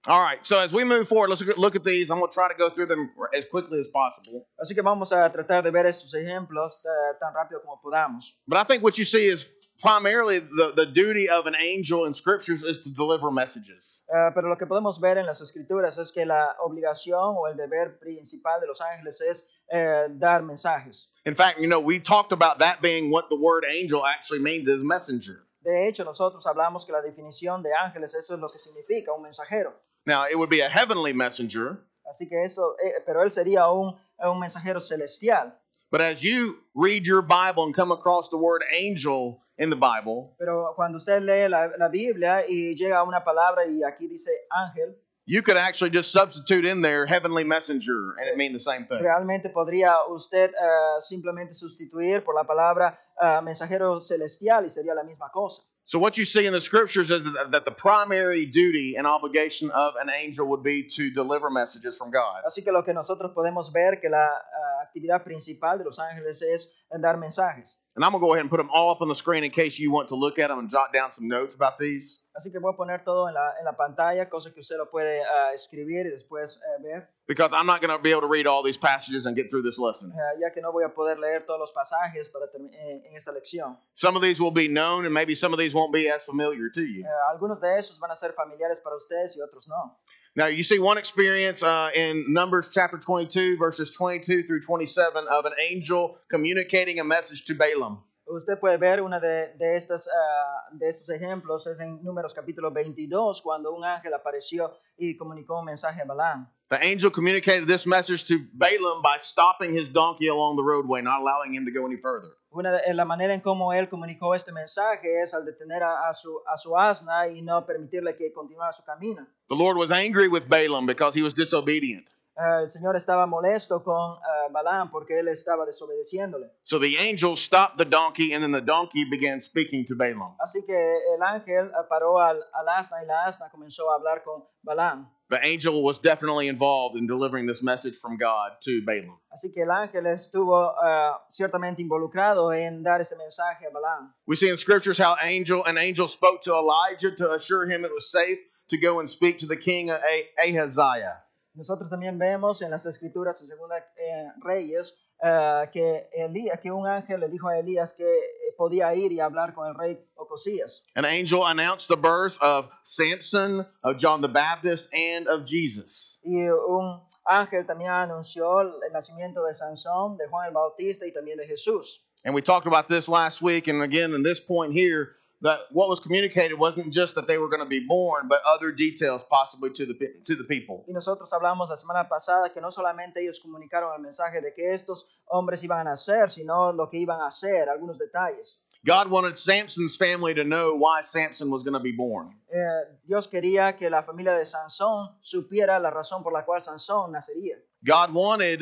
All 0.06 0.22
right, 0.22 0.40
so 0.46 0.58
as 0.58 0.72
we 0.72 0.86
move 0.86 1.10
forward, 1.10 1.30
let's 1.30 1.42
look 1.58 1.76
at, 1.76 1.84
these. 1.84 2.10
I'm 2.10 2.20
going 2.20 2.32
to 2.32 2.34
try 2.34 2.48
to 2.48 2.58
go 2.58 2.70
through 2.70 2.86
them 2.86 3.12
as 3.38 3.44
quickly 3.52 3.82
as 3.82 3.88
possible. 3.90 4.48
Así 4.58 4.74
que 4.74 4.82
vamos 4.82 5.12
a 5.12 5.30
tratar 5.30 5.64
de 5.64 5.72
ver 5.72 5.86
estos 5.86 6.14
ejemplos 6.14 6.80
eh, 6.86 7.18
tan 7.20 7.34
rápido 7.34 7.62
como 7.62 7.78
podamos. 7.84 8.36
But 8.48 8.58
I 8.58 8.64
think 8.64 8.84
what 8.84 8.98
you 8.98 9.04
see 9.04 9.28
is 9.28 9.50
primarily 9.82 10.40
the, 10.40 10.74
the 10.76 10.86
duty 10.86 11.30
of 11.30 11.46
an 11.46 11.56
angel 11.56 12.06
in 12.06 12.14
scriptures 12.14 12.64
is 12.64 12.80
to 12.84 12.90
deliver 12.90 13.32
messages. 13.32 14.00
Eh, 14.10 14.32
pero 14.34 14.48
lo 14.50 14.56
que 14.56 14.66
podemos 14.66 15.00
ver 15.00 15.18
en 15.18 15.26
las 15.26 15.42
escrituras 15.42 15.98
es 15.98 16.12
que 16.12 16.26
la 16.26 16.56
obligación 16.66 17.36
o 17.38 17.48
el 17.48 17.56
deber 17.58 18.00
principal 18.00 18.60
de 18.62 18.68
los 18.68 18.80
ángeles 18.82 19.20
es 19.22 19.46
eh, 19.72 20.08
dar 20.12 20.42
mensajes. 20.44 21.08
In 21.26 21.36
fact, 21.36 21.60
you 21.60 21.68
know, 21.68 21.80
we 21.80 22.00
talked 22.00 22.32
about 22.32 22.60
that 22.60 22.82
being 22.82 23.12
what 23.12 23.30
the 23.30 23.36
word 23.36 23.66
angel 23.70 24.06
actually 24.06 24.40
means 24.40 24.68
is 24.68 24.84
messenger. 24.84 25.44
De 25.64 25.88
hecho, 25.88 26.06
nosotros 26.06 26.46
hablamos 26.46 26.86
que 26.86 26.94
la 26.94 27.02
definición 27.02 27.62
de 27.62 27.70
ángeles, 27.74 28.16
eso 28.16 28.36
es 28.36 28.40
lo 28.40 28.50
que 28.50 28.58
significa, 28.60 29.12
un 29.14 29.24
mensajero. 29.24 29.74
Now, 30.06 30.26
it 30.32 30.38
would 30.38 30.50
be 30.50 30.62
a 30.62 30.70
heavenly 30.70 31.12
messenger, 31.14 31.80
Así 32.10 32.30
que 32.30 32.42
eso, 32.46 32.78
eh, 32.82 33.04
pero 33.06 33.22
él 33.22 33.32
sería 33.32 33.68
un, 33.70 33.94
un 34.18 34.40
mensajero 34.40 34.80
celestial. 34.80 35.54
but 35.92 36.00
as 36.00 36.22
you 36.24 36.58
read 36.74 37.06
your 37.06 37.22
Bible 37.22 37.66
and 37.66 37.76
come 37.76 37.92
across 37.92 38.30
the 38.30 38.38
word 38.38 38.62
angel 38.72 39.42
in 39.58 39.70
the 39.70 39.76
Bible, 39.76 40.36
Pero 40.38 40.74
cuando 40.76 40.98
usted 40.98 41.22
lee 41.22 41.48
la, 41.50 41.72
la 41.78 41.90
Biblia 41.90 42.44
y 42.48 42.76
llega 42.76 43.00
a 43.00 43.04
una 43.04 43.24
palabra 43.24 43.66
y 43.66 43.84
aquí 43.84 44.08
dice 44.08 44.32
ángel, 44.52 44.96
you 45.26 45.42
could 45.42 45.58
actually 45.58 45.90
just 45.92 46.12
substitute 46.12 46.64
in 46.64 46.82
there 46.82 47.06
heavenly 47.06 47.44
messenger 47.44 48.16
and 48.20 48.30
it 48.30 48.38
mean 48.38 48.54
the 48.54 48.60
same 48.60 48.86
thing. 48.88 49.00
realmente 49.02 49.50
podría 49.50 49.96
usted 50.10 50.52
eh, 50.52 51.02
simplemente 51.02 51.54
sustituir 51.54 52.24
por 52.24 52.36
la 52.36 52.46
palabra 52.46 53.00
eh, 53.22 53.42
mensajero 53.44 54.00
celestial 54.00 54.66
y 54.66 54.70
sería 54.70 54.94
la 54.94 55.04
misma 55.04 55.30
cosa. 55.32 55.64
So 55.88 56.00
what 56.00 56.18
you 56.18 56.26
see 56.26 56.46
in 56.46 56.52
the 56.52 56.60
scriptures 56.60 57.10
is 57.12 57.24
that, 57.24 57.64
the 57.64 57.72
primary 57.72 58.46
duty 58.46 58.96
and 58.98 59.08
obligation 59.08 59.72
of 59.72 59.94
an 59.96 60.10
angel 60.10 60.46
would 60.50 60.62
be 60.62 60.84
to 60.98 61.10
deliver 61.12 61.50
messages 61.50 61.96
from 61.98 62.12
God. 62.12 62.44
Así 62.46 62.62
que 62.62 62.74
lo 62.74 62.84
que 62.84 62.94
nosotros 62.94 63.32
podemos 63.34 63.72
ver 63.72 64.02
que 64.02 64.10
la 64.10 64.26
eh, 64.26 64.84
actividad 64.84 65.24
principal 65.24 65.78
de 65.78 65.86
los 65.86 65.98
ángeles 65.98 66.42
es 66.42 66.70
dar 67.02 67.16
mensajes. 67.16 67.80
And 67.96 68.04
I'm 68.04 68.12
going 68.12 68.22
to 68.22 68.28
go 68.28 68.34
ahead 68.34 68.42
and 68.42 68.50
put 68.50 68.58
them 68.58 68.70
all 68.74 68.92
up 68.92 69.02
on 69.02 69.08
the 69.08 69.16
screen 69.16 69.46
in 69.46 69.52
case 69.52 69.80
you 69.80 69.90
want 69.90 70.10
to 70.10 70.16
look 70.16 70.40
at 70.40 70.50
them 70.50 70.60
and 70.60 70.70
jot 70.70 70.92
down 70.92 71.14
some 71.16 71.30
notes 71.30 71.56
about 71.56 71.80
these. 71.80 72.20
Así 72.38 72.52
que 72.52 72.60
voy 72.60 72.72
a 72.72 72.78
poner 72.78 73.04
todo 73.04 73.28
en 73.28 73.34
la, 73.34 73.56
en 73.58 73.66
la 73.66 73.76
pantalla, 73.76 74.30
cosa 74.30 74.54
que 74.54 74.60
usted 74.60 74.78
lo 74.78 74.90
puede 74.92 75.18
eh, 75.22 75.24
escribir 75.56 76.06
y 76.06 76.10
después 76.12 76.58
eh, 76.58 76.82
ver, 76.84 77.10
Because 77.28 77.52
I'm 77.52 77.66
not 77.66 77.82
going 77.82 77.90
to 77.92 77.98
be 78.02 78.12
able 78.12 78.22
to 78.22 78.28
read 78.32 78.46
all 78.48 78.64
these 78.64 78.78
passages 78.78 79.26
and 79.26 79.36
get 79.36 79.50
through 79.50 79.64
this 79.64 79.78
lesson. 79.80 80.12
eh, 80.14 80.40
ya 80.40 80.52
que 80.54 80.62
no 80.62 80.72
voy 80.72 80.84
a 80.86 80.90
poder 80.94 81.18
leer 81.20 81.46
todos 81.46 81.60
los 81.60 81.72
pasajes 81.74 82.30
para 82.30 82.46
termi- 82.52 82.74
en, 82.74 83.04
en 83.06 83.16
esta 83.16 83.32
lección. 83.32 83.78
Some 83.96 84.16
of 84.16 84.22
these 84.22 84.40
will 84.40 84.52
be 84.54 84.68
known 84.68 85.06
and 85.06 85.14
maybe 85.14 85.34
some 85.36 85.52
of 85.52 85.58
these 85.60 85.74
won't 85.74 85.92
be 85.92 86.10
as 86.10 86.24
familiar 86.26 86.70
to 86.70 86.82
you. 86.82 87.04
Eh, 87.04 87.10
algunos 87.34 87.60
de 87.60 87.76
esos 87.76 88.00
van 88.00 88.12
a 88.12 88.16
ser 88.16 88.34
familiares 88.34 88.80
para 88.82 88.96
ustedes 88.96 89.36
y 89.36 89.42
otros 89.42 89.68
no. 89.68 89.98
Now, 90.36 90.46
you 90.46 90.64
see 90.64 90.78
one 90.78 91.00
experience 91.00 91.64
uh, 91.64 91.90
in 91.96 92.32
Numbers 92.32 92.70
chapter 92.72 93.00
22, 93.00 93.58
verses 93.58 93.90
22 93.90 94.44
through 94.44 94.62
27, 94.62 95.26
of 95.28 95.46
an 95.46 95.54
angel 95.60 96.20
communicating 96.30 97.00
a 97.00 97.04
message 97.04 97.46
to 97.46 97.56
Balaam. 97.56 98.04
Usted 98.30 98.60
puede 98.60 98.78
ver 98.78 99.02
una 99.02 99.20
de, 99.20 99.54
de, 99.58 99.78
estas, 99.78 100.08
ah, 100.08 100.68
de 100.72 100.90
estos 100.90 101.10
ejemplos, 101.10 101.66
es 101.66 101.80
en 101.80 102.04
Números 102.04 102.34
capítulo 102.34 102.72
22, 102.72 103.42
cuando 103.42 103.74
un 103.74 103.86
ángel 103.86 104.14
apareció 104.14 104.74
y 104.98 105.16
comunicó 105.16 105.60
un 105.60 105.66
mensaje 105.66 106.02
a 106.02 106.06
Balaam. 106.06 106.50
The 106.70 106.80
angel 106.84 107.10
communicated 107.10 107.68
this 107.68 107.88
message 107.88 108.26
to 108.28 108.40
Balaam 108.52 109.02
by 109.02 109.20
stopping 109.22 109.74
his 109.74 109.90
donkey 109.90 110.28
along 110.28 110.58
the 110.58 110.64
roadway, 110.64 111.02
not 111.02 111.22
allowing 111.22 111.56
him 111.56 111.66
to 111.66 111.72
go 111.72 111.86
any 111.86 111.96
further. 111.96 112.36
Una 112.52 112.72
de, 112.74 112.94
la 112.94 113.06
manera 113.06 113.34
en 113.34 113.40
cómo 113.40 113.72
él 113.72 113.88
comunicó 113.88 114.36
este 114.36 114.52
mensaje 114.52 115.22
es 115.24 115.34
al 115.34 115.46
detener 115.46 115.84
a, 115.84 116.10
a 116.10 116.14
su, 116.14 116.42
a 116.46 116.58
su 116.58 116.78
asna 116.78 117.30
y 117.30 117.42
no 117.42 117.66
permitirle 117.66 118.18
que 118.18 118.34
continuara 118.34 118.74
su 118.74 118.84
camino. 118.84 119.26
The 119.48 119.56
Lord 119.56 119.78
was 119.78 119.92
angry 119.92 120.28
with 120.28 120.50
Balaam 120.50 120.86
because 120.86 121.18
he 121.18 121.24
was 121.24 121.34
disobedient. 121.34 122.08
Ah, 122.40 122.62
el 122.62 122.70
Señor 122.70 122.96
estaba 122.96 123.26
molesto 123.26 123.84
con 123.84 123.96
ah, 124.18 124.48
Balaam 124.52 124.92
porque 124.92 125.18
él 125.20 125.28
estaba 125.28 125.66
desobedeciéndole. 125.66 126.52
So 126.64 126.78
the 126.80 126.98
angel 127.00 127.36
stopped 127.36 127.78
the 127.78 127.86
donkey, 127.86 128.34
and 128.34 128.44
then 128.44 128.52
the 128.52 128.62
donkey 128.62 129.06
began 129.10 129.42
speaking 129.42 129.86
to 129.88 129.96
Balaam. 129.96 130.36
Así 130.40 130.64
que 130.66 130.76
el 130.76 131.22
ángel 131.24 131.72
ah, 131.76 131.88
paró 131.90 132.20
al, 132.20 132.38
al 132.54 132.68
asna 132.70 133.02
y 133.02 133.06
la 133.08 133.26
asna 133.26 133.50
comenzó 133.50 133.90
a 133.92 133.96
hablar 133.96 134.22
con 134.24 134.44
Balaam. 134.64 135.08
The 135.30 135.44
angel 135.46 135.84
was 135.84 136.00
definitely 136.00 136.48
involved 136.48 136.96
in 136.96 137.06
delivering 137.06 137.48
this 137.48 137.62
message 137.62 137.98
from 138.00 138.18
God 138.18 138.52
to 138.64 138.82
Balaam. 138.86 139.18
Así 139.34 139.52
que 139.52 139.64
el 139.64 139.72
ángel 139.72 140.06
estuvo 140.06 140.74
ah, 140.80 141.20
ciertamente 141.30 141.82
involucrado 141.82 142.54
en 142.54 142.84
dar 142.84 143.02
este 143.02 143.16
mensaje 143.18 143.66
a 143.66 143.72
Balaam. 143.72 144.14
We 144.28 144.36
see 144.36 144.50
in 144.50 144.58
scriptures 144.58 144.98
how 145.00 145.18
angel 145.22 145.66
an 145.66 145.78
angel 145.78 146.08
spoke 146.08 146.44
to 146.44 146.54
Elijah 146.54 147.12
to 147.18 147.32
assure 147.34 147.66
him 147.70 147.84
it 147.84 147.92
was 147.92 148.12
safe 148.12 148.38
to 148.70 148.78
go 148.78 149.00
and 149.00 149.10
speak 149.10 149.40
to 149.40 149.48
the 149.48 149.58
king 149.58 149.90
of 149.90 150.00
Ah- 150.02 150.44
Ahaziah. 150.48 151.24
Nosotros 151.58 151.90
también 151.90 152.20
vemos 152.20 152.62
en 152.62 152.70
las 152.70 152.86
escrituras 152.86 153.42
en 153.42 153.48
Segunda 153.48 153.78
eh, 153.78 154.32
Reyes 154.42 154.94
eh, 155.24 155.68
que, 155.74 156.08
Elías, 156.14 156.60
que 156.60 156.72
un 156.72 156.86
ángel 156.86 157.20
le 157.20 157.30
dijo 157.30 157.48
a 157.48 157.58
Elías 157.58 157.94
que 157.94 158.04
eh, 158.04 158.54
podía 158.56 158.94
ir 158.94 159.12
y 159.12 159.20
hablar 159.20 159.56
con 159.56 159.68
el 159.68 159.74
rey 159.74 160.00
Ocosías. 160.18 160.84
An 160.94 161.04
angel 161.04 161.48
announced 161.48 161.88
the 161.88 161.96
birth 161.96 162.38
of 162.42 162.70
Samson, 162.84 163.66
of 163.84 163.98
John 163.98 164.22
the 164.22 164.28
Baptist, 164.28 164.88
and 164.94 165.28
of 165.28 165.46
Jesus. 165.48 166.20
Y 166.24 166.48
un 166.48 167.02
ángel 167.26 167.66
también 167.66 167.90
anunció 167.90 168.62
el 168.62 168.94
nacimiento 168.94 169.44
de 169.44 169.56
Sansón, 169.56 170.16
de 170.18 170.28
Juan 170.28 170.50
el 170.50 170.54
Bautista 170.54 171.08
y 171.08 171.12
también 171.12 171.40
de 171.40 171.48
Jesús. 171.48 172.04
And 172.24 172.36
we 172.36 172.44
talked 172.44 172.68
about 172.68 172.88
this 172.88 173.08
last 173.08 173.42
week, 173.42 173.68
and 173.68 173.82
again, 173.82 174.14
in 174.14 174.22
this 174.22 174.40
point 174.40 174.74
here, 174.74 175.16
that 175.42 175.60
what 175.72 175.88
was 175.88 176.00
communicated 176.00 176.58
wasn't 176.58 176.92
just 176.92 177.16
that 177.16 177.28
they 177.28 177.38
were 177.38 177.48
going 177.48 177.64
to 177.64 177.70
be 177.70 177.86
born, 177.88 178.28
but 178.28 178.42
other 178.46 178.72
details 178.72 179.24
possibly 179.30 179.72
to 179.72 179.86
the 179.86 179.94
to 180.26 180.36
the 180.36 180.44
people. 180.46 180.84
Y 180.88 180.94
nosotros 180.94 181.32
hablamos 181.32 181.70
la 181.70 181.78
semana 181.78 182.10
pasada 182.10 182.52
que 182.54 182.62
no 182.62 182.72
solamente 182.72 183.22
ellos 183.22 183.40
comunicaron 183.40 183.94
el 183.96 184.02
mensaje 184.02 184.42
de 184.42 184.54
que 184.54 184.74
estos 184.74 185.08
hombres 185.28 185.64
iban 185.64 185.80
a 185.82 185.92
nacer, 185.92 186.30
sino 186.32 186.72
lo 186.72 186.90
que 186.90 186.98
iban 186.98 187.22
a 187.22 187.28
hacer, 187.28 187.70
algunos 187.70 188.00
detalles. 188.00 188.60
God 188.88 189.12
wanted 189.12 189.38
Samson's 189.38 189.98
family 189.98 190.34
to 190.34 190.46
know 190.46 190.74
why 190.74 191.02
Samson 191.04 191.52
was 191.52 191.62
going 191.62 191.74
to 191.74 191.82
be 191.82 191.92
born. 191.92 192.34
Eh, 192.50 192.84
Dios 193.06 193.28
quería 193.28 193.76
que 193.76 193.90
la 193.90 194.02
familia 194.02 194.38
de 194.38 194.46
Sansón 194.46 195.10
supiera 195.20 195.78
la 195.78 195.92
razón 195.92 196.24
por 196.24 196.32
la 196.32 196.44
cual 196.44 196.62
Sansón 196.62 197.12
nacería. 197.12 197.58
God 197.86 198.14
wanted 198.14 198.62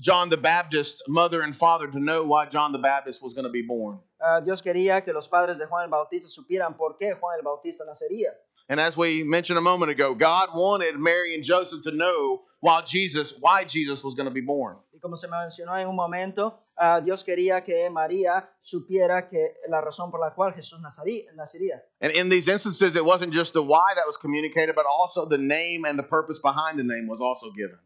John 0.00 0.30
the 0.30 0.38
Baptist's 0.38 1.02
mother 1.06 1.42
and 1.42 1.54
father 1.54 1.88
to 1.88 2.00
know 2.00 2.24
why 2.24 2.46
John 2.46 2.72
the 2.72 2.78
Baptist 2.78 3.22
was 3.22 3.34
going 3.34 3.44
to 3.44 3.50
be 3.50 3.60
born. 3.60 4.00
Ah, 4.18 4.40
Dios 4.40 4.62
quería 4.62 5.04
que 5.04 5.12
los 5.12 5.28
padres 5.28 5.58
de 5.58 5.66
Juan 5.66 5.84
el 5.84 5.90
Bautista 5.90 6.30
supieran 6.30 6.74
por 6.74 6.96
qué 6.96 7.14
Juan 7.14 7.36
el 7.38 7.44
Bautista 7.44 7.84
nacería. 7.84 8.32
And 8.70 8.80
as 8.80 8.96
we 8.96 9.22
mentioned 9.24 9.58
a 9.58 9.62
moment 9.62 9.90
ago, 9.90 10.14
God 10.14 10.48
wanted 10.54 10.98
Mary 10.98 11.34
and 11.34 11.44
Joseph 11.44 11.82
to 11.84 11.92
know 11.92 12.42
why 12.60 12.82
Jesus, 12.82 13.34
why 13.38 13.64
Jesus 13.64 14.02
was 14.02 14.14
going 14.14 14.26
to 14.26 14.34
be 14.34 14.40
born. 14.40 14.76
Y 14.92 14.98
como 15.00 15.16
se 15.16 15.28
mencionó 15.28 15.78
en 15.78 15.86
un 15.86 15.94
momento, 15.94 16.58
ah, 16.76 17.00
Dios 17.00 17.22
quería 17.24 17.62
que 17.62 17.88
María 17.90 18.48
supiera 18.60 19.28
que 19.28 19.54
la 19.68 19.80
razón 19.80 20.10
por 20.10 20.20
la 20.20 20.34
cual 20.34 20.52
Jesús 20.54 20.80
nacería. 20.80 21.82
And 22.00 22.12
in 22.14 22.28
these 22.28 22.48
instances, 22.48 22.94
it 22.96 23.04
wasn't 23.04 23.32
just 23.32 23.52
the 23.52 23.62
why 23.62 23.94
that 23.94 24.06
was 24.06 24.16
communicated, 24.16 24.74
but 24.74 24.86
also 24.86 25.26
the 25.26 25.38
name 25.38 25.84
and 25.84 25.98
the 25.98 26.06
purpose 26.08 26.38
behind 26.40 26.78
the 26.78 26.84
name 26.84 27.06
was 27.08 27.20
also 27.20 27.50
given. 27.52 27.78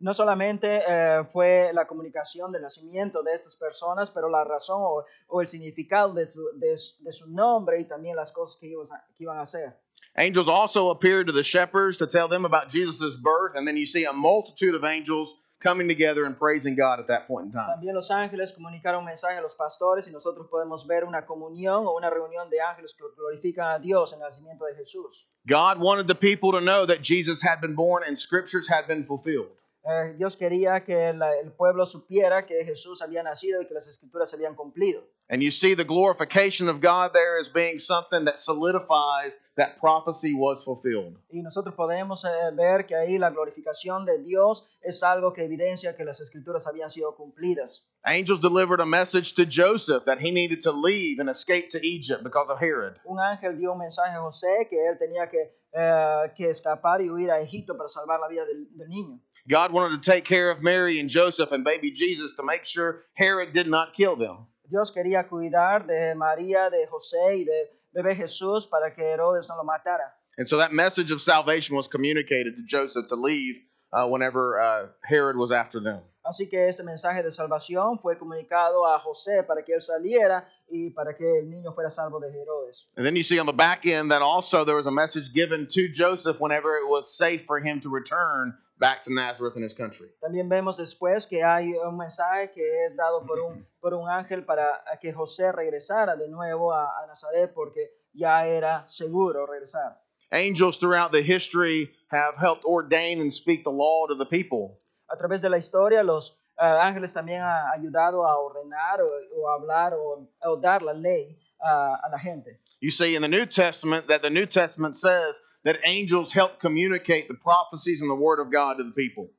No 0.00 0.12
solamente 0.14 0.80
eh, 0.86 1.24
fue 1.32 1.72
la 1.72 1.84
comunicación 1.88 2.52
del 2.52 2.62
nacimiento 2.62 3.24
de 3.24 3.32
estas 3.34 3.56
personas, 3.56 4.12
pero 4.12 4.28
la 4.30 4.44
razón 4.44 4.80
o, 4.80 5.04
o 5.26 5.40
el 5.40 5.48
significado 5.48 6.14
de 6.14 6.30
su, 6.30 6.40
de 6.56 6.76
de 7.00 7.12
su 7.12 7.26
nombre 7.28 7.80
y 7.80 7.84
también 7.84 8.14
las 8.14 8.30
cosas 8.30 8.56
que, 8.60 8.68
a- 8.68 9.04
que 9.16 9.24
iban 9.24 9.38
a 9.38 9.40
hacer. 9.42 9.76
Angels 10.16 10.46
also 10.48 10.90
appeared 10.90 11.26
to 11.26 11.32
the 11.32 11.42
shepherds 11.42 11.96
to 11.98 12.06
tell 12.06 12.28
them 12.28 12.44
about 12.44 12.68
Jesus' 12.70 13.16
birth, 13.16 13.56
and 13.56 13.66
then 13.66 13.76
you 13.76 13.86
see 13.86 14.04
a 14.04 14.12
multitude 14.12 14.74
of 14.76 14.84
angels 14.84 15.34
coming 15.60 15.88
together 15.88 16.24
and 16.24 16.38
praising 16.38 16.76
God 16.76 17.00
at 17.00 17.06
that 17.08 17.26
point 17.26 17.46
in 17.46 17.52
time. 17.52 17.68
También 17.68 17.94
los 17.94 18.10
ángeles 18.10 18.52
comunicaron 18.52 19.00
un 19.00 19.06
mensaje 19.06 19.36
a 19.36 19.42
los 19.42 19.54
pastores 19.54 20.06
y 20.06 20.12
nosotros 20.12 20.46
podemos 20.48 20.86
ver 20.86 21.04
una 21.04 21.26
comunión 21.26 21.86
o 21.86 21.96
una 21.96 22.10
reunión 22.10 22.48
de 22.50 22.60
ángeles 22.60 22.94
que 22.94 23.04
glorifican 23.16 23.72
a 23.72 23.78
Dios 23.78 24.12
en 24.12 24.20
el 24.20 24.24
nacimiento 24.24 24.64
de 24.64 24.74
Jesús. 24.74 25.26
God 25.46 25.78
wanted 25.80 26.06
the 26.06 26.14
people 26.14 26.52
to 26.52 26.60
know 26.60 26.86
that 26.86 27.02
Jesus 27.02 27.42
had 27.42 27.60
been 27.60 27.74
born 27.74 28.04
and 28.06 28.18
scriptures 28.18 28.68
had 28.68 28.86
been 28.86 29.04
fulfilled. 29.04 29.50
Eh, 29.88 30.14
Dios 30.18 30.36
quería 30.36 30.84
que 30.84 31.12
la- 31.14 31.34
el 31.38 31.50
pueblo 31.52 31.86
supiera 31.86 32.44
que 32.44 32.62
Jesús 32.64 33.00
había 33.00 33.22
nacido 33.22 33.62
y 33.62 33.66
que 33.66 33.72
las 33.74 33.86
escrituras 33.88 34.28
se 34.28 34.36
habían 34.36 34.54
cumplido. 34.54 35.02
And 35.30 35.40
you 35.42 35.50
see 35.50 35.74
the 35.74 35.84
glorification 35.84 36.68
of 36.68 36.80
God 36.80 37.12
there 37.12 37.38
as 37.40 37.50
being 37.52 37.78
something 37.78 38.24
that 38.24 38.36
solidifies 38.38 39.32
that 39.56 39.78
prophecy 39.80 40.34
was 40.34 40.62
fulfilled. 40.64 41.16
Y 41.30 41.42
nosotros 41.42 41.74
podemos 41.74 42.24
eh, 42.24 42.28
ver 42.54 42.86
que 42.86 42.94
ahí 42.96 43.18
la 43.18 43.30
glorificación 43.30 44.04
de 44.04 44.18
Dios 44.18 44.66
es 44.82 45.02
algo 45.02 45.32
que 45.32 45.44
evidencia 45.44 45.96
que 45.96 46.04
las 46.04 46.20
escrituras 46.20 46.66
habían 46.66 46.90
sido 46.90 47.14
cumplidas. 47.16 47.86
Angels 48.04 48.40
delivered 48.40 48.80
a 48.80 48.86
message 48.86 49.34
to 49.34 49.44
Joseph 49.44 50.04
that 50.04 50.18
he 50.20 50.30
needed 50.30 50.62
to 50.62 50.70
leave 50.72 51.18
and 51.20 51.28
escape 51.28 51.68
to 51.70 51.78
Egypt 51.82 52.22
because 52.22 52.48
of 52.50 52.58
Herod. 52.60 52.96
Un 53.04 53.18
ángel 53.20 53.56
dio 53.58 53.72
un 53.72 53.78
mensaje 53.78 54.14
a 54.16 54.20
José 54.20 54.66
que 54.70 54.76
él 54.86 54.96
tenía 54.98 55.28
que, 55.28 55.52
eh, 55.72 56.32
que 56.36 56.48
escapar 56.48 57.02
y 57.02 57.10
huir 57.10 57.30
a 57.30 57.40
Egipto 57.40 57.76
para 57.76 57.88
salvar 57.88 58.20
la 58.20 58.28
vida 58.28 58.44
del, 58.46 58.68
del 58.76 58.88
niño. 58.88 59.20
God 59.48 59.72
wanted 59.72 60.02
to 60.02 60.10
take 60.10 60.24
care 60.24 60.50
of 60.50 60.62
Mary 60.62 61.00
and 61.00 61.08
Joseph 61.08 61.52
and 61.52 61.64
baby 61.64 61.90
Jesus 61.90 62.34
to 62.36 62.42
make 62.42 62.64
sure 62.64 63.04
Herod 63.14 63.54
did 63.54 63.66
not 63.66 63.94
kill 63.94 64.16
them. 64.16 64.46
Dios 64.68 64.90
quería 64.90 65.26
cuidar 65.26 65.86
de 65.86 66.14
María, 66.14 66.70
de 66.70 66.86
José 66.86 67.38
y 67.38 67.44
de 67.44 67.68
bebé 67.96 68.14
Jesús 68.14 68.66
para 68.70 68.94
que 68.94 69.02
Herodes 69.02 69.48
no 69.48 69.56
lo 69.56 69.64
matara. 69.64 70.12
And 70.36 70.48
so 70.48 70.58
that 70.58 70.72
message 70.72 71.10
of 71.10 71.20
salvation 71.20 71.74
was 71.74 71.88
communicated 71.88 72.54
to 72.56 72.62
Joseph 72.66 73.08
to 73.08 73.16
leave 73.16 73.56
uh, 73.92 74.06
whenever 74.06 74.60
uh, 74.60 74.86
Herod 75.02 75.36
was 75.36 75.52
after 75.52 75.80
them. 75.80 76.00
Así 76.24 76.46
que 76.46 76.68
este 76.68 76.82
mensaje 76.82 77.22
de 77.22 77.30
salvación 77.30 77.98
fue 78.00 78.18
comunicado 78.18 78.84
a 78.86 78.98
José 78.98 79.42
para 79.44 79.62
que 79.62 79.72
él 79.72 79.80
saliera 79.80 80.46
y 80.68 80.90
para 80.90 81.16
que 81.16 81.38
el 81.38 81.48
niño 81.48 81.72
fuera 81.72 81.88
salvo 81.88 82.20
de 82.20 82.28
Herodes. 82.28 82.86
And 82.96 83.06
then 83.06 83.16
you 83.16 83.22
see 83.22 83.38
on 83.38 83.46
the 83.46 83.52
back 83.52 83.86
end 83.86 84.10
that 84.10 84.20
also 84.20 84.62
there 84.62 84.76
was 84.76 84.86
a 84.86 84.90
message 84.90 85.32
given 85.32 85.66
to 85.70 85.88
Joseph 85.88 86.38
whenever 86.38 86.76
it 86.76 86.86
was 86.86 87.16
safe 87.16 87.46
for 87.46 87.58
him 87.58 87.80
to 87.80 87.88
return 87.88 88.52
back 88.78 89.04
to 89.04 89.12
Nazareth 89.12 89.56
in 89.56 89.62
his 89.62 89.72
country. 89.72 90.08
También 90.20 90.50
vemos 90.50 90.76
después 90.76 91.26
que 91.26 91.42
hay 91.42 91.72
un 91.72 91.96
mensaje 91.96 92.52
que 92.52 92.84
es 92.84 92.94
dado 92.94 93.24
por 93.26 93.40
un, 93.40 93.66
por 93.80 93.94
un 93.94 94.10
ángel 94.10 94.44
para 94.44 94.82
que 95.00 95.14
José 95.14 95.50
regresara 95.50 96.14
de 96.14 96.28
nuevo 96.28 96.74
a, 96.74 97.02
a 97.02 97.06
Nazaret 97.06 97.52
porque 97.54 97.90
ya 98.12 98.46
era 98.46 98.86
seguro 98.86 99.46
regresar. 99.46 99.98
Angels 100.32 100.76
throughout 100.78 101.10
the 101.12 101.22
history 101.22 101.90
have 102.08 102.36
helped 102.36 102.64
ordain 102.64 103.20
and 103.20 103.32
speak 103.32 103.64
the 103.64 103.70
law 103.70 104.06
to 104.06 104.14
the 104.14 104.26
people. 104.26 104.78
A 105.10 105.16
través 105.16 105.40
de 105.40 105.48
la 105.48 105.56
historia, 105.56 106.02
los 106.02 106.36
ah, 106.58 106.80
ángeles 106.82 107.14
también 107.14 107.40
han 107.40 107.72
ayudado 107.72 108.26
a 108.26 108.36
ordenar 108.36 109.00
o, 109.00 109.08
o 109.36 109.48
hablar 109.48 109.94
o, 109.94 110.28
o 110.44 110.56
dar 110.56 110.82
la 110.82 110.92
ley 110.92 111.36
a, 111.64 111.98
a 112.04 112.10
la 112.10 112.18
gente. 112.18 112.58
You 112.80 112.90
see 112.90 113.14
in 113.14 113.22
the 113.22 113.28
New 113.28 113.46
Testament 113.46 114.08
that 114.08 114.22
the 114.22 114.30
New 114.30 114.46
Testament 114.46 114.96
says 114.96 115.34
that 115.64 115.78
angels 115.84 116.32
help 116.32 116.60
communicate 116.60 117.26
the 117.28 117.34
prophecies 117.34 118.00
and 118.00 118.10
the 118.10 118.14
word 118.14 118.38
of 118.38 118.52
God 118.52 118.76
to 118.76 118.84
the 118.84 118.92
people. 118.92 119.30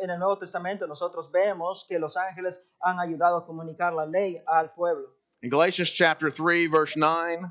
En 0.00 0.10
el 0.10 0.18
Nuevo 0.18 0.36
Testamento 0.36 0.86
nosotros 0.86 1.30
vemos 1.30 1.84
que 1.86 1.98
los 1.98 2.16
ángeles 2.16 2.58
han 2.82 2.98
ayudado 2.98 3.36
a 3.36 3.46
comunicar 3.46 3.92
la 3.94 4.04
ley 4.04 4.42
al 4.46 4.70
pueblo. 4.74 5.08
In 5.42 5.50
Galatians 5.50 5.90
chapter 5.90 6.30
3 6.30 6.68
verse 6.68 6.96
9, 6.96 7.50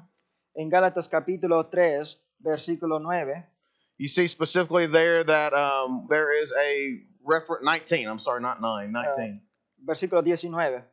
En 0.55 0.69
Gálatas 0.69 1.07
capítulo 1.07 1.69
3, 1.69 2.17
versículo 2.43 3.02
9, 3.02 3.43
you 3.97 4.08
see 4.08 4.28
specifically 4.28 4.88
there 4.88 5.23
that 5.23 5.54
um, 5.54 6.08
there 6.10 6.32
is 6.32 6.52
a 6.52 7.00
reference 7.26 7.65
19, 7.65 8.08
I'm 8.08 8.19
sorry, 8.19 8.41
not 8.41 8.62
9, 8.62 8.91
19. 8.91 9.41
versículo 9.86 10.23
19. 10.23 10.84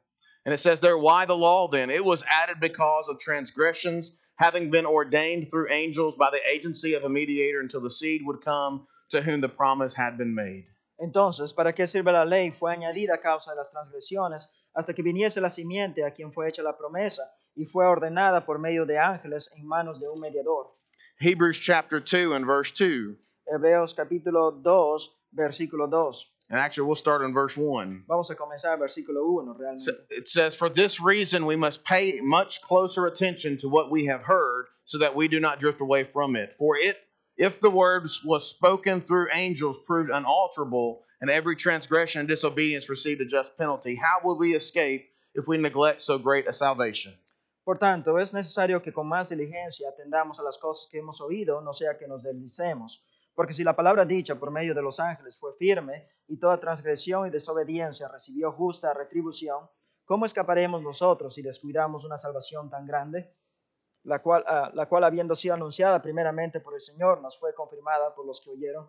And 0.47 0.53
it 0.53 0.61
says 0.61 0.81
there, 0.81 0.99
why 0.99 1.25
the 1.27 1.37
law 1.37 1.69
then? 1.69 1.91
It 1.91 2.05
was 2.05 2.23
added 2.29 2.57
because 2.61 3.07
of 3.09 3.19
transgressions, 3.19 4.11
having 4.37 4.71
been 4.71 4.85
ordained 4.87 5.49
through 5.51 5.73
angels 5.73 6.17
by 6.17 6.31
the 6.31 6.41
agency 6.53 6.95
of 6.95 7.05
a 7.05 7.09
mediator 7.09 7.61
until 7.61 7.81
the 7.81 7.91
seed 7.91 8.23
would 8.25 8.45
come 8.45 8.87
to 9.11 9.23
whom 9.23 9.41
the 9.41 9.49
promise 9.49 9.95
had 9.95 10.19
been 10.19 10.35
made. 10.35 10.67
Entonces, 11.01 11.53
¿para 11.53 11.73
qué 11.73 11.87
sirve 11.87 12.13
la 12.13 12.25
ley? 12.25 12.53
Fue 12.53 12.73
añadida 12.73 13.15
a 13.15 13.21
causa 13.21 13.51
de 13.51 13.57
las 13.57 13.71
transgresiones, 13.73 14.49
hasta 14.75 14.95
que 14.95 15.03
viniese 15.03 15.41
la 15.41 15.51
simiente 15.51 16.05
a 16.05 16.13
quien 16.13 16.33
fue 16.33 16.49
hecha 16.49 16.63
la 16.63 16.77
promesa, 16.77 17.23
y 17.57 17.65
fue 17.65 17.87
ordenada 17.87 18.45
por 18.45 18.59
medio 18.59 18.87
de 18.87 18.99
ángeles 18.99 19.51
en 19.57 19.67
manos 19.67 20.01
de 20.01 20.09
un 20.09 20.21
mediador. 20.21 20.75
Hebrews 21.21 21.59
chapter 21.59 22.01
2 22.01 22.33
and 22.33 22.45
verse 22.45 22.71
2. 22.73 23.17
Hebreos 23.53 23.95
capítulo 23.95 24.63
2, 24.63 25.39
versículo 25.39 25.91
2. 25.91 26.19
And 26.51 26.59
actually, 26.59 26.87
we'll 26.87 26.97
start 26.97 27.23
in 27.23 27.33
verse 27.33 27.57
1. 27.57 28.05
Vamos 28.07 28.31
a 28.31 28.35
comenzar 28.35 28.79
versículo 28.79 29.33
1 29.33 29.47
So 29.79 29.93
realmente. 29.93 30.07
It 30.11 30.29
says, 30.29 30.55
For 30.55 30.69
this 30.69 31.01
reason 31.01 31.47
we 31.47 31.57
must 31.57 31.85
pay 31.85 32.21
much 32.21 32.61
closer 32.63 33.07
attention 33.07 33.59
to 33.59 33.69
what 33.69 33.91
we 33.91 34.07
have 34.07 34.23
heard, 34.23 34.67
so 34.85 34.99
that 34.99 35.17
we 35.17 35.29
do 35.29 35.41
not 35.41 35.61
drift 35.61 35.81
away 35.81 36.05
from 36.05 36.37
it. 36.37 36.55
For 36.59 36.77
it, 36.77 36.99
if 37.37 37.61
the 37.61 37.71
word 37.71 38.09
was 38.25 38.49
spoken 38.49 39.01
through 39.01 39.29
angels, 39.33 39.79
proved 39.87 40.11
unalterable, 40.11 41.03
and 41.21 41.31
every 41.31 41.57
transgression 41.57 42.21
and 42.21 42.29
disobedience 42.29 42.89
received 42.89 43.21
a 43.21 43.25
just 43.25 43.57
penalty, 43.57 43.95
how 43.95 44.21
will 44.23 44.39
we 44.39 44.55
escape 44.55 45.09
if 45.35 45.47
we 45.49 45.59
neglect 45.59 46.03
so 46.03 46.19
great 46.19 46.47
a 46.47 46.53
salvation? 46.53 47.15
Por 47.65 47.79
tanto, 47.79 48.19
es 48.19 48.35
necesario 48.35 48.83
que 48.83 48.93
con 48.93 49.09
más 49.09 49.31
diligencia 49.31 49.89
atendamos 49.89 50.39
a 50.39 50.43
las 50.43 50.59
cosas 50.59 50.87
que 50.91 50.99
hemos 50.99 51.21
oído, 51.23 51.63
no 51.63 51.73
sea 51.73 51.97
que 51.97 52.07
nos 52.07 52.23
deslicemos. 52.23 53.03
Porque 53.35 53.55
si 53.55 53.65
la 53.65 53.75
palabra 53.75 54.05
dicha 54.05 54.35
por 54.37 54.51
medio 54.51 54.75
de 54.75 54.83
los 54.83 55.01
ángeles 55.01 55.39
fue 55.39 55.55
firme, 55.57 56.09
y 56.29 56.39
toda 56.39 56.61
transgresión 56.61 57.27
y 57.27 57.31
desobediencia 57.31 58.09
recibió 58.09 58.53
justa 58.53 58.95
retribución, 58.95 59.69
¿cómo 60.05 60.27
escaparemos 60.27 60.83
nosotros 60.83 61.35
si 61.35 61.43
descuidamos 61.43 62.05
una 62.05 62.19
salvación 62.19 62.71
tan 62.71 62.87
grande? 62.87 63.35
La 64.05 64.21
cual, 64.21 64.45
ah, 64.47 64.73
habiendo 65.03 65.35
sido 65.35 65.55
anunciada 65.55 66.01
primeramente 66.03 66.61
por 66.61 66.75
el 66.75 66.81
Señor, 66.81 67.21
nos 67.23 67.39
fue 67.39 67.55
confirmada 67.55 68.15
por 68.15 68.27
los 68.27 68.41
que 68.41 68.51
oyeron. 68.51 68.89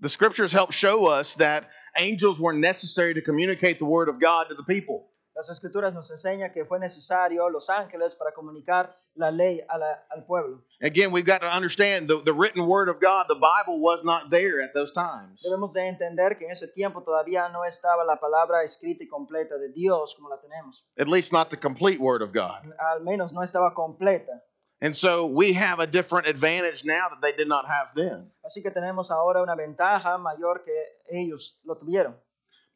The 0.00 0.08
scriptures 0.08 0.52
help 0.52 0.72
show 0.72 1.06
us 1.06 1.34
that 1.36 1.68
angels 1.96 2.38
were 2.38 2.56
necessary 2.58 3.14
to 3.14 3.22
communicate 3.22 3.78
the 3.78 3.84
word 3.84 4.08
of 4.08 4.18
God 4.20 4.48
to 4.48 4.54
the 4.54 4.64
people. 4.64 5.11
Las 5.34 5.48
escrituras 5.48 5.94
nos 5.94 6.10
enseñan 6.10 6.52
que 6.52 6.64
fue 6.66 6.78
necesario 6.78 7.48
los 7.48 7.70
ángeles 7.70 8.14
para 8.14 8.32
comunicar 8.32 8.94
la 9.14 9.30
ley 9.30 9.60
a 9.66 9.78
la- 9.78 10.04
al 10.10 10.24
pueblo. 10.26 10.62
Again, 10.82 11.10
we've 11.10 11.24
got 11.26 11.40
to 11.40 11.46
understand 11.48 12.06
the, 12.08 12.22
the 12.22 12.32
written 12.34 12.66
word 12.66 12.88
of 12.90 13.00
God, 13.00 13.26
the 13.28 13.34
Bible 13.40 13.80
was 13.80 14.04
not 14.04 14.30
there 14.30 14.62
at 14.62 14.74
those 14.74 14.92
times. 14.92 15.40
Debemos 15.42 15.72
de 15.72 15.88
entender 15.88 16.36
que 16.36 16.44
en 16.46 16.52
ese 16.52 16.68
tiempo 16.68 17.02
todavía 17.02 17.48
no 17.50 17.64
estaba 17.64 18.04
la 18.04 18.16
palabra 18.20 18.62
escrita 18.62 19.04
y 19.04 19.08
completa 19.08 19.56
de 19.58 19.70
Dios 19.72 20.14
como 20.16 20.28
la 20.28 20.38
tenemos. 20.40 20.84
At 20.98 21.08
least 21.08 21.32
not 21.32 21.48
the 21.50 21.56
complete 21.58 21.98
word 21.98 22.20
of 22.22 22.32
God. 22.32 22.62
Al 22.78 23.00
menos 23.02 23.32
no 23.32 23.40
estaba 23.42 23.72
completa. 23.74 24.42
And 24.82 24.94
so 24.96 25.26
we 25.26 25.52
have 25.54 25.78
a 25.80 25.86
different 25.86 26.26
advantage 26.26 26.84
now 26.84 27.08
that 27.08 27.20
they 27.22 27.32
did 27.32 27.46
not 27.48 27.64
have 27.68 27.90
then. 27.94 28.30
Así 28.44 28.62
que 28.62 28.70
tenemos 28.72 29.10
ahora 29.10 29.40
una 29.40 29.54
ventaja 29.54 30.18
mayor 30.18 30.62
que 30.62 30.72
ellos 31.08 31.58
lo 31.64 31.76
tuvieron. 31.78 32.16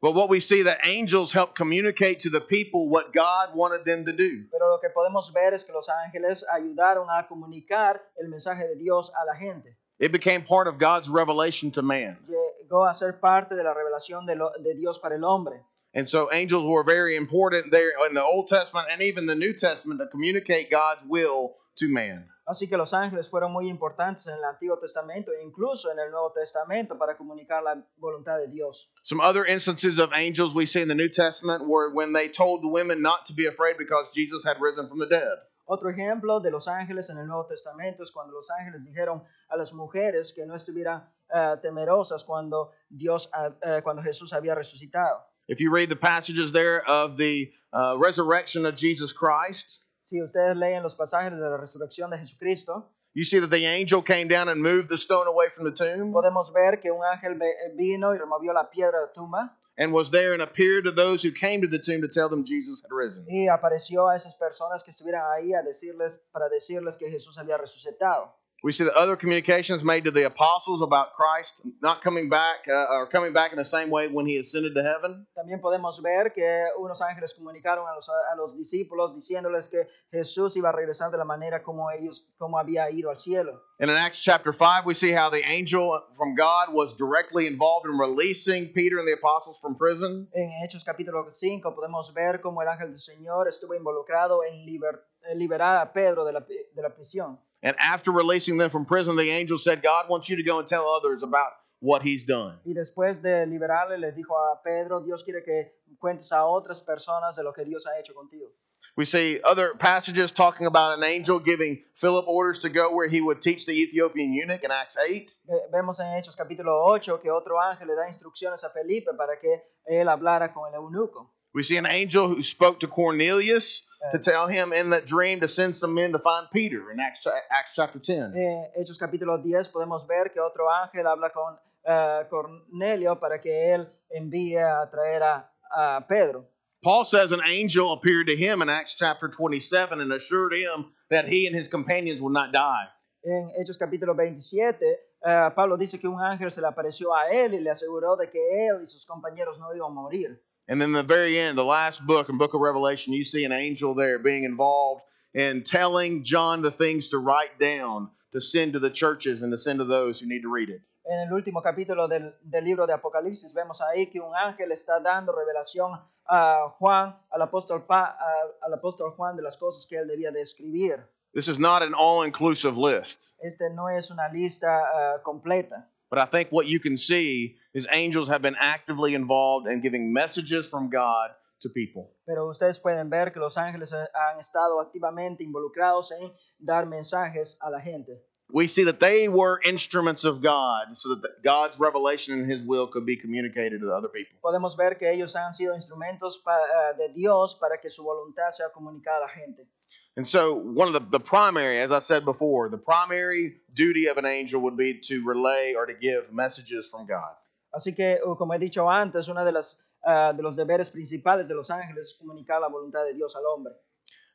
But 0.01 0.13
what 0.13 0.29
we 0.29 0.39
see 0.39 0.63
that 0.63 0.79
angels 0.85 1.33
help 1.33 1.55
communicate 1.55 2.19
to 2.21 2.29
the 2.29 2.41
people 2.41 2.87
what 2.87 3.13
God 3.13 3.55
wanted 3.55 3.83
them 3.83 4.05
to 4.05 4.11
do. 4.13 4.45
Pero 4.51 4.69
lo 4.69 4.77
que 4.79 4.89
podemos 4.89 5.33
ver 5.33 5.53
es 5.55 5.63
que 5.63 5.73
los 5.73 5.87
ángeles 5.89 6.45
ayudaron 6.53 7.07
a 7.09 7.27
comunicar 7.27 7.99
el 8.21 8.27
mensaje 8.29 8.67
de 8.67 8.75
Dios 8.75 9.11
a 9.19 9.25
la 9.25 9.35
gente. 9.35 9.75
It 9.99 10.11
became 10.11 10.43
part 10.43 10.67
of 10.67 10.77
God's 10.77 11.09
revelation 11.09 11.71
to 11.71 11.81
man. 11.81 12.17
Llegó 12.27 12.87
a 12.87 12.93
ser 12.93 13.13
parte 13.19 13.55
de 13.55 13.63
la 13.63 13.73
revelación 13.73 14.27
de, 14.27 14.35
lo- 14.35 14.51
de 14.63 14.75
Dios 14.75 14.99
para 14.99 15.15
el 15.15 15.23
hombre. 15.23 15.61
And 15.95 16.07
so 16.07 16.29
angels 16.31 16.63
were 16.63 16.83
very 16.83 17.15
important 17.15 17.71
there 17.71 17.89
in 18.07 18.13
the 18.13 18.23
Old 18.23 18.49
Testament 18.49 18.87
and 18.91 19.01
even 19.01 19.25
the 19.25 19.33
New 19.33 19.53
Testament 19.53 19.99
to 19.99 20.05
communicate 20.07 20.69
God's 20.69 21.01
will 21.07 21.55
to 21.79 21.87
man. 21.87 22.25
Así 22.47 22.69
que 22.69 22.77
los 22.77 22.93
ángeles 22.93 23.29
fueron 23.29 23.51
muy 23.51 23.69
importantes 23.69 24.25
en 24.27 24.35
el 24.35 24.43
Antiguo 24.45 24.79
Testamento 24.79 25.33
e 25.33 25.43
incluso 25.43 25.91
en 25.91 25.99
el 25.99 26.09
Nuevo 26.09 26.31
Testamento 26.31 26.97
para 26.97 27.17
comunicar 27.17 27.61
la 27.61 27.75
voluntad 27.97 28.37
de 28.37 28.47
Dios. 28.47 28.89
Some 29.03 29.21
other 29.21 29.45
instances 29.45 29.99
of 29.99 30.13
angels 30.13 30.55
we 30.55 30.65
see 30.65 30.81
in 30.81 30.87
the 30.87 30.95
New 30.95 31.09
Testament 31.09 31.67
were 31.67 31.93
when 31.93 32.13
they 32.13 32.29
told 32.29 32.61
the 32.61 32.69
women 32.69 33.01
not 33.01 33.25
to 33.25 33.33
be 33.33 33.47
afraid 33.47 33.75
because 33.77 34.09
Jesus 34.13 34.45
had 34.45 34.55
risen 34.61 34.87
from 34.87 34.97
the 34.99 35.07
dead. 35.07 35.37
Otro 35.65 35.89
ejemplo 35.89 36.39
de 36.39 36.49
los 36.49 36.69
ángeles 36.69 37.09
en 37.09 37.17
el 37.17 37.27
Nuevo 37.27 37.45
Testamento 37.47 38.01
es 38.01 38.11
cuando 38.11 38.31
los 38.31 38.49
ángeles 38.49 38.85
dijeron 38.85 39.21
a 39.49 39.57
las 39.57 39.73
mujeres 39.73 40.31
que 40.31 40.45
no 40.45 40.55
estuvieran 40.55 41.03
eh, 41.29 41.57
temerosas 41.61 42.23
cuando 42.23 42.71
Dios, 42.89 43.29
eh, 43.61 43.81
cuando 43.83 44.01
Jesús 44.01 44.31
había 44.31 44.55
resucitado. 44.55 45.19
If 45.49 45.59
you 45.59 45.69
read 45.69 45.89
the 45.89 45.97
passages 45.97 46.53
there 46.53 46.81
of 46.87 47.17
the 47.17 47.51
uh, 47.73 47.97
resurrection 47.97 48.65
of 48.65 48.75
Jesus 48.75 49.11
Christ, 49.11 49.83
Si 50.09 50.21
ustedes 50.21 50.55
leen 50.55 50.83
los 50.83 50.95
pasajes 50.95 51.31
de 51.33 51.37
la 51.49 51.57
resurrección 51.57 52.09
de 52.11 52.17
Jesucristo, 52.17 52.89
you 53.13 53.23
see 53.25 53.39
that 53.41 53.49
the 53.49 53.65
angel 53.67 54.01
came 54.01 54.27
down 54.27 54.47
and 54.47 54.61
moved 54.61 54.87
the 54.89 54.97
stone 54.97 55.27
away 55.27 55.47
from 55.55 55.65
the 55.65 55.71
tomb 55.75 56.11
podemos 56.13 56.51
ver 56.53 56.79
que 56.79 56.91
un 56.91 57.03
ángel 57.03 57.35
ve- 57.37 57.55
vino 57.75 58.13
y 58.13 58.17
removió 58.17 58.53
la 58.53 58.69
piedra 58.69 58.99
de 58.99 59.05
la 59.07 59.11
tumba 59.13 59.57
and 59.77 59.91
was 59.93 60.09
there 60.11 60.33
and 60.33 60.41
appeared 60.41 60.83
to 60.85 60.91
those 60.91 61.21
who 61.21 61.31
came 61.33 61.61
to 61.61 61.67
the 61.67 61.77
tomb 61.79 62.01
to 62.01 62.07
tell 62.07 62.29
them 62.29 62.45
Jesus 62.45 62.81
had 62.83 62.91
risen. 62.95 63.25
y 63.27 63.47
apareció 63.49 64.07
a 64.07 64.15
esas 64.15 64.35
personas 64.35 64.81
que 64.83 64.91
estuvieran 64.91 65.23
ahí 65.35 65.53
a 65.53 65.61
decirles, 65.61 66.21
para 66.31 66.47
decirles 66.49 66.95
que 66.97 67.09
Jesús 67.09 67.37
había 67.37 67.57
resucitado. 67.57 68.33
We 68.63 68.71
see 68.71 68.83
the 68.83 68.93
other 68.95 69.15
communications 69.15 69.83
made 69.83 70.03
to 70.05 70.11
the 70.11 70.25
apostles 70.25 70.81
about 70.81 71.13
Christ 71.15 71.61
not 71.79 72.01
coming 72.01 72.27
back 72.27 72.65
uh, 72.67 72.87
or 72.91 73.07
coming 73.07 73.31
back 73.31 73.51
in 73.53 73.57
the 73.57 73.63
same 73.63 73.91
way 73.91 74.07
when 74.07 74.25
he 74.25 74.39
ascended 74.39 74.73
to 74.73 74.81
heaven. 74.81 75.27
También 75.35 75.61
podemos 75.61 76.01
ver 76.01 76.33
que 76.33 76.65
unos 76.79 76.99
ángeles 77.01 77.35
comunicaron 77.35 77.85
a 77.87 77.93
los, 77.93 78.09
a 78.09 78.35
los 78.35 78.57
discípulos 78.57 79.13
diciéndoles 79.15 79.69
que 79.69 79.87
Jesús 80.11 80.57
iba 80.57 80.69
a 80.69 80.71
regresar 80.71 81.11
de 81.11 81.17
la 81.19 81.23
manera 81.23 81.61
como 81.61 81.91
ellos, 81.91 82.25
como 82.39 82.57
había 82.57 82.89
ido 82.89 83.11
al 83.11 83.17
cielo. 83.17 83.61
And 83.79 83.91
in 83.91 83.95
Acts 83.95 84.19
chapter 84.21 84.51
5, 84.51 84.85
we 84.87 84.95
see 84.95 85.11
how 85.13 85.29
the 85.29 85.43
angel 85.47 86.01
from 86.17 86.33
God 86.35 86.73
was 86.73 86.95
directly 86.97 87.45
involved 87.45 87.85
in 87.87 87.95
releasing 87.99 88.73
Peter 88.73 88.97
and 88.97 89.07
the 89.07 89.13
apostles 89.13 89.59
from 89.61 89.75
prison. 89.77 90.27
En 90.33 90.49
Hechos 90.63 90.83
capítulo 90.83 91.31
5 91.31 91.75
podemos 91.75 92.11
ver 92.11 92.41
cómo 92.41 92.63
el 92.63 92.67
ángel 92.69 92.89
del 92.89 92.99
Señor 92.99 93.47
estuvo 93.47 93.75
involucrado 93.75 94.43
en 94.43 94.65
liber- 94.65 95.03
en 95.29 95.37
liberar 95.37 95.77
a 95.77 95.93
Pedro 95.93 96.25
de 96.25 96.33
la, 96.33 96.39
de 96.41 96.81
la 96.81 96.89
prisión. 96.89 97.39
And 97.63 97.75
after 97.79 98.11
releasing 98.11 98.57
them 98.57 98.69
from 98.69 98.85
prison, 98.85 99.15
the 99.15 99.29
angel 99.31 99.57
said, 99.57 99.81
God 99.81 100.09
wants 100.09 100.29
you 100.29 100.37
to 100.37 100.43
go 100.43 100.59
and 100.59 100.67
tell 100.67 100.87
others 100.89 101.23
about 101.23 101.51
what 101.79 102.01
he's 102.01 102.23
done. 102.23 102.59
Y 102.65 102.73
después 102.73 103.21
de 103.21 103.45
liberarle, 103.45 103.97
les 103.99 104.15
dijo 104.15 104.35
a 104.35 104.61
Pedro, 104.63 105.01
Dios 105.01 105.23
quiere 105.23 105.43
que 105.43 105.73
cuentes 105.99 106.31
a 106.31 106.45
otras 106.45 106.81
personas 106.81 107.35
de 107.35 107.43
lo 107.43 107.53
que 107.53 107.63
Dios 107.65 107.85
ha 107.87 107.99
hecho 107.99 108.13
contigo. 108.13 108.51
We 108.95 109.05
see 109.05 109.39
other 109.43 109.75
passages 109.77 110.31
talking 110.31 110.65
about 110.65 110.97
an 110.97 111.03
angel 111.03 111.39
giving 111.39 111.83
Philip 112.01 112.25
orders 112.27 112.59
to 112.59 112.69
go 112.69 112.95
where 112.95 113.07
he 113.07 113.21
would 113.21 113.43
teach 113.43 113.67
the 113.67 113.73
Ethiopian 113.73 114.33
eunuch 114.33 114.63
in 114.63 114.71
Acts 114.71 114.97
8. 114.97 115.31
Vemos 115.71 115.99
en 115.99 116.07
Hechos 116.17 116.35
capítulo 116.35 116.83
8 116.83 117.19
que 117.19 117.29
otro 117.29 117.61
ángel 117.61 117.87
le 117.87 117.95
da 117.95 118.07
instrucciones 118.07 118.63
a 118.63 118.71
Felipe 118.71 119.11
para 119.15 119.37
que 119.39 119.61
él 119.85 120.09
hablara 120.09 120.51
con 120.51 120.67
el 120.67 120.79
eunuco. 120.79 121.29
We 121.53 121.61
see 121.61 121.77
an 121.77 121.85
angel 121.85 122.27
who 122.27 122.41
spoke 122.41 122.79
to 122.79 122.87
Cornelius 122.87 123.83
to 124.11 124.17
Eh, 124.17 124.21
tell 124.21 124.47
him 124.47 124.73
in 124.73 124.89
that 124.91 125.05
dream 125.05 125.39
to 125.39 125.47
send 125.47 125.75
some 125.75 125.93
men 125.93 126.11
to 126.11 126.19
find 126.19 126.47
Peter 126.51 126.91
in 126.91 126.99
Acts, 126.99 127.25
Acts 127.27 127.71
chapter 127.75 127.99
10. 127.99 128.33
En 128.35 128.65
Hechos 128.77 128.97
capítulo 128.97 129.37
10 129.43 129.69
podemos 129.69 130.07
ver 130.07 130.31
que 130.31 130.39
otro 130.39 130.69
ángel 130.69 131.05
habla 131.07 131.29
con 131.31 131.57
eh, 131.85 132.25
Cornelio 132.29 133.19
para 133.19 133.39
que 133.39 133.73
él 133.73 133.87
envíe 134.09 134.57
a 134.57 134.87
traer 134.89 135.23
a, 135.23 135.49
a 135.75 136.05
Pedro. 136.07 136.45
Paul 136.83 137.05
says 137.05 137.31
an 137.31 137.41
angel 137.45 137.91
appeared 137.93 138.27
to 138.27 138.35
him 138.35 138.61
in 138.61 138.69
Acts 138.69 138.95
chapter 138.95 139.27
27 139.29 139.99
and 139.99 140.13
assured 140.13 140.53
him 140.53 140.93
that 141.09 141.25
he 141.27 141.47
and 141.47 141.55
his 141.55 141.67
companions 141.67 142.21
would 142.21 142.33
not 142.33 142.51
die. 142.53 142.87
En 143.25 143.51
Hechos 143.59 143.77
capítulo 143.77 144.15
27, 144.15 144.85
eh, 145.25 145.49
Pablo 145.55 145.75
dice 145.75 145.99
que 145.99 146.07
un 146.07 146.21
ángel 146.21 146.51
se 146.51 146.61
le 146.61 146.67
apareció 146.67 147.13
a 147.15 147.29
él 147.31 147.55
y 147.55 147.59
le 147.61 147.71
aseguró 147.71 148.15
de 148.15 148.29
que 148.29 148.67
él 148.67 148.81
y 148.83 148.85
sus 148.85 149.05
compañeros 149.05 149.57
no 149.59 149.73
iban 149.75 149.91
a 149.91 149.93
morir. 149.95 150.41
And 150.67 150.81
then 150.81 150.91
the 150.91 151.03
very 151.03 151.39
end, 151.39 151.57
the 151.57 151.63
last 151.63 152.05
book 152.05 152.29
in 152.29 152.37
book 152.37 152.53
of 152.53 152.61
Revelation, 152.61 153.13
you 153.13 153.23
see 153.23 153.45
an 153.45 153.51
angel 153.53 153.95
there 153.95 154.19
being 154.19 154.43
involved 154.43 155.01
in 155.33 155.63
telling 155.63 156.23
John 156.25 156.61
the 156.61 156.71
things 156.71 157.09
to 157.09 157.17
write 157.19 157.57
down 157.59 158.09
to 158.33 158.41
send 158.41 158.73
to 158.73 158.79
the 158.79 158.89
churches 158.89 159.41
and 159.43 159.51
to 159.53 159.57
send 159.57 159.79
to 159.79 159.85
those 159.85 160.19
who 160.19 160.27
need 160.27 160.41
to 160.41 160.49
read 160.51 160.69
it. 160.69 160.81
En 161.09 161.19
el 161.19 161.31
último 161.33 161.61
capítulo 161.61 162.09
del, 162.09 162.33
del 162.43 162.65
libro 162.65 162.85
de 162.85 162.91
Apocalipsis 162.93 163.53
vemos 163.53 163.79
ahí 163.79 164.07
que 164.11 164.19
un 164.19 164.33
ángel 164.35 164.73
está 164.73 164.99
dando 165.01 165.31
revelación 165.31 165.97
a 166.29 166.67
Juan, 166.79 167.15
al 167.31 167.41
apóstol, 167.41 167.85
Pa- 167.87 168.17
a- 168.19 168.65
al 168.65 168.73
apóstol 168.73 169.11
Juan 169.15 169.37
de 169.37 169.41
las 169.43 169.55
cosas 169.55 169.85
que 169.87 169.95
él 169.97 170.05
debía 170.07 170.31
de 170.31 170.41
escribir. 170.41 170.99
This 171.33 171.47
is 171.47 171.59
not 171.59 171.81
an 171.81 171.93
all-inclusive 171.93 172.75
list, 172.75 173.35
Este 173.41 173.69
no 173.73 173.87
es 173.87 174.11
una 174.11 174.27
lista 174.33 174.67
ah, 174.67 175.21
completa, 175.23 175.87
but 176.09 176.19
I 176.19 176.25
think 176.25 176.49
what 176.51 176.67
you 176.67 176.81
can 176.81 176.97
see 176.97 177.55
is 177.77 177.85
angels 177.91 178.27
have 178.27 178.41
been 178.41 178.55
actively 178.59 179.13
involved 179.13 179.67
in 179.67 179.81
giving 179.81 180.11
messages 180.11 180.67
from 180.67 180.89
God 180.89 181.29
to 181.61 181.69
people. 181.69 182.11
pero 182.25 182.49
ustedes 182.49 182.79
pueden 182.79 183.09
ver 183.09 183.31
que 183.31 183.39
los 183.39 183.55
ángeles 183.57 183.93
eh, 183.93 184.07
han 184.13 184.39
estado 184.39 184.79
activamente 184.79 185.43
involucrados 185.43 186.11
en 186.11 186.31
dar 186.59 186.87
mensajes 186.87 187.55
a 187.61 187.69
la 187.69 187.79
gente. 187.79 188.23
We 188.49 188.67
see 188.67 188.85
that 188.85 188.99
they 188.99 189.27
were 189.27 189.59
instruments 189.65 190.23
of 190.23 190.41
God 190.41 190.97
so 190.97 191.09
that 191.15 191.43
God's 191.43 191.77
revelation 191.79 192.39
and 192.39 192.49
his 192.49 192.63
will 192.63 192.87
could 192.87 193.05
be 193.05 193.17
communicated 193.17 193.81
to 193.81 193.93
other 193.93 194.07
people. 194.07 194.39
Podemos 194.41 194.77
ver 194.77 194.95
que 194.97 195.09
ellos 195.09 195.35
han 195.35 195.51
sido 195.51 195.75
instrumentos 195.75 196.41
ah, 196.47 196.93
de 196.97 197.09
Dios 197.13 197.55
para 197.55 197.77
que 197.77 197.89
su 197.89 198.03
voluntad 198.03 198.51
sea 198.51 198.69
comunicada 198.73 199.17
a 199.17 199.21
la 199.21 199.29
gente. 199.29 199.67
And 200.15 200.27
so, 200.27 200.55
one 200.55 200.87
of 200.87 200.93
the, 200.93 201.19
the 201.19 201.23
primary, 201.23 201.79
as 201.79 201.91
I 201.91 201.99
said 201.99 202.25
before, 202.25 202.69
the 202.69 202.77
primary 202.77 203.57
duty 203.75 204.07
of 204.07 204.17
an 204.17 204.25
angel 204.25 204.61
would 204.61 204.75
be 204.75 204.99
to 205.09 205.23
relay 205.23 205.75
or 205.75 205.85
to 205.85 205.93
give 205.93 206.33
messages 206.33 206.87
from 206.89 207.05
God. 207.05 207.35
Así 207.77 207.93
que, 207.93 208.19
uh, 208.25 208.35
como 208.35 208.55
he 208.55 208.57
dicho 208.57 208.89
antes, 208.89 209.27
uno 209.27 209.45
de, 209.45 209.51
las, 209.51 209.77
ah, 210.03 210.33
de 210.35 210.41
los 210.41 210.55
deberes 210.55 210.89
principales 210.89 211.47
de 211.47 211.53
los 211.53 211.69
ángeles 211.69 212.07
es 212.07 212.13
comunicar 212.15 212.59
la 212.59 212.69
voluntad 212.69 213.03
de 213.03 213.13
Dios 213.13 213.35
al 213.35 213.45
hombre. 213.45 213.75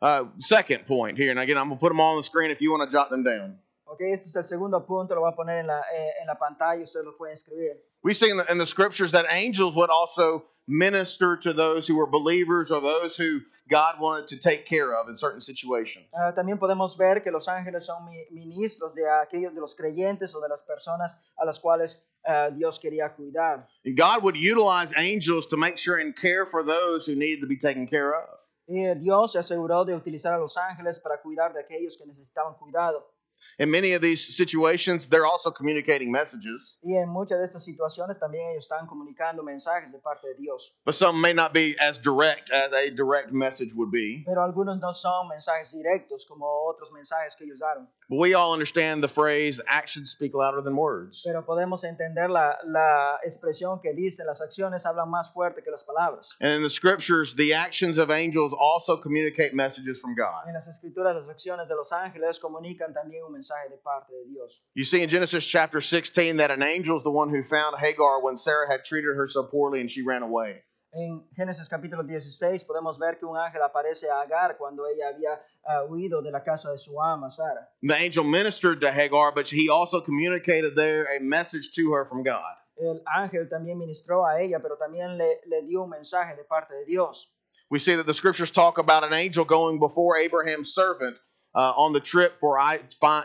Uh, 0.01 0.31
second 0.39 0.87
point 0.87 1.19
here, 1.19 1.33
and 1.33 1.41
again, 1.41 1.59
I'm 1.59 1.69
going 1.69 1.79
to 1.79 1.81
put 1.81 1.91
them 1.91 1.99
all 1.99 2.15
on 2.15 2.19
the 2.19 2.23
screen 2.23 2.53
if 2.53 2.61
you 2.61 2.71
want 2.71 2.89
to 2.89 2.97
jot 2.97 3.11
them 3.11 3.25
down. 3.25 3.59
Ok, 3.85 4.01
este 4.03 4.29
es 4.29 4.37
el 4.37 4.45
segundo 4.45 4.87
punto, 4.87 5.15
lo 5.15 5.23
voy 5.23 5.33
a 5.33 5.35
poner 5.35 5.59
en 5.59 5.67
la, 5.67 5.81
eh, 5.81 6.13
en 6.21 6.29
la 6.29 6.37
pantalla, 6.37 6.85
ustedes 6.85 7.05
lo 7.05 7.17
pueden 7.17 7.35
escribir. 7.35 7.83
We 8.05 8.15
see 8.15 8.31
in 8.31 8.37
the, 8.37 8.51
in 8.51 8.59
the 8.59 8.67
scriptures 8.67 9.11
that 9.11 9.27
angels 9.29 9.75
would 9.75 9.91
also 9.91 10.45
minister 10.67 11.37
to 11.37 11.53
those 11.53 11.87
who 11.87 11.97
were 11.97 12.07
believers 12.07 12.71
or 12.71 12.81
those 12.81 13.17
who 13.17 13.41
God 13.71 14.01
wanted 14.01 14.29
to 14.29 14.39
take 14.39 14.67
care 14.67 14.93
of 14.95 15.09
in 15.09 15.17
certain 15.17 15.41
situations. 15.41 16.07
Ah, 16.15 16.33
también 16.35 16.59
podemos 16.59 16.97
ver 16.97 17.23
que 17.23 17.31
los 17.31 17.47
ángeles 17.49 17.85
son 17.87 18.05
mi- 18.09 18.27
ministros 18.31 18.95
de 18.95 19.03
aquellos 19.09 19.55
de 19.55 19.61
los 19.61 19.75
creyentes 19.75 20.35
o 20.35 20.41
de 20.41 20.49
las 20.49 20.63
personas 20.63 21.17
a 21.39 21.45
las 21.45 21.59
cuales 21.61 22.03
ah, 22.27 22.51
Dios 22.51 22.79
quería 22.79 23.15
cuidar. 23.15 23.67
And 23.85 23.97
God 23.97 24.23
would 24.23 24.37
utilize 24.37 24.93
angels 24.97 25.47
to 25.49 25.57
make 25.57 25.77
sure 25.79 25.99
and 25.99 26.15
care 26.15 26.47
for 26.47 26.63
those 26.65 27.07
who 27.07 27.15
needed 27.15 27.41
to 27.41 27.47
be 27.47 27.57
taken 27.59 27.87
care 27.87 28.15
of. 28.15 28.29
Y 28.67 28.95
Dios 28.95 29.33
se 29.33 29.39
aseguró 29.39 29.85
de 29.85 29.95
utilizar 29.95 30.33
a 30.35 30.39
los 30.39 30.57
ángeles 30.57 30.99
para 31.01 31.21
cuidar 31.21 31.53
de 31.53 31.61
aquellos 31.61 31.97
que 31.97 32.07
necesitaban 32.07 32.55
cuidado. 32.55 33.05
In 33.59 33.71
many 33.71 33.93
of 33.93 34.01
these 34.03 34.35
situations, 34.37 35.07
they're 35.09 35.27
also 35.27 35.51
communicating 35.51 36.11
messages, 36.11 36.77
Y 36.83 36.97
en 36.97 37.09
muchas 37.09 37.39
de 37.39 37.45
estas 37.45 37.65
situaciones 37.65 38.19
también 38.19 38.49
ellos 38.51 38.65
están 38.65 38.87
comunicando 38.87 39.43
mensajes 39.43 39.93
de 39.93 39.99
parte 39.99 40.27
de 40.29 40.35
Dios. 40.35 40.73
but 40.85 40.95
some 40.95 41.21
may 41.21 41.33
not 41.33 41.53
be 41.53 41.77
as 41.79 41.99
direct 41.99 42.51
as 42.51 42.73
a 42.73 42.91
direct 42.91 43.31
message 43.33 43.73
would 43.75 43.91
be. 43.91 44.23
Pero 44.27 44.43
algunos 44.43 44.81
no 44.81 44.93
son 44.93 45.29
mensajes 45.29 45.73
directos 45.73 46.27
como 46.27 46.47
otros 46.67 46.91
mensajes 46.93 47.37
que 47.37 47.45
ellos 47.45 47.61
daron. 47.61 47.89
But 48.13 48.19
we 48.19 48.35
all 48.35 48.53
understand 48.53 49.03
the 49.03 49.09
phrase 49.09 49.59
actions 49.67 50.11
speak 50.11 50.35
louder 50.35 50.61
than 50.61 50.77
words. 50.77 51.23
Pero 51.25 51.47
podemos 51.47 51.83
entender 51.83 52.29
la, 52.29 52.57
la 52.67 53.17
expresión 53.25 53.81
que 53.81 53.95
dice, 53.95 54.23
las 54.27 54.43
acciones 54.43 54.85
hablan 54.85 55.09
más 55.09 55.33
fuerte 55.33 55.65
que 55.65 55.71
las 55.71 55.83
palabras. 55.83 56.29
And 56.39 56.53
in 56.53 56.63
the 56.63 56.69
scriptures, 56.69 57.35
the 57.35 57.55
actions 57.55 57.97
of 57.97 58.11
angels 58.11 58.53
also 58.53 58.99
communicate 58.99 59.55
messages 59.55 59.99
from 59.99 60.15
God. 60.15 60.47
En 60.47 60.53
las 60.53 60.69
escrituras 60.69 61.17
las 61.17 61.27
acciones 61.31 61.69
de 61.69 61.75
los 61.75 61.91
ángeles 61.91 62.39
comunican 62.39 62.93
también 62.93 63.25
un 63.25 63.33
mensaje 63.33 63.71
de 63.71 63.79
parte 63.79 64.13
de 64.13 64.31
Dios. 64.31 64.61
You 64.75 64.85
see 64.85 65.01
in 65.01 65.09
Genesis 65.09 65.47
chapter 65.47 65.81
16 65.81 66.37
that 66.37 66.51
an 66.51 66.63
angel 66.63 66.99
is 66.99 67.05
the 67.05 67.11
one 67.11 67.31
who 67.31 67.43
found 67.45 67.77
Hagar 67.79 68.23
when 68.23 68.37
Sarah 68.37 68.71
had 68.71 68.85
treated 68.85 69.17
her 69.17 69.27
so 69.27 69.45
poorly 69.45 69.81
and 69.81 69.91
she 69.91 70.03
ran 70.03 70.23
away. 70.23 70.61
En 70.95 71.27
Génesis 71.35 71.71
capítulo 71.71 72.03
16 72.03 72.65
podemos 72.65 72.99
ver 72.99 73.19
que 73.19 73.25
un 73.25 73.35
ángel 73.35 73.63
aparece 73.63 74.11
a 74.11 74.21
Agar 74.21 74.59
cuando 74.59 74.87
ella 74.87 75.09
había 75.09 75.41
ah, 75.65 75.85
huido 75.89 76.21
de 76.21 76.31
la 76.31 76.43
casa 76.43 76.71
de 76.71 76.77
su 76.77 77.01
ama, 77.01 77.31
Sara. 77.31 77.67
The 77.81 77.95
angel 77.95 78.25
ministered 78.25 78.81
to 78.83 78.93
Hagar, 78.93 79.33
but 79.35 79.49
he 79.51 79.71
also 79.71 80.03
communicated 80.03 80.77
there 80.77 81.07
a 81.17 81.19
message 81.19 81.73
to 81.77 81.95
her 81.95 82.05
from 82.05 82.23
God. 82.23 82.57
El 82.77 83.01
ángel 83.07 83.49
también 83.49 83.79
ministró 83.79 84.27
a 84.27 84.43
ella, 84.43 84.61
pero 84.61 84.77
también 84.77 85.17
le, 85.17 85.41
le 85.47 85.63
dio 85.63 85.83
un 85.85 85.91
mensaje 85.91 86.37
de 86.37 86.45
parte 86.45 86.75
de 86.75 86.85
Dios. 86.85 87.27
We 87.71 87.79
see 87.79 87.97
that 87.97 88.05
the 88.05 88.13
scriptures 88.13 88.51
talk 88.51 88.77
about 88.77 89.03
an 89.03 89.15
angel 89.15 89.47
going 89.47 89.79
before 89.79 90.19
Abraham's 90.19 90.75
servant 90.75 91.17
uh, 91.55 91.73
on 91.75 91.95
the 91.95 92.01
trip 92.01 92.39
for 92.39 92.59
I, 92.59 92.81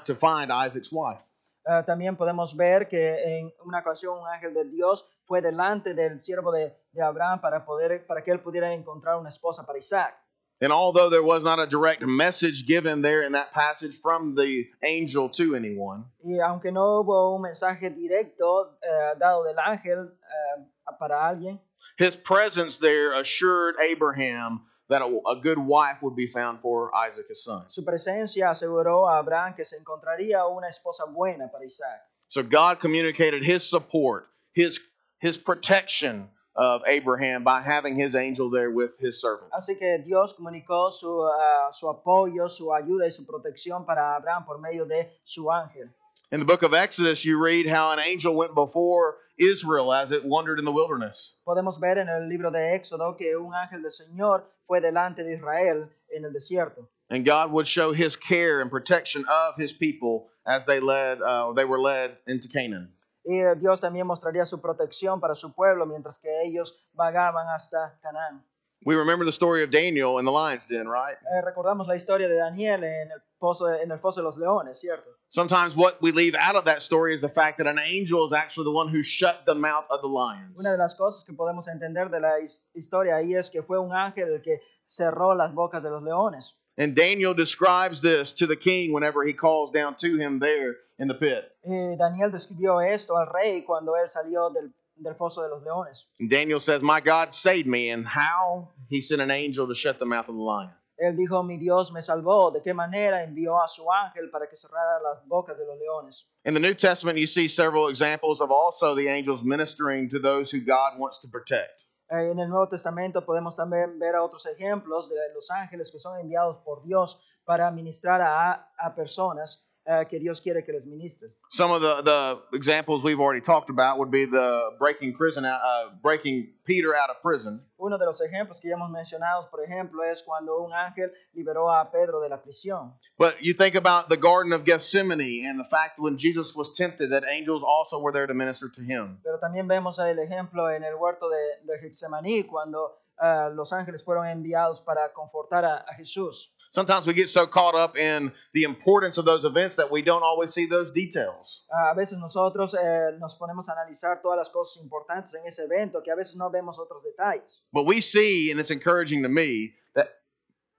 to 0.06 0.16
find 0.16 0.54
Isaac's 0.54 0.90
wife. 0.90 1.20
Eh, 1.68 1.84
también 1.84 2.16
podemos 2.16 2.56
ver 2.56 2.88
que 2.88 3.18
en 3.26 3.52
una 3.66 3.80
ocasión 3.80 4.20
un 4.20 4.28
ángel 4.28 4.54
de 4.54 4.64
Dios 4.64 5.06
fue 5.28 5.42
delante 5.42 5.94
del 5.94 6.20
siervo 6.22 6.52
de, 6.52 6.74
de 6.94 7.02
Abraham 7.02 7.42
para, 7.42 7.66
poder, 7.66 8.06
para 8.08 8.24
que 8.24 8.32
él 8.32 8.40
pudiera 8.40 8.74
encontrar 8.74 9.18
una 9.18 9.30
esposa 9.30 9.66
para 9.66 9.78
Isaac. 9.78 10.16
And 10.60 10.72
although 10.72 11.12
there 11.12 11.22
was 11.22 11.44
not 11.44 11.60
a 11.60 11.68
direct 11.68 12.02
message 12.02 12.66
given 12.66 13.04
there 13.04 13.22
in 13.24 13.34
that 13.34 13.52
passage 13.54 14.00
from 14.02 14.34
the 14.34 14.66
angel 14.82 15.30
to 15.38 15.54
anyone, 15.54 16.06
Y 16.24 16.40
aunque 16.40 16.72
no 16.72 17.04
hubo 17.04 17.36
un 17.36 17.44
mensaje 17.44 17.92
directo 17.92 18.76
eh, 18.82 19.14
dado 19.20 19.44
del 19.44 19.60
ángel 19.60 20.10
eh, 20.10 20.64
para 20.98 21.28
alguien, 21.28 21.60
his 22.00 22.16
presence 22.16 22.80
there 22.80 23.14
assured 23.14 23.76
Abraham 23.80 24.62
that 24.90 25.04
a, 25.04 25.06
a 25.06 25.36
good 25.44 25.60
wife 25.60 26.02
would 26.02 26.16
be 26.16 26.26
found 26.26 26.60
for 26.62 26.90
Isaac 26.96 27.28
his 27.30 27.44
son. 27.44 27.66
su 27.70 27.84
presencia 27.84 28.50
aseguró 28.50 29.08
a 29.08 29.20
Abraham 29.20 29.54
que 29.54 29.64
se 29.64 29.78
encontraría 29.78 30.48
una 30.48 30.70
esposa 30.70 31.06
buena 31.06 31.52
para 31.52 31.66
Isaac. 31.66 32.02
So 32.30 32.42
God 32.42 32.80
communicated 32.80 33.44
his 33.44 33.64
support, 33.70 34.28
his 34.54 34.80
his 35.20 35.38
protection 35.38 36.30
of 36.56 36.82
Abraham 36.88 37.44
by 37.44 37.62
having 37.62 37.96
his 37.96 38.16
angel 38.16 38.50
there 38.50 38.72
with 38.72 38.98
his 39.00 39.22
servant. 39.22 39.52
Así 39.52 39.78
que 39.78 40.04
Dios 40.04 40.34
comunicó 40.34 40.92
su, 40.92 41.08
ah, 41.08 41.70
su 41.72 41.88
apoyo, 41.88 42.50
su 42.50 42.74
ayuda 42.74 43.06
y 43.06 43.10
su 43.10 43.26
protección 43.26 43.86
para 43.86 44.16
Abraham 44.16 44.44
por 44.46 44.58
medio 44.60 44.86
de 44.86 45.08
su 45.24 45.52
ángel. 45.52 45.90
In 46.32 46.40
the 46.40 46.46
book 46.46 46.64
of 46.64 46.74
Exodus, 46.74 47.24
you 47.24 47.40
read 47.40 47.68
how 47.68 47.92
an 47.92 48.00
angel 48.00 48.36
went 48.36 48.54
before 48.54 49.16
Israel 49.38 49.94
as 49.94 50.12
it 50.12 50.26
wandered 50.26 50.60
in 50.60 50.66
the 50.66 50.72
wilderness. 50.72 51.34
Podemos 51.48 51.80
ver 51.80 52.00
en 52.00 52.10
el 52.10 52.28
libro 52.28 52.52
de 52.52 52.76
Éxodo 52.78 53.16
que 53.18 53.38
un 53.38 53.54
ángel 53.54 53.82
del 53.82 53.92
Señor 53.92 54.44
fue 54.68 54.82
delante 54.82 55.24
de 55.24 55.34
Israel 55.34 55.88
en 56.14 56.26
el 56.26 56.34
desierto. 56.34 56.88
And 57.10 57.24
God 57.24 57.52
would 57.52 57.68
show 57.68 57.94
his 57.94 58.18
care 58.18 58.60
and 58.60 58.70
protection 58.70 59.24
of 59.30 59.56
his 59.56 59.72
people 59.72 60.28
as 60.46 60.66
they 60.66 60.80
led 60.82 61.22
uh, 61.22 61.54
they 61.54 61.64
were 61.66 61.80
led 61.80 62.18
into 62.28 62.50
Canaan. 62.50 62.90
Y 63.30 63.42
Dios 63.60 63.82
también 63.82 64.08
mostraría 64.08 64.46
su 64.46 64.62
protección 64.62 65.20
para 65.20 65.36
su 65.36 65.54
pueblo 65.54 65.86
mientras 65.86 66.18
que 66.18 66.30
ellos 66.44 66.80
vagaban 66.94 67.48
hasta 67.50 68.00
Canaán. 68.02 68.42
We 68.86 68.96
remember 68.96 69.26
the 69.26 69.32
story 69.32 69.64
of 69.64 69.72
Daniel 69.72 70.20
in 70.20 70.26
the 70.26 70.32
lion's 70.32 70.66
den, 70.68 70.88
right? 70.88 71.18
Eh, 71.36 71.42
recordamos 71.44 71.88
la 71.88 71.96
historia 71.96 72.28
de 72.30 72.36
Daniel 72.38 72.84
en 72.84 73.12
el, 73.12 73.22
pozo 73.40 73.68
en 73.74 73.92
el 73.92 74.00
foso 74.00 74.22
de 74.22 74.24
los 74.24 74.38
leones, 74.38 74.80
¿cierto? 74.80 75.10
Sometimes 75.30 75.76
what 75.76 75.96
we 76.00 76.12
leave 76.12 76.36
out 76.40 76.56
of 76.56 76.64
that 76.66 76.78
story 76.82 77.14
is 77.16 77.20
the 77.20 77.28
fact 77.28 77.58
that 77.58 77.68
an 77.68 77.80
angel 77.80 78.26
is 78.28 78.34
actually 78.34 78.66
the 78.66 78.72
one 78.78 78.88
who 78.88 79.02
shut 79.04 79.46
the 79.46 79.56
mouth 79.56 79.86
of 79.90 80.02
the 80.02 80.08
lions. 80.08 80.56
Una 80.58 80.72
de 80.72 80.78
las 80.78 80.96
cosas 80.96 81.26
que 81.26 81.34
podemos 81.34 81.68
entender 81.68 82.10
de 82.10 82.20
la 82.22 82.40
his- 82.40 82.64
historia 82.76 83.16
ahí 83.18 83.36
es 83.36 83.50
que 83.50 83.62
fue 83.64 83.78
un 83.80 83.92
ángel 83.94 84.32
el 84.32 84.42
que 84.42 84.62
cerró 84.86 85.34
las 85.36 85.54
bocas 85.54 85.82
de 85.84 85.90
los 85.90 86.04
leones. 86.04 86.56
And 86.78 86.96
Daniel 86.96 87.34
describes 87.34 88.02
this 88.02 88.34
to 88.34 88.46
the 88.46 88.56
king 88.56 88.94
whenever 88.94 89.26
he 89.26 89.34
calls 89.34 89.72
down 89.72 89.96
to 89.96 90.18
him 90.18 90.40
there 90.40 90.76
in 91.00 91.08
the 91.08 91.16
pit. 91.16 91.52
Y 91.66 91.96
Daniel 91.98 92.30
describió 92.32 92.80
esto 92.86 93.16
al 93.16 93.28
rey 93.34 93.64
cuando 93.66 93.94
él 93.96 94.08
salió 94.08 94.54
del, 94.54 94.72
del 95.04 95.16
foso 95.16 95.42
de 95.42 95.50
los 95.50 95.64
leones. 95.64 96.06
And 96.20 96.30
Daniel 96.30 96.60
says, 96.60 96.82
My 96.84 97.02
God 97.02 97.34
saved 97.34 97.68
me. 97.68 97.90
And 97.90 98.06
how? 98.06 98.70
He 98.90 99.02
sent 99.02 99.22
an 99.22 99.32
angel 99.32 99.68
to 99.68 99.74
shut 99.74 99.98
the 99.98 100.06
mouth 100.06 100.30
of 100.30 100.36
the 100.36 100.42
lion. 100.42 100.72
Él 101.00 101.16
dijo, 101.16 101.44
mi 101.46 101.58
Dios 101.58 101.92
me 101.92 102.02
salvó. 102.02 102.52
¿De 102.52 102.62
qué 102.62 102.74
manera 102.74 103.24
envió 103.24 103.62
a 103.62 103.68
su 103.68 103.84
ángel 103.92 104.32
para 104.32 104.48
que 104.48 104.56
cerrara 104.56 105.00
las 105.02 105.24
bocas 105.28 105.58
de 105.58 105.66
los 105.66 105.78
leones? 105.80 106.26
In 106.44 106.56
the 106.56 106.60
New 106.60 106.74
Testament, 106.74 107.20
you 107.20 107.28
see 107.28 107.48
several 107.48 107.88
examples 107.88 108.42
of 108.42 108.50
also 108.50 108.96
the 108.96 109.08
angels 109.08 109.44
ministering 109.44 110.10
to 110.10 110.20
those 110.20 110.50
who 110.50 110.60
God 110.60 110.98
wants 110.98 111.20
to 111.22 111.28
protect. 111.28 111.84
Eh, 112.10 112.32
en 112.32 112.40
el 112.40 112.50
Nuevo 112.50 112.68
Testamento 112.68 113.26
podemos 113.26 113.56
también 113.56 114.00
ver 114.00 114.16
otros 114.16 114.46
ejemplos 114.46 115.10
de 115.10 115.34
los 115.34 115.52
ángeles 115.52 115.92
que 115.92 116.00
son 116.00 116.20
enviados 116.20 116.58
por 116.60 116.84
Dios 116.84 117.22
para 117.44 117.70
ministrar 117.72 118.22
a, 118.22 118.72
a 118.78 118.96
personas 118.96 119.67
eh, 119.88 120.06
que 120.10 120.20
Dios 120.20 120.42
quiere 120.42 120.64
que 120.64 120.74
les 120.74 120.86
ministre. 120.86 121.30
Some 121.50 121.72
of 121.72 121.82
the, 121.82 122.02
the 122.04 122.58
examples 122.58 123.04
we've 123.04 123.20
already 123.20 123.42
talked 123.42 123.70
about 123.70 123.98
would 124.00 124.12
be 124.12 124.26
the 124.26 124.76
breaking 124.78 125.14
prison, 125.14 125.46
out, 125.46 125.62
uh, 125.64 125.90
breaking 126.02 126.50
Peter 126.66 126.94
out 126.94 127.10
of 127.10 127.22
prison, 127.22 127.62
Uno 127.80 127.98
de 127.98 128.06
los 128.06 128.20
ejemplos 128.20 128.60
que 128.60 128.70
ya 128.70 128.76
hemos 128.76 128.90
mencionado, 128.90 129.50
por 129.50 129.64
ejemplo, 129.64 130.04
es 130.04 130.24
cuando 130.24 130.60
un 130.62 130.74
ángel 130.74 131.14
liberó 131.34 131.72
a 131.72 131.90
Pedro 131.92 132.20
de 132.20 132.28
la 132.28 132.42
prisión. 132.42 132.94
But 133.18 133.36
you 133.42 133.54
think 133.54 133.76
about 133.76 134.10
the 134.10 134.18
Garden 134.18 134.52
of 134.52 134.66
Gethsemane 134.66 135.46
and 135.48 135.60
the 135.60 135.70
fact 135.70 135.96
that 135.96 136.02
when 136.02 136.18
Jesus 136.18 136.54
was 136.54 136.74
tempted 136.74 137.12
that 137.12 137.24
angels 137.24 137.64
also 137.66 138.00
were 138.00 138.12
there 138.12 138.28
to 138.28 138.34
minister 138.34 138.70
to 138.70 138.82
him. 138.82 139.20
Pero 139.24 139.40
también 139.40 139.68
vemos 139.68 140.00
el 140.00 140.20
ejemplo 140.20 140.70
en 140.70 140.84
el 140.84 140.96
huerto 140.96 141.30
de, 141.30 141.38
de 141.64 141.80
Getsemaní, 141.80 142.46
cuando 142.46 142.98
eh, 143.22 143.50
los 143.54 143.72
ángeles 143.72 144.04
fueron 144.04 144.28
enviados 144.28 144.82
para 144.82 145.14
confortar 145.14 145.64
a, 145.64 145.78
a 145.78 145.94
Jesús. 145.94 146.52
Sometimes 146.72 147.06
we 147.08 147.14
get 147.14 147.30
so 147.30 147.48
caught 147.48 147.76
up 147.76 147.98
in 147.98 148.32
the 148.54 148.64
importance 148.64 149.18
of 149.18 149.26
those 149.26 149.46
events 149.46 149.78
that 149.78 149.92
we 149.92 150.02
don't 150.02 150.24
always 150.24 150.54
see 150.54 150.66
those 150.68 150.92
details. 150.92 151.64
A 151.72 151.96
veces 151.96 152.20
nosotros 152.20 152.74
eh, 152.74 153.18
nos 153.20 153.36
ponemos 153.36 153.70
a 153.70 153.74
analizar 153.74 154.22
todas 154.22 154.38
las 154.38 154.50
cosas 154.50 154.82
importantes 154.84 155.34
en 155.34 155.46
ese 155.48 155.64
evento, 155.64 156.02
que 156.04 156.12
a 156.12 156.16
veces 156.16 156.36
no 156.36 156.50
vemos 156.50 156.78
otros 156.78 157.04
detalles. 157.04 157.62
But 157.74 157.86
we 157.86 158.02
see, 158.02 158.52
and 158.52 158.60
it's 158.60 158.72
encouraging 158.72 159.24
to 159.24 159.30
me, 159.30 159.74
that 159.96 160.08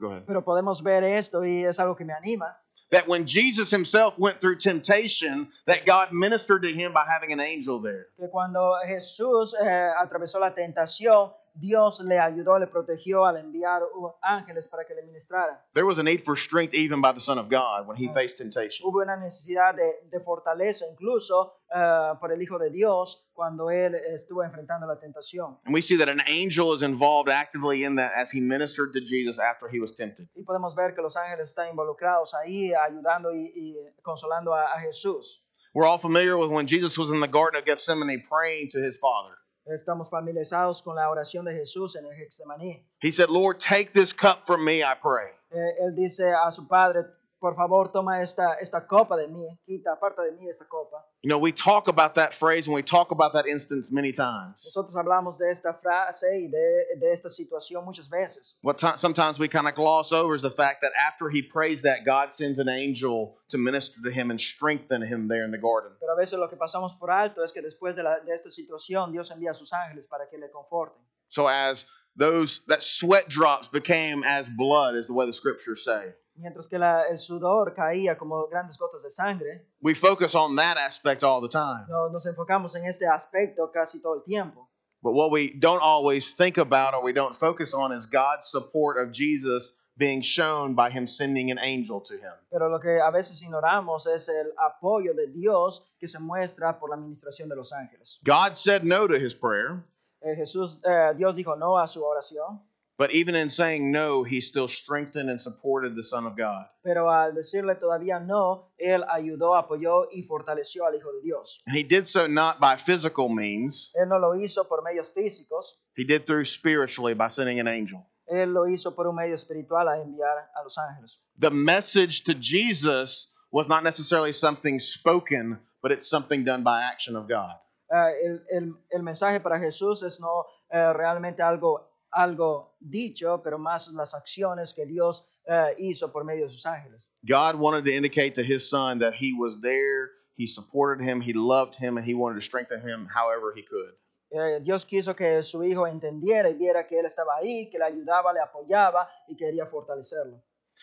go 0.00 0.08
ahead. 0.10 0.26
Pero 0.26 0.44
podemos 0.44 0.82
ver 0.82 1.04
esto 1.04 1.44
y 1.44 1.64
es 1.64 1.78
algo 1.78 1.96
que 1.96 2.04
me 2.04 2.12
anima, 2.12 2.56
That 2.90 3.06
when 3.06 3.26
Jesus 3.26 3.70
himself 3.70 4.18
went 4.18 4.40
through 4.40 4.60
temptation, 4.60 5.48
that 5.66 5.84
God 5.84 6.10
ministered 6.10 6.62
to 6.62 6.72
him 6.72 6.94
by 6.94 7.04
having 7.06 7.32
an 7.32 7.40
angel 7.40 7.82
there. 7.82 8.06
que 8.16 8.28
cuando 8.30 8.72
Jesús 8.86 9.54
eh, 9.60 9.90
atravesó 9.98 10.40
la 10.40 10.54
tentación, 10.54 11.30
Dios 11.58 12.00
le 12.00 12.18
ayudó, 12.18 12.58
le 12.58 12.68
protegió 12.68 13.26
al 13.26 13.36
enviar 13.36 13.82
uh, 13.82 14.12
ángeles 14.22 14.68
para 14.68 14.84
que 14.84 14.94
le 14.94 15.02
ministraran. 15.02 15.58
There 15.74 15.86
was 15.86 15.98
a 15.98 16.02
need 16.02 16.22
for 16.22 16.36
strength 16.36 16.72
even 16.72 17.00
by 17.00 17.12
the 17.12 17.20
Son 17.20 17.38
of 17.38 17.48
God 17.48 17.86
when 17.86 17.96
he 17.96 18.08
faced 18.14 18.38
temptation. 18.38 18.86
Hubo 18.86 19.02
una 19.02 19.16
necesidad 19.16 19.74
de, 19.74 20.08
de 20.08 20.20
fortaleza 20.20 20.86
incluso 20.86 21.58
eh, 21.74 22.14
por 22.20 22.32
el 22.32 22.40
Hijo 22.40 22.58
de 22.58 22.70
Dios 22.70 23.24
cuando 23.32 23.70
él 23.70 23.94
estuvo 23.94 24.44
enfrentando 24.44 24.86
la 24.86 24.98
tentación. 24.98 25.58
And 25.64 25.74
we 25.74 25.82
see 25.82 25.96
that 25.98 26.08
an 26.08 26.22
angel 26.26 26.74
is 26.74 26.82
involved 26.82 27.28
actively 27.28 27.84
in 27.84 27.96
that 27.96 28.12
as 28.16 28.30
he 28.30 28.40
ministered 28.40 28.92
to 28.92 29.00
Jesus 29.00 29.38
after 29.38 29.68
he 29.68 29.80
was 29.80 29.96
tempted. 29.96 30.28
Y 30.36 30.42
podemos 30.44 30.76
ver 30.76 30.94
que 30.94 31.02
los 31.02 31.16
ángeles 31.16 31.48
están 31.48 31.68
involucrados 31.70 32.34
ahí 32.34 32.72
ayudando 32.72 33.34
y, 33.34 33.50
y 33.54 33.76
consolando 34.02 34.54
a, 34.54 34.74
a 34.74 34.80
Jesús. 34.80 35.42
We're 35.74 35.86
all 35.86 35.98
familiar 35.98 36.36
with 36.36 36.50
when 36.50 36.66
Jesus 36.66 36.96
was 36.96 37.10
in 37.10 37.20
the 37.20 37.28
Garden 37.28 37.58
of 37.58 37.64
Gethsemane 37.64 38.24
praying 38.28 38.70
to 38.70 38.80
his 38.80 38.98
Father. 38.98 39.37
Estamos 39.70 40.08
familiarizados 40.08 40.82
con 40.82 40.96
la 40.96 41.08
oración 41.10 41.44
de 41.44 41.54
Jesús 41.54 41.96
en 41.96 42.06
el 42.06 42.14
Getsemaní. 42.14 42.82
He 43.00 43.12
said, 43.12 43.28
Lord, 43.28 43.60
take 43.60 43.92
this 43.92 44.12
cup 44.12 44.46
from 44.46 44.64
me, 44.64 44.82
I 44.82 44.94
pray. 45.00 45.30
Eh, 45.50 45.84
él 45.84 45.94
dice 45.94 46.32
a 46.32 46.50
su 46.50 46.66
padre, 46.66 47.00
por 47.40 47.54
favor 47.54 47.90
toma 47.92 48.20
esta, 48.20 48.56
esta 48.60 48.86
copa 48.86 49.16
de 49.16 49.28
mí, 49.28 49.46
quita, 49.66 49.92
aparta 49.92 50.22
de 50.22 50.32
mí 50.32 50.48
esta 50.48 50.64
copa. 50.64 51.04
You 51.22 51.28
know, 51.28 51.38
we 51.38 51.52
talk 51.52 51.88
about 51.88 52.14
that 52.16 52.34
phrase 52.34 52.66
and 52.66 52.74
we 52.74 52.82
talk 52.82 53.10
about 53.10 53.32
that 53.34 53.46
instance 53.46 53.86
many 53.90 54.12
times. 54.12 54.56
Nosotros 54.64 54.94
hablamos 54.96 55.38
de 55.38 55.50
esta 55.50 55.72
frase 55.74 56.26
y 56.32 56.48
de, 56.48 56.98
de 57.00 57.12
esta 57.12 57.28
situación 57.30 57.84
muchas 57.84 58.08
veces. 58.08 58.54
What 58.62 58.80
sometimes 58.98 59.38
we 59.38 59.48
kind 59.48 59.68
of 59.68 59.74
gloss 59.74 60.12
over 60.12 60.34
is 60.34 60.42
the 60.42 60.50
fact 60.50 60.82
that 60.82 60.92
after 60.98 61.28
he 61.28 61.42
prays 61.42 61.82
that, 61.82 62.04
God 62.04 62.34
sends 62.34 62.58
an 62.58 62.68
angel 62.68 63.36
to 63.50 63.58
minister 63.58 64.00
to 64.04 64.10
him 64.10 64.30
and 64.30 64.40
strengthen 64.40 65.02
him 65.02 65.28
there 65.28 65.44
in 65.44 65.50
the 65.50 65.58
garden. 65.58 65.92
Pero 66.00 66.12
a 66.14 66.16
veces 66.16 66.38
lo 66.38 66.48
que 66.48 66.56
pasamos 66.56 66.98
por 66.98 67.10
alto 67.10 67.42
es 67.42 67.52
que 67.52 67.62
después 67.62 67.96
de, 67.96 68.02
la- 68.02 68.20
de 68.24 68.32
esta 68.32 68.50
situación 68.50 69.12
Dios 69.12 69.30
envía 69.30 69.50
a 69.50 69.54
sus 69.54 69.72
ángeles 69.72 70.06
para 70.06 70.28
que 70.30 70.38
le 70.38 70.50
conforten. 70.50 71.00
So 71.30 71.46
as 71.48 71.84
those 72.16 72.60
that 72.68 72.82
sweat 72.82 73.28
drops 73.28 73.68
became 73.68 74.24
as 74.24 74.46
blood, 74.56 74.96
is 74.96 75.06
the 75.06 75.14
way 75.14 75.26
the 75.26 75.32
scriptures 75.32 75.84
say. 75.84 76.14
Mientras 76.38 76.68
que 76.68 76.78
la- 76.78 77.02
el 77.08 77.18
sudor 77.18 77.74
caía 77.74 78.16
como 78.16 78.46
grandes 78.48 78.78
gotas 78.78 79.02
de 79.02 79.10
sangre, 79.10 79.66
We 79.82 79.94
focus 79.94 80.34
on 80.34 80.56
that 80.56 80.76
aspect 80.78 81.22
all 81.22 81.40
the 81.42 81.48
time. 81.48 81.86
no- 81.88 82.08
nos 82.10 82.26
enfocamos 82.26 82.74
en 82.76 82.84
este 82.86 83.06
aspecto 83.06 83.70
casi 83.72 84.00
todo 84.00 84.14
el 84.14 84.22
tiempo. 84.22 84.68
But 85.02 85.14
what 85.14 85.30
we 85.30 85.52
don't 85.58 85.80
always 85.82 86.34
think 86.36 86.58
about 86.58 86.94
or 86.94 87.02
we 87.04 87.12
don't 87.12 87.36
focus 87.36 87.72
on 87.74 87.92
is 87.92 88.06
God's 88.06 88.48
support 88.50 88.98
of 88.98 89.12
Jesus 89.12 89.76
being 89.96 90.22
shown 90.22 90.74
by 90.76 90.90
him 90.90 91.06
sending 91.08 91.50
an 91.50 91.58
angel 91.58 92.00
to 92.02 92.14
him. 92.14 92.32
Pero 92.50 92.68
lo 92.68 92.78
que 92.78 93.00
a 93.00 93.10
veces 93.10 93.42
ignoramos 93.42 94.06
es 94.06 94.28
el 94.28 94.52
apoyo 94.56 95.12
de 95.14 95.26
Dios 95.28 95.84
que 95.98 96.06
se 96.06 96.18
muestra 96.20 96.78
por 96.78 96.90
la 96.90 96.96
administración 96.96 97.48
de 97.48 97.56
los 97.56 97.72
ángeles. 97.72 98.20
God 98.24 98.54
said 98.54 98.82
no 98.84 99.06
to 99.08 99.14
his 99.14 99.34
prayer, 99.34 99.82
Eh, 100.20 100.34
Jesús, 100.36 100.80
eh, 100.84 101.14
Dios 101.16 101.36
dijo 101.36 101.56
no 101.56 101.78
a 101.78 101.86
su 101.86 102.04
oración, 102.04 102.60
but 102.98 103.12
even 103.14 103.34
in 103.36 103.48
saying 103.48 103.90
no, 103.92 104.24
he 104.24 104.40
still 104.40 104.66
strengthened 104.68 105.30
and 105.30 105.40
supported 105.40 105.94
the 105.96 106.02
Son 106.02 106.26
of 106.26 106.36
God. 106.36 106.66
pero 106.82 107.10
al 107.10 107.32
decirle 107.34 107.76
todavía 107.76 108.18
no, 108.20 108.72
Él 108.78 109.04
ayudó, 109.08 109.54
apoyó 109.56 110.08
y 110.12 110.22
fortaleció 110.24 110.84
al 110.86 110.94
Hijo 110.96 111.12
de 111.12 111.22
Dios. 111.22 111.62
And 111.66 111.76
he 111.76 111.84
did 111.84 112.06
so 112.06 112.26
not 112.26 112.58
by 112.60 112.76
physical 112.76 113.28
means, 113.28 113.90
Él 113.94 114.08
no 114.08 114.18
lo 114.18 114.34
hizo 114.34 114.66
por 114.68 114.82
medios 114.82 115.08
físicos, 115.14 115.78
he 115.96 116.04
did 116.04 116.26
through 116.26 116.44
spiritually 116.44 117.14
by 117.14 117.28
sending 117.30 117.60
an 117.60 117.68
angel. 117.68 118.04
Él 118.30 118.52
lo 118.52 118.66
hizo 118.68 118.94
por 118.94 119.06
un 119.06 119.14
medio 119.16 119.34
espiritual 119.34 119.88
a 119.88 119.96
enviar 120.02 120.50
a 120.54 120.62
los 120.62 120.76
ángeles. 120.76 121.18
The 121.38 121.50
message 121.50 122.24
to 122.24 122.34
Jesus 122.34 123.28
was 123.50 123.68
not 123.68 123.82
necessarily 123.84 124.32
something 124.34 124.80
spoken, 124.80 125.58
but 125.82 125.92
it's 125.92 126.08
something 126.10 126.44
done 126.44 126.62
by 126.62 126.82
action 126.82 127.16
of 127.16 127.26
God. 127.28 127.54
eh, 127.90 128.12
el, 128.26 128.42
el- 128.50 128.74
el 128.90 129.02
mensaje 129.02 129.40
para 129.40 129.58
Jesús 129.58 130.02
es 130.02 130.20
no 130.20 130.44
eh, 130.70 130.92
realmente 130.92 131.42
algo, 131.42 131.88
algo 132.12 132.76
dicho, 132.80 133.40
pero 133.42 133.58
más 133.58 133.88
las 133.88 134.14
acciones 134.14 134.72
que 134.74 134.86
Dios 134.86 135.24
eh, 135.46 135.74
hizo 135.78 136.12
por 136.12 136.24
medio 136.24 136.46
de 136.46 136.52
sus 136.52 136.66
ángeles. 136.66 137.08
God 137.24 137.56
wanted 137.56 137.84
to 137.84 137.92
indicate 137.92 138.34
to 138.34 138.42
his 138.42 138.68
son 138.68 138.98
that 139.00 139.14
he 139.14 139.32
was 139.32 139.60
there, 139.60 140.10
he 140.36 140.46
supported 140.46 141.02
him, 141.02 141.20
he 141.20 141.32
loved 141.32 141.74
him, 141.74 141.96
and 141.96 142.06
he 142.06 142.14
wanted 142.14 142.36
to 142.36 142.42
strengthen 142.42 142.80
him 142.80 143.06
however 143.06 143.52
he 143.54 143.62
could. 143.62 143.94
Eh, 144.30 144.60
Dios 144.60 144.84
quiso 144.84 145.14
que 145.14 145.42
su 145.42 145.62
hijo 145.62 145.86
entendiera 145.86 146.50
y 146.50 146.54
viera 146.54 146.86
que 146.86 146.98
él 146.98 147.06
estaba 147.06 147.36
ahí, 147.40 147.70
que 147.70 147.78
le 147.78 147.86
ayudaba, 147.86 148.32
le 148.32 148.40
apoyaba 148.40 149.08
y 149.26 149.34
quería 149.34 149.66
fortalecerlo. 149.66 150.40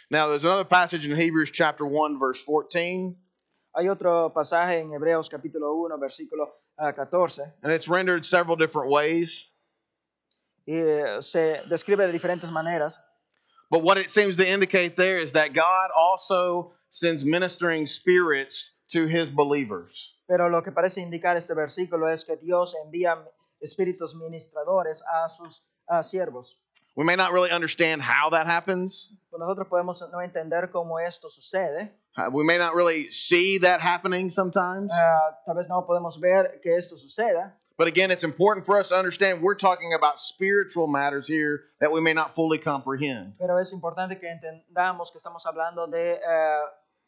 Now, 0.10 0.28
there's 0.28 0.46
another 0.46 0.66
passage 0.66 1.06
in 1.06 1.16
Hebrews 1.16 1.52
chapter 1.52 1.86
1, 1.86 2.20
verse 2.20 2.44
14, 2.44 3.16
Hay 3.78 3.90
otro 3.90 4.32
pasaje 4.34 4.80
en 4.80 4.94
Hebreos 4.94 5.30
capítulo 5.30 5.76
1, 5.76 6.00
versículo 6.00 6.50
ah, 6.78 6.94
14, 6.94 7.44
and 7.62 7.74
it's 7.74 7.90
rendered 7.90 8.26
several 8.26 8.56
different 8.56 8.90
ways. 8.90 9.50
Y 10.66 10.76
eh, 10.76 11.22
se 11.22 11.62
describe 11.70 12.06
de 12.06 12.12
diferentes 12.12 12.52
maneras. 12.52 13.00
But 13.70 13.84
what 13.84 13.98
it 13.98 14.10
seems 14.10 14.38
to 14.38 14.48
indicate 14.48 14.96
there 14.96 15.18
is 15.18 15.32
that 15.34 15.54
God 15.54 15.90
also 15.96 16.74
sends 16.92 17.26
ministering 17.26 17.88
spirits 17.88 18.72
to 18.92 19.08
his 19.08 19.30
believers. 19.30 20.16
Pero 20.28 20.50
lo 20.50 20.62
que 20.62 20.72
parece 20.72 21.02
indicar 21.02 21.36
este 21.38 21.54
versículo 21.54 22.12
es 22.12 22.24
que 22.24 22.38
Dios 22.38 22.76
envía 22.86 23.18
espíritus 23.62 24.16
ministradores 24.16 25.04
a 25.04 25.30
sus 25.30 25.62
ah, 25.88 26.04
siervos. 26.04 26.58
We 26.96 27.04
may 27.04 27.18
not 27.18 27.34
really 27.34 27.52
understand 27.52 28.02
how 28.02 28.30
that 28.30 28.48
happens. 28.48 29.10
Pues 29.30 29.40
nosotros 29.40 29.68
podemos 29.68 30.02
no 30.12 30.22
entender 30.22 30.72
cómo 30.72 31.00
esto 31.00 31.30
sucede. 31.30 31.92
Uh, 32.18 32.30
We 32.32 32.46
may 32.46 32.58
not 32.58 32.74
really 32.74 33.10
see 33.12 33.60
that 33.60 33.82
happening 33.82 34.32
sometimes. 34.32 34.90
Ah, 34.94 35.38
tal 35.46 35.56
vez 35.56 35.68
no 35.68 35.86
podemos 35.86 36.20
ver 36.22 36.62
que 36.64 36.76
esto 36.78 36.96
suceda. 36.98 37.58
But 37.78 37.88
again, 37.88 38.10
it's 38.10 38.24
important 38.24 38.66
for 38.66 38.80
us 38.80 38.90
to 38.90 38.96
understand 38.96 39.42
we're 39.42 39.56
talking 39.56 39.94
about 39.94 40.18
spiritual 40.20 40.88
matters 40.88 41.28
here 41.28 41.64
that 41.82 41.92
we 41.92 42.00
may 42.00 42.14
not 42.14 42.34
fully 42.34 42.58
comprehend. 42.58 43.34
Pero 43.38 43.58
es 43.58 43.74
importante 43.74 44.18
que 44.18 44.30
entendamos 44.30 45.12
que 45.12 45.18
estamos 45.18 45.46
hablando 45.46 45.86
de 45.88 46.14
eh, 46.14 46.60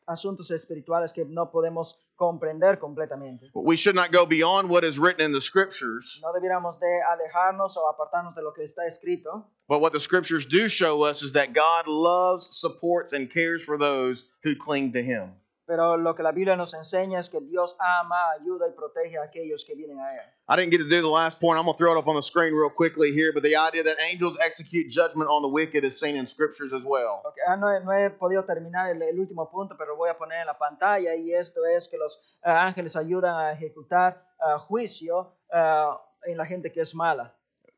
asuntos 0.07 0.51
espirituales 0.51 1.13
que 1.13 1.23
no 1.25 1.51
podemos 1.51 1.97
comprender 2.17 2.79
completamente. 2.79 3.49
We 3.53 3.77
should 3.77 3.95
not 3.95 4.11
go 4.11 4.25
beyond 4.25 4.69
what 4.69 4.83
is 4.83 4.97
written 4.99 5.25
in 5.25 5.31
the 5.31 5.39
scriptures. 5.39 6.19
No 6.21 6.33
debiéramos 6.33 6.79
de 6.79 7.01
alejarnos 7.01 7.77
o 7.77 7.87
apartarnos 7.87 8.35
de 8.35 8.41
lo 8.41 8.51
que 8.53 8.63
está 8.63 8.85
escrito, 8.87 9.45
But 9.69 9.79
what 9.79 9.93
the 9.93 9.99
scriptures 9.99 10.45
do 10.45 10.67
show 10.67 11.03
us 11.03 11.21
is 11.21 11.33
that 11.33 11.53
God 11.53 11.87
loves, 11.87 12.49
supports, 12.59 13.13
and 13.13 13.31
cares 13.31 13.63
for 13.63 13.77
those 13.77 14.23
who 14.43 14.55
cling 14.55 14.93
to 14.93 15.01
Him. 15.01 15.33
Pero 15.67 15.97
lo 15.97 16.15
que 16.15 16.23
la 16.23 16.31
Biblia 16.31 16.55
nos 16.55 16.73
enseña 16.73 17.19
es 17.19 17.29
que 17.29 17.41
Dios 17.41 17.75
ama, 17.77 18.31
ayuda 18.39 18.69
y 18.69 18.71
protege 18.71 19.17
a 19.19 19.23
aquellos 19.23 19.65
que 19.65 19.75
vienen 19.75 19.99
a 19.99 20.15
Él. 20.15 20.21
I 20.49 20.55
didn't 20.55 20.71
get 20.71 20.77
to 20.77 20.87
do 20.89 21.01
the 21.01 21.09
last 21.09 21.41
point. 21.41 21.59
I'm 21.59 21.65
going 21.65 21.75
to 21.75 21.77
throw 21.77 21.91
it 21.91 21.99
up 21.99 22.07
on 22.07 22.15
the 22.15 22.23
screen 22.23 22.53
real 22.53 22.69
quickly 22.69 23.11
here. 23.11 23.33
But 23.33 23.43
the 23.43 23.57
idea 23.57 23.83
that 23.83 23.97
angels 23.99 24.37
execute 24.41 24.89
judgment 24.89 25.29
on 25.29 25.41
the 25.41 25.49
wicked 25.49 25.83
is 25.83 25.99
seen 25.99 26.15
in 26.15 26.25
scriptures 26.25 26.71
as 26.71 26.83
well. 26.85 27.21
Ok, 27.25 27.35
ah, 27.45 27.57
no, 27.57 27.67
no 27.83 27.91
he 27.91 28.09
podido 28.11 28.45
terminar 28.45 28.89
el, 28.89 29.01
el 29.01 29.19
último 29.19 29.51
punto, 29.51 29.75
pero 29.77 29.97
voy 29.97 30.09
a 30.09 30.17
poner 30.17 30.39
en 30.39 30.47
la 30.47 30.57
pantalla 30.57 31.13
y 31.15 31.33
esto 31.33 31.65
es 31.65 31.89
que 31.89 31.97
los 31.97 32.17
ah, 32.43 32.65
ángeles 32.65 32.95
ayudan 32.95 33.35
a 33.35 33.51
ejecutar 33.51 34.23
ah, 34.39 34.57
juicio 34.57 35.35
ah, 35.51 36.01
en 36.25 36.37
la 36.37 36.45
gente 36.45 36.71
que 36.71 36.79
es 36.79 36.95
mala. 36.95 37.33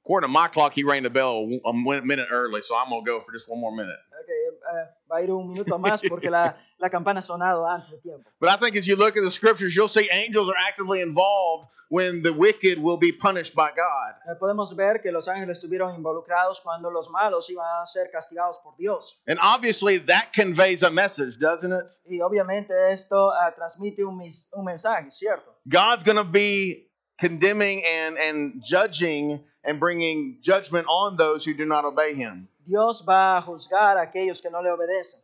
According 0.06 0.28
to 0.28 0.32
my 0.32 0.48
clock, 0.48 0.74
he 0.74 0.84
rang 0.84 1.04
the 1.04 1.10
bell 1.10 1.48
a 1.66 1.74
min- 1.74 2.06
minute 2.06 2.28
early, 2.32 2.62
so 2.62 2.76
I'm 2.76 2.90
going 2.90 3.04
to 3.04 3.12
go 3.12 3.20
for 3.22 3.32
just 3.34 3.50
one 3.50 3.60
more 3.60 3.72
minute. 3.76 3.98
Ok, 4.22 4.30
eh, 4.72 4.90
va 5.12 5.18
a 5.18 5.22
ir 5.22 5.32
un 5.32 5.50
minuto 5.50 5.78
más 5.78 6.02
porque 6.08 6.30
la, 6.30 6.58
la 6.78 6.90
campana 6.90 7.20
ha 7.20 7.22
sonado 7.22 7.66
antes 7.68 7.92
de 7.92 7.98
tiempo. 7.98 8.30
But 8.40 8.50
I 8.50 8.58
think 8.58 8.76
as 8.76 8.86
you 8.86 8.96
look 8.96 9.18
at 9.18 9.24
the 9.24 9.32
scriptures, 9.32 9.76
you'll 9.76 9.88
see 9.90 10.10
angels 10.12 10.50
are 10.50 10.58
actively 10.58 11.02
involved 11.02 11.68
when 11.90 12.22
the 12.22 12.32
wicked 12.32 12.78
will 12.78 12.98
be 12.98 13.12
punished 13.12 13.56
by 13.56 13.72
God. 13.72 14.14
Eh, 14.30 14.36
podemos 14.40 14.76
ver 14.76 15.02
que 15.02 15.12
los 15.12 15.28
ángeles 15.28 15.58
estuvieron 15.58 15.96
involucrados 15.96 16.62
cuando 16.62 16.92
los 16.92 17.10
malos 17.10 17.50
iban 17.50 17.66
a 17.82 17.86
ser 17.88 18.12
castigados 18.12 18.58
por 18.64 18.76
Dios. 18.78 19.18
And 19.28 19.40
obviously, 19.42 19.98
that 20.06 20.32
conveys 20.34 20.84
a 20.84 20.92
message, 20.92 21.40
doesn't 21.40 21.72
it? 21.72 21.86
Y 22.06 22.22
obviamente 22.22 22.74
esto 22.92 23.32
ah, 23.32 23.52
transmite 23.56 24.04
un, 24.04 24.18
mis- 24.18 24.48
un 24.54 24.66
mensaje, 24.66 25.12
¿cierto? 25.12 25.56
God's 25.68 26.04
going 26.04 26.18
to 26.18 26.24
be 26.24 26.90
condemning 27.20 27.84
and, 27.84 28.18
and 28.18 28.64
judging 28.64 29.44
and 29.64 29.80
bringing 29.80 30.38
judgment 30.42 30.86
on 30.88 31.18
those 31.18 31.44
who 31.44 31.54
do 31.54 31.66
not 31.66 31.86
obey 31.86 32.14
him. 32.14 32.48
Dios 32.70 33.04
va 33.04 33.38
a 33.38 33.42
juzgar 33.42 33.98
a 33.98 34.02
aquellos 34.02 34.42
que 34.42 34.50
no 34.52 34.62
le 34.62 34.70
obedecen. 34.70 35.20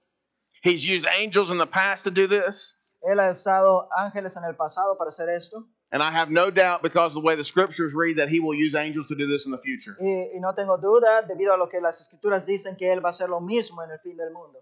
He's 0.64 0.84
used 0.84 1.06
angels 1.06 1.52
in 1.52 1.60
the 1.60 1.68
past 1.68 2.04
to 2.06 2.12
do 2.12 2.26
this. 2.28 2.74
Él 3.08 3.20
ha 3.20 3.32
usado 3.32 3.88
ángeles 3.96 4.36
en 4.36 4.44
el 4.46 4.56
pasado 4.56 4.98
para 4.98 5.10
hacer 5.12 5.30
esto. 5.30 5.64
And 5.92 6.02
I 6.02 6.12
have 6.12 6.32
no 6.32 6.50
doubt, 6.50 6.82
because 6.82 7.10
of 7.10 7.14
the 7.14 7.22
way 7.22 7.36
the 7.36 7.44
scriptures 7.44 7.94
read, 7.94 8.18
that 8.18 8.30
he 8.30 8.40
will 8.40 8.56
use 8.56 8.74
angels 8.74 9.08
to 9.10 9.16
do 9.16 9.28
this 9.28 9.46
in 9.46 9.52
the 9.52 9.60
future. 9.60 9.96
Y, 10.02 10.32
y 10.34 10.40
no 10.40 10.54
tengo 10.54 10.78
duda, 10.78 11.22
debido 11.22 11.54
a 11.54 11.58
lo 11.58 11.68
que 11.68 11.80
las 11.80 12.02
escrituras 12.02 12.48
dicen, 12.48 12.76
que 12.76 12.92
Él 12.92 13.04
va 13.04 13.10
a 13.10 13.12
hacer 13.12 13.30
lo 13.30 13.40
mismo 13.40 13.84
en 13.84 13.92
el 13.92 14.00
fin 14.00 14.18
del 14.18 14.32
mundo. 14.32 14.60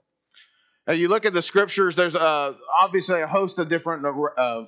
You 0.85 1.07
look 1.07 1.25
at 1.25 1.31
the 1.31 1.41
scriptures, 1.41 1.95
there's 1.95 2.15
uh, 2.15 2.53
obviously 2.81 3.21
a 3.21 3.27
host 3.27 3.57
of 3.57 3.69
different, 3.69 4.05
uh, 4.05 4.65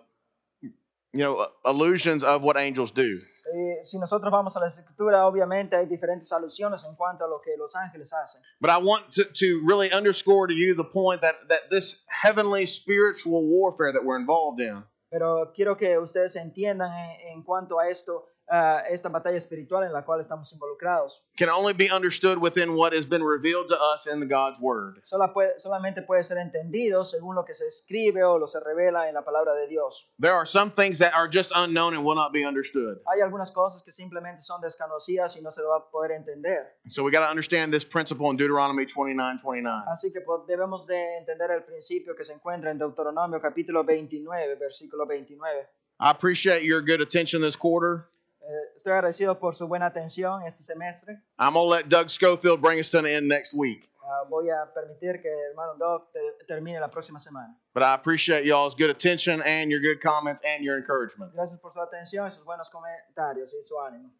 you 0.61 0.71
know, 1.13 1.49
allusions 1.65 2.23
of 2.23 2.41
what 2.41 2.55
angels 2.55 2.91
do. 2.91 3.19
Y 3.53 3.83
si 3.83 3.99
nosotros 3.99 4.31
vamos 4.31 4.57
a 4.57 4.59
la 4.59 4.67
escritura, 4.67 5.27
obviamente 5.27 5.75
hay 5.75 5.85
diferentes 5.85 6.31
alusiones 6.31 6.83
en 6.83 6.95
cuanto 6.95 7.25
a 7.25 7.27
lo 7.27 7.39
que 7.41 7.55
los 7.57 7.75
ángeles 7.75 8.11
hacen. 8.11 8.41
But 8.59 8.71
I 8.71 8.77
want 8.77 9.11
to, 9.15 9.25
to 9.25 9.61
really 9.65 9.91
underscore 9.91 10.47
to 10.47 10.53
you 10.53 10.75
the 10.75 10.83
point 10.83 11.21
that, 11.21 11.35
that 11.49 11.69
this 11.69 12.03
heavenly 12.07 12.65
spiritual 12.65 13.43
warfare 13.43 13.93
that 13.93 14.03
we're 14.03 14.17
involved 14.17 14.59
in 14.59 14.83
Pero 15.09 15.53
quiero 15.53 15.77
que 15.77 15.97
ustedes 15.97 16.35
entiendan 16.35 16.91
en, 16.91 17.27
en 17.37 17.43
cuanto 17.43 17.79
a 17.79 17.87
esto, 17.87 18.25
ah, 18.49 18.83
esta 18.89 19.09
batalla 19.09 19.37
espiritual 19.37 19.83
en 19.83 19.91
la 19.93 20.03
cual 20.03 20.19
estamos 20.21 20.51
involucrados. 20.53 21.23
can 21.37 21.49
only 21.49 21.73
be 21.73 21.89
understood 21.91 22.37
within 22.37 22.75
what 22.75 22.93
has 22.93 23.05
been 23.05 23.23
revealed 23.23 23.67
to 23.67 23.75
us 23.75 24.07
in 24.07 24.27
God's 24.27 24.59
Word. 24.59 25.01
Sola 25.03 25.33
puede- 25.33 25.59
solamente 25.59 26.01
puede 26.01 26.23
ser 26.23 26.37
entendido 26.37 27.03
según 27.03 27.35
lo 27.35 27.43
que 27.43 27.53
se 27.53 27.65
escribe 27.65 28.23
o 28.23 28.37
lo 28.37 28.47
se 28.47 28.59
revela 28.59 29.07
en 29.09 29.15
la 29.15 29.23
palabra 29.23 29.53
de 29.55 29.67
Dios. 29.67 30.07
There 30.19 30.33
are 30.33 30.45
some 30.45 30.71
things 30.71 30.99
that 30.99 31.13
are 31.13 31.27
just 31.27 31.51
unknown 31.55 31.95
and 31.95 32.05
will 32.05 32.15
not 32.15 32.31
be 32.31 32.45
understood. 32.45 32.99
Hay 33.13 33.21
algunas 33.21 33.51
cosas 33.51 33.81
que 33.83 33.91
simplemente 33.91 34.41
son 34.41 34.61
desconocidas 34.61 35.35
y 35.37 35.41
no 35.41 35.51
se 35.51 35.61
lo 35.61 35.69
va 35.69 35.77
a 35.77 35.89
poder 35.91 36.11
entender. 36.11 36.75
So 36.87 37.03
we 37.03 37.11
got 37.11 37.21
to 37.21 37.29
understand 37.29 37.73
this 37.73 37.83
principle 37.85 38.29
in 38.29 38.37
Deuteronomy 38.37 38.85
29 38.85 39.39
29. 39.43 39.83
Así 39.87 40.11
que 40.11 40.21
debemos 40.47 40.85
de 40.87 41.17
entender 41.17 41.51
el 41.51 41.63
principio 41.63 42.15
que 42.15 42.23
se 42.23 42.33
encuentra 42.33 42.71
en 42.71 42.77
Deuteronomio 42.77 43.41
capítulo 43.41 43.83
29, 43.83 44.55
versículo 44.55 45.05
29. 45.05 45.67
I 45.99 46.09
appreciate 46.11 46.63
your 46.63 46.81
good 46.81 47.01
attention 47.01 47.41
this 47.41 47.55
quarter. 47.55 48.07
Eh, 48.47 48.73
estoy 48.77 48.93
agradecido 48.93 49.39
por 49.39 49.55
su 49.55 49.67
buena 49.67 49.87
atención 49.87 50.43
este 50.45 50.61
semestre. 50.61 51.19
I'm 51.39 51.53
going 51.53 51.65
to 51.65 51.69
let 51.69 51.89
Doug 51.89 52.09
Schofield 52.09 52.61
bring 52.61 52.79
us 52.79 52.91
to 52.91 52.99
an 52.99 53.07
end 53.07 53.27
next 53.27 53.53
week. 53.55 53.89
Ah, 54.03 54.23
voy 54.29 54.49
a 54.51 54.71
permitir 54.71 55.19
que 55.19 55.29
hermano 55.49 55.73
te- 56.13 56.45
termine 56.45 56.79
la 56.79 56.89
próxima 56.91 57.17
semana. 57.17 57.57
But 57.73 57.81
I 57.81 57.95
appreciate 57.95 58.45
y'all's 58.45 58.75
good 58.75 58.91
attention 58.91 59.41
and 59.41 59.71
your 59.71 59.79
good 59.81 59.99
comments 59.99 60.43
and 60.45 60.63
your 60.63 60.77
encouragement. 60.77 61.33
Gracias 61.33 61.59
por 61.59 61.73
su 61.73 61.79
atención 61.81 62.27
y 62.27 62.31
sus 62.31 62.45
buenos 62.45 62.69
comentarios 62.69 63.51
y 63.55 63.63
su 63.63 63.79
ánimo. 63.79 64.11